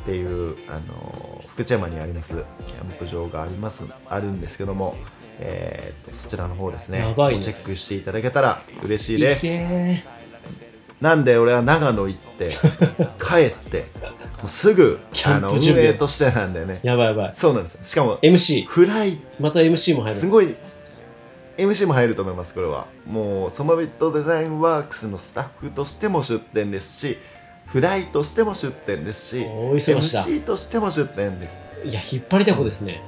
[0.00, 2.34] っていうあの福知山にあります
[2.66, 4.96] キャンプ場がありますあるんですけども、
[5.38, 10.04] えー、とそちらの方ですねやばいねチェックしていただけたら嬉しいいですけ
[11.00, 12.50] なんで俺は長野行って
[13.20, 13.86] 帰って
[14.38, 16.86] もうすぐキャンプあの運準備営としてなんだよねー。
[16.86, 17.32] やばいやばい。
[17.34, 18.66] そうなんですよしかも MC。
[18.66, 20.18] フライまた MC も入る。
[20.18, 20.54] すごい
[21.58, 27.16] MC も入ると思いますこれはもうソマビットデザインワークスのスタッフとしても出店ですし
[27.66, 31.58] フライとしても出店ですし大忙しだ MC としても出店です。
[31.84, 33.02] いや、引っ張りだこですね。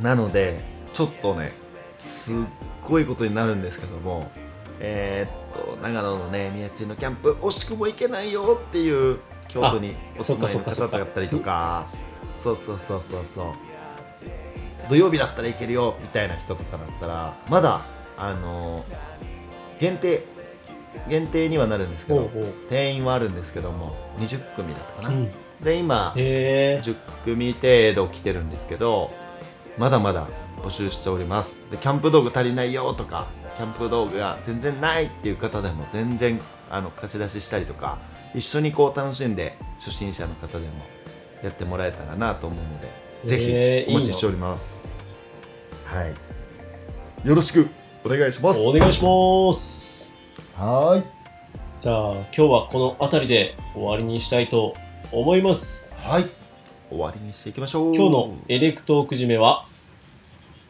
[0.00, 0.60] なので
[0.92, 1.52] ちょっとね
[1.98, 2.36] すっ
[2.82, 4.30] ごいことになるんですけども
[4.80, 9.18] えーっと長野のね宮地のキャンプ惜しくも行けないよっていう
[9.48, 11.86] 京都にお住まいの方だったりとか
[12.42, 13.46] そうそうそうそうそう。
[14.88, 17.82] 土曜日だったらいけるよみたいな人とかだったらまだ
[18.16, 18.84] あの
[19.78, 20.24] 限定
[21.08, 22.30] 限定にはなるんですけど。
[22.68, 25.30] 定員はあるんですけども20組だったかな、うん。
[25.62, 26.82] で今へえ。
[26.82, 29.10] 10組程度来てるんですけど
[29.78, 30.28] まだまだ
[30.58, 36.40] 募集しておりますでキャンプ道具足りないよとかキャンプ道具が全然ないっていう方でも全然
[36.70, 37.98] あの貸し出ししたりとか
[38.34, 40.72] 一緒にこう楽しんで初心者の方でも
[41.42, 42.88] やってもらえたらなと思うので
[43.24, 44.88] ぜえーひお待ちしております
[45.84, 46.14] はい
[47.26, 47.68] よろしく
[48.04, 49.91] お願いしますお願いします。
[50.56, 51.04] はーい。
[51.80, 54.74] じゃあ、今日はこの辺りで終わりにしたいと
[55.10, 55.96] 思います。
[55.98, 56.26] はい。
[56.90, 57.94] 終わりにしていきましょう。
[57.96, 59.66] 今日のエレクトーク締めは、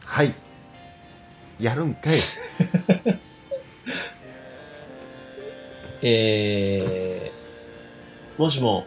[0.05, 0.33] はい。
[1.59, 2.17] やるんかい。
[6.01, 8.85] えー、もしも、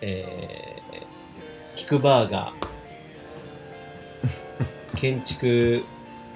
[0.00, 5.84] えー、キクバーガー、 建築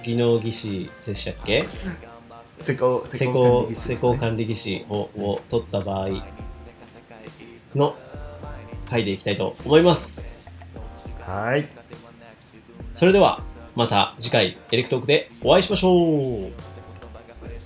[0.03, 1.67] 技能技師でしたっけ？
[2.61, 6.09] 施工施工施工管理技師をを取った場合
[7.75, 7.95] の
[8.89, 10.39] 回でいきたいと思います。
[11.21, 11.69] はい
[12.97, 13.45] それでは、
[13.77, 16.53] また次回エレクトークでお会いしましょう。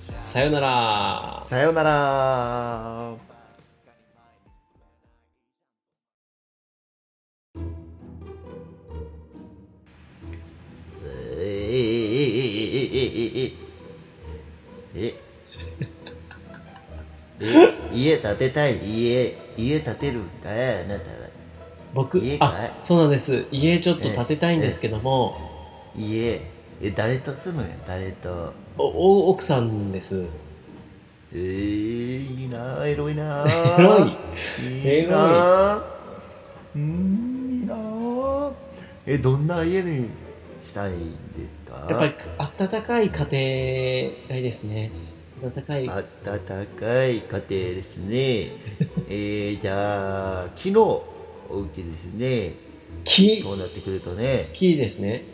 [0.03, 1.43] さよなら。
[1.47, 3.15] さようなら
[11.39, 13.62] ええええええええええ
[17.93, 18.79] 家建てたい？
[18.85, 20.83] 家家建てるんかい？
[20.83, 21.17] あなたは。
[21.95, 23.45] 僕家、かあ、そうなんです。
[23.51, 25.37] 家ちょっと建てたいんですけども、
[25.97, 26.41] 家？
[26.83, 27.75] え誰と住むんや？
[27.87, 28.53] 誰と？
[28.79, 30.25] おお奥さんです。
[31.35, 33.45] えー、いいなエロいな。
[33.79, 34.17] エロい？
[35.01, 35.83] いいな。
[36.75, 37.75] うんいいな。
[39.07, 40.09] えどんな家に
[40.65, 41.01] したいんで
[41.62, 41.87] すか？
[41.91, 42.15] やっぱり
[42.69, 44.91] 温かい家庭がいいですね。
[45.43, 45.89] 温かい。
[45.89, 48.17] 温かい家庭ですね
[49.09, 51.05] えー、じゃあ木の
[51.51, 52.55] お家ですね
[53.05, 55.25] 木そうなってくるとね木ですね。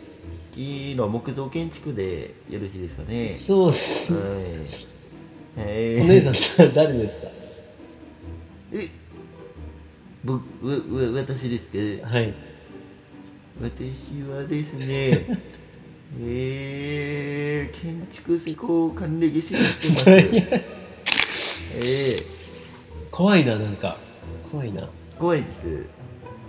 [0.53, 4.13] 木の木造建築でよろしいですかねそうです。
[4.13, 4.19] は
[5.57, 7.27] い、はい、お姉さん、誰ですか？
[8.73, 8.87] え
[10.23, 12.33] 僕わわ私ですかはい。
[13.61, 15.25] 私はですね
[16.17, 20.09] えー、建築施工管理技師をしてます
[21.75, 22.23] えー、
[23.11, 23.97] 怖いな、なんか。
[24.51, 24.89] 怖いな。
[25.19, 25.85] 怖いです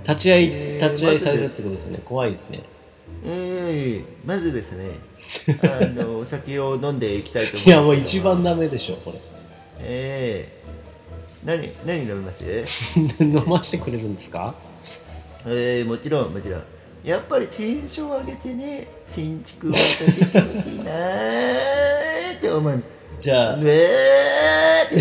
[0.05, 2.01] 立ち会い、えー立ち会いされるってことですよね。
[2.05, 2.63] 怖いですね。
[3.25, 4.93] えー、まずですね
[5.63, 9.21] あのお酒を飲んでいきたいと思いますいや、もう一番ダメでしょ、これ。
[9.81, 12.45] えー、何何飲みます？
[13.23, 14.55] 飲ましてくれるんですか？
[15.47, 16.63] えー、もちろんもちろん
[17.05, 19.83] やっぱりテンション上げてね新築を建
[20.15, 22.83] ててほしいなーって思う。
[23.19, 24.97] じゃあう、えーって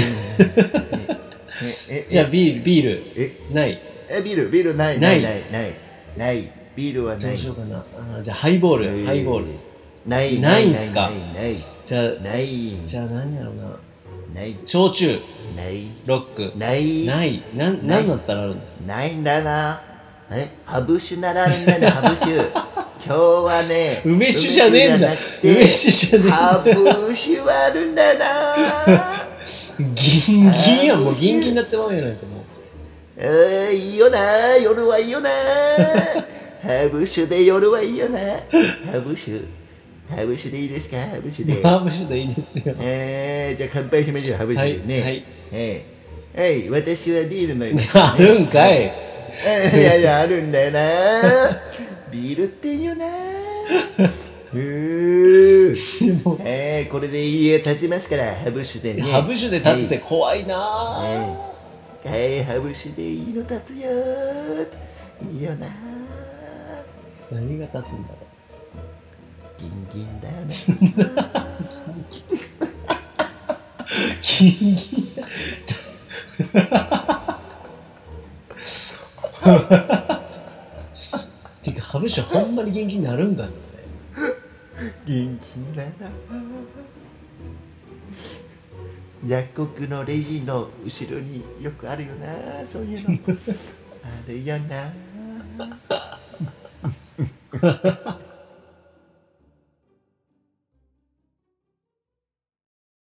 [1.91, 3.53] ええじゃあビール、ビール、え？
[3.53, 3.81] ない？
[4.09, 4.49] えビール？
[4.49, 5.19] ビールないなない。
[5.19, 5.75] いないない。
[6.17, 6.51] ない。
[6.75, 7.21] ビールはない。
[7.21, 7.83] どうしようかな。
[8.23, 9.45] じゃあハイボール、えーハイボール。
[10.05, 11.11] ないないんすか？
[11.35, 11.53] ない。
[11.83, 12.79] じゃあ、ない。
[12.83, 13.77] じゃあ何やろうな。
[14.33, 14.57] ない。
[14.63, 15.19] 焼酎、
[15.57, 15.87] ない。
[16.05, 16.57] ロック。
[16.57, 17.05] ない。
[17.05, 17.43] ない。
[17.53, 18.07] なん、ない。
[18.07, 18.85] なんだったらあるんですか？
[18.85, 19.81] ないんだな
[20.31, 22.33] えハブ酒ならんだね ハブ酒
[23.05, 25.13] 今日はね梅酒じゃねえんだ。
[25.41, 26.35] 梅酒じゃねえんだ。
[26.35, 29.27] ハブ酒はあるんだな。
[29.95, 32.43] ギンギンやん、もうギンギンになってまうやないかもう。
[33.17, 34.19] えー、いいよな
[34.57, 35.29] 夜はいいよな。
[35.29, 38.19] ハブ酒で夜はいいよな。
[38.19, 39.31] ハブ酒
[40.09, 40.97] ハブ酒でいいですか？
[40.97, 41.63] ハブ酒で。
[41.63, 42.75] ハーブ酒でいいですよ。
[42.81, 45.23] えー、じゃあ乾杯しましょうハブはい、酒でね、はい。
[45.53, 46.41] えー。
[46.41, 49.08] はい、私はビール飲みます、あるんかい。
[49.41, 50.79] え ーいやいやあるんだよな。
[52.11, 53.05] ビールっていいよな。
[53.05, 53.09] う
[56.43, 59.11] えー、これで家立ちますからハブ酒でね。
[59.11, 60.57] ハブ酒で立つって怖いな。
[60.57, 61.07] は
[62.05, 64.67] い、はい、ハブ酒でいいの立つよー
[65.35, 65.67] いいよな。
[65.67, 65.69] ー
[67.31, 68.17] 何が立つんだろ
[69.57, 70.55] ギンギンだよね。
[70.67, 70.71] う
[74.21, 75.09] ギンギン
[81.63, 83.49] てかハブ酒ほんまに元気になるんかね。
[85.05, 85.89] ギンギンだな。
[89.27, 93.17] 薬国のレジの後ろによくあるよなそういうの。
[94.03, 94.93] あるよな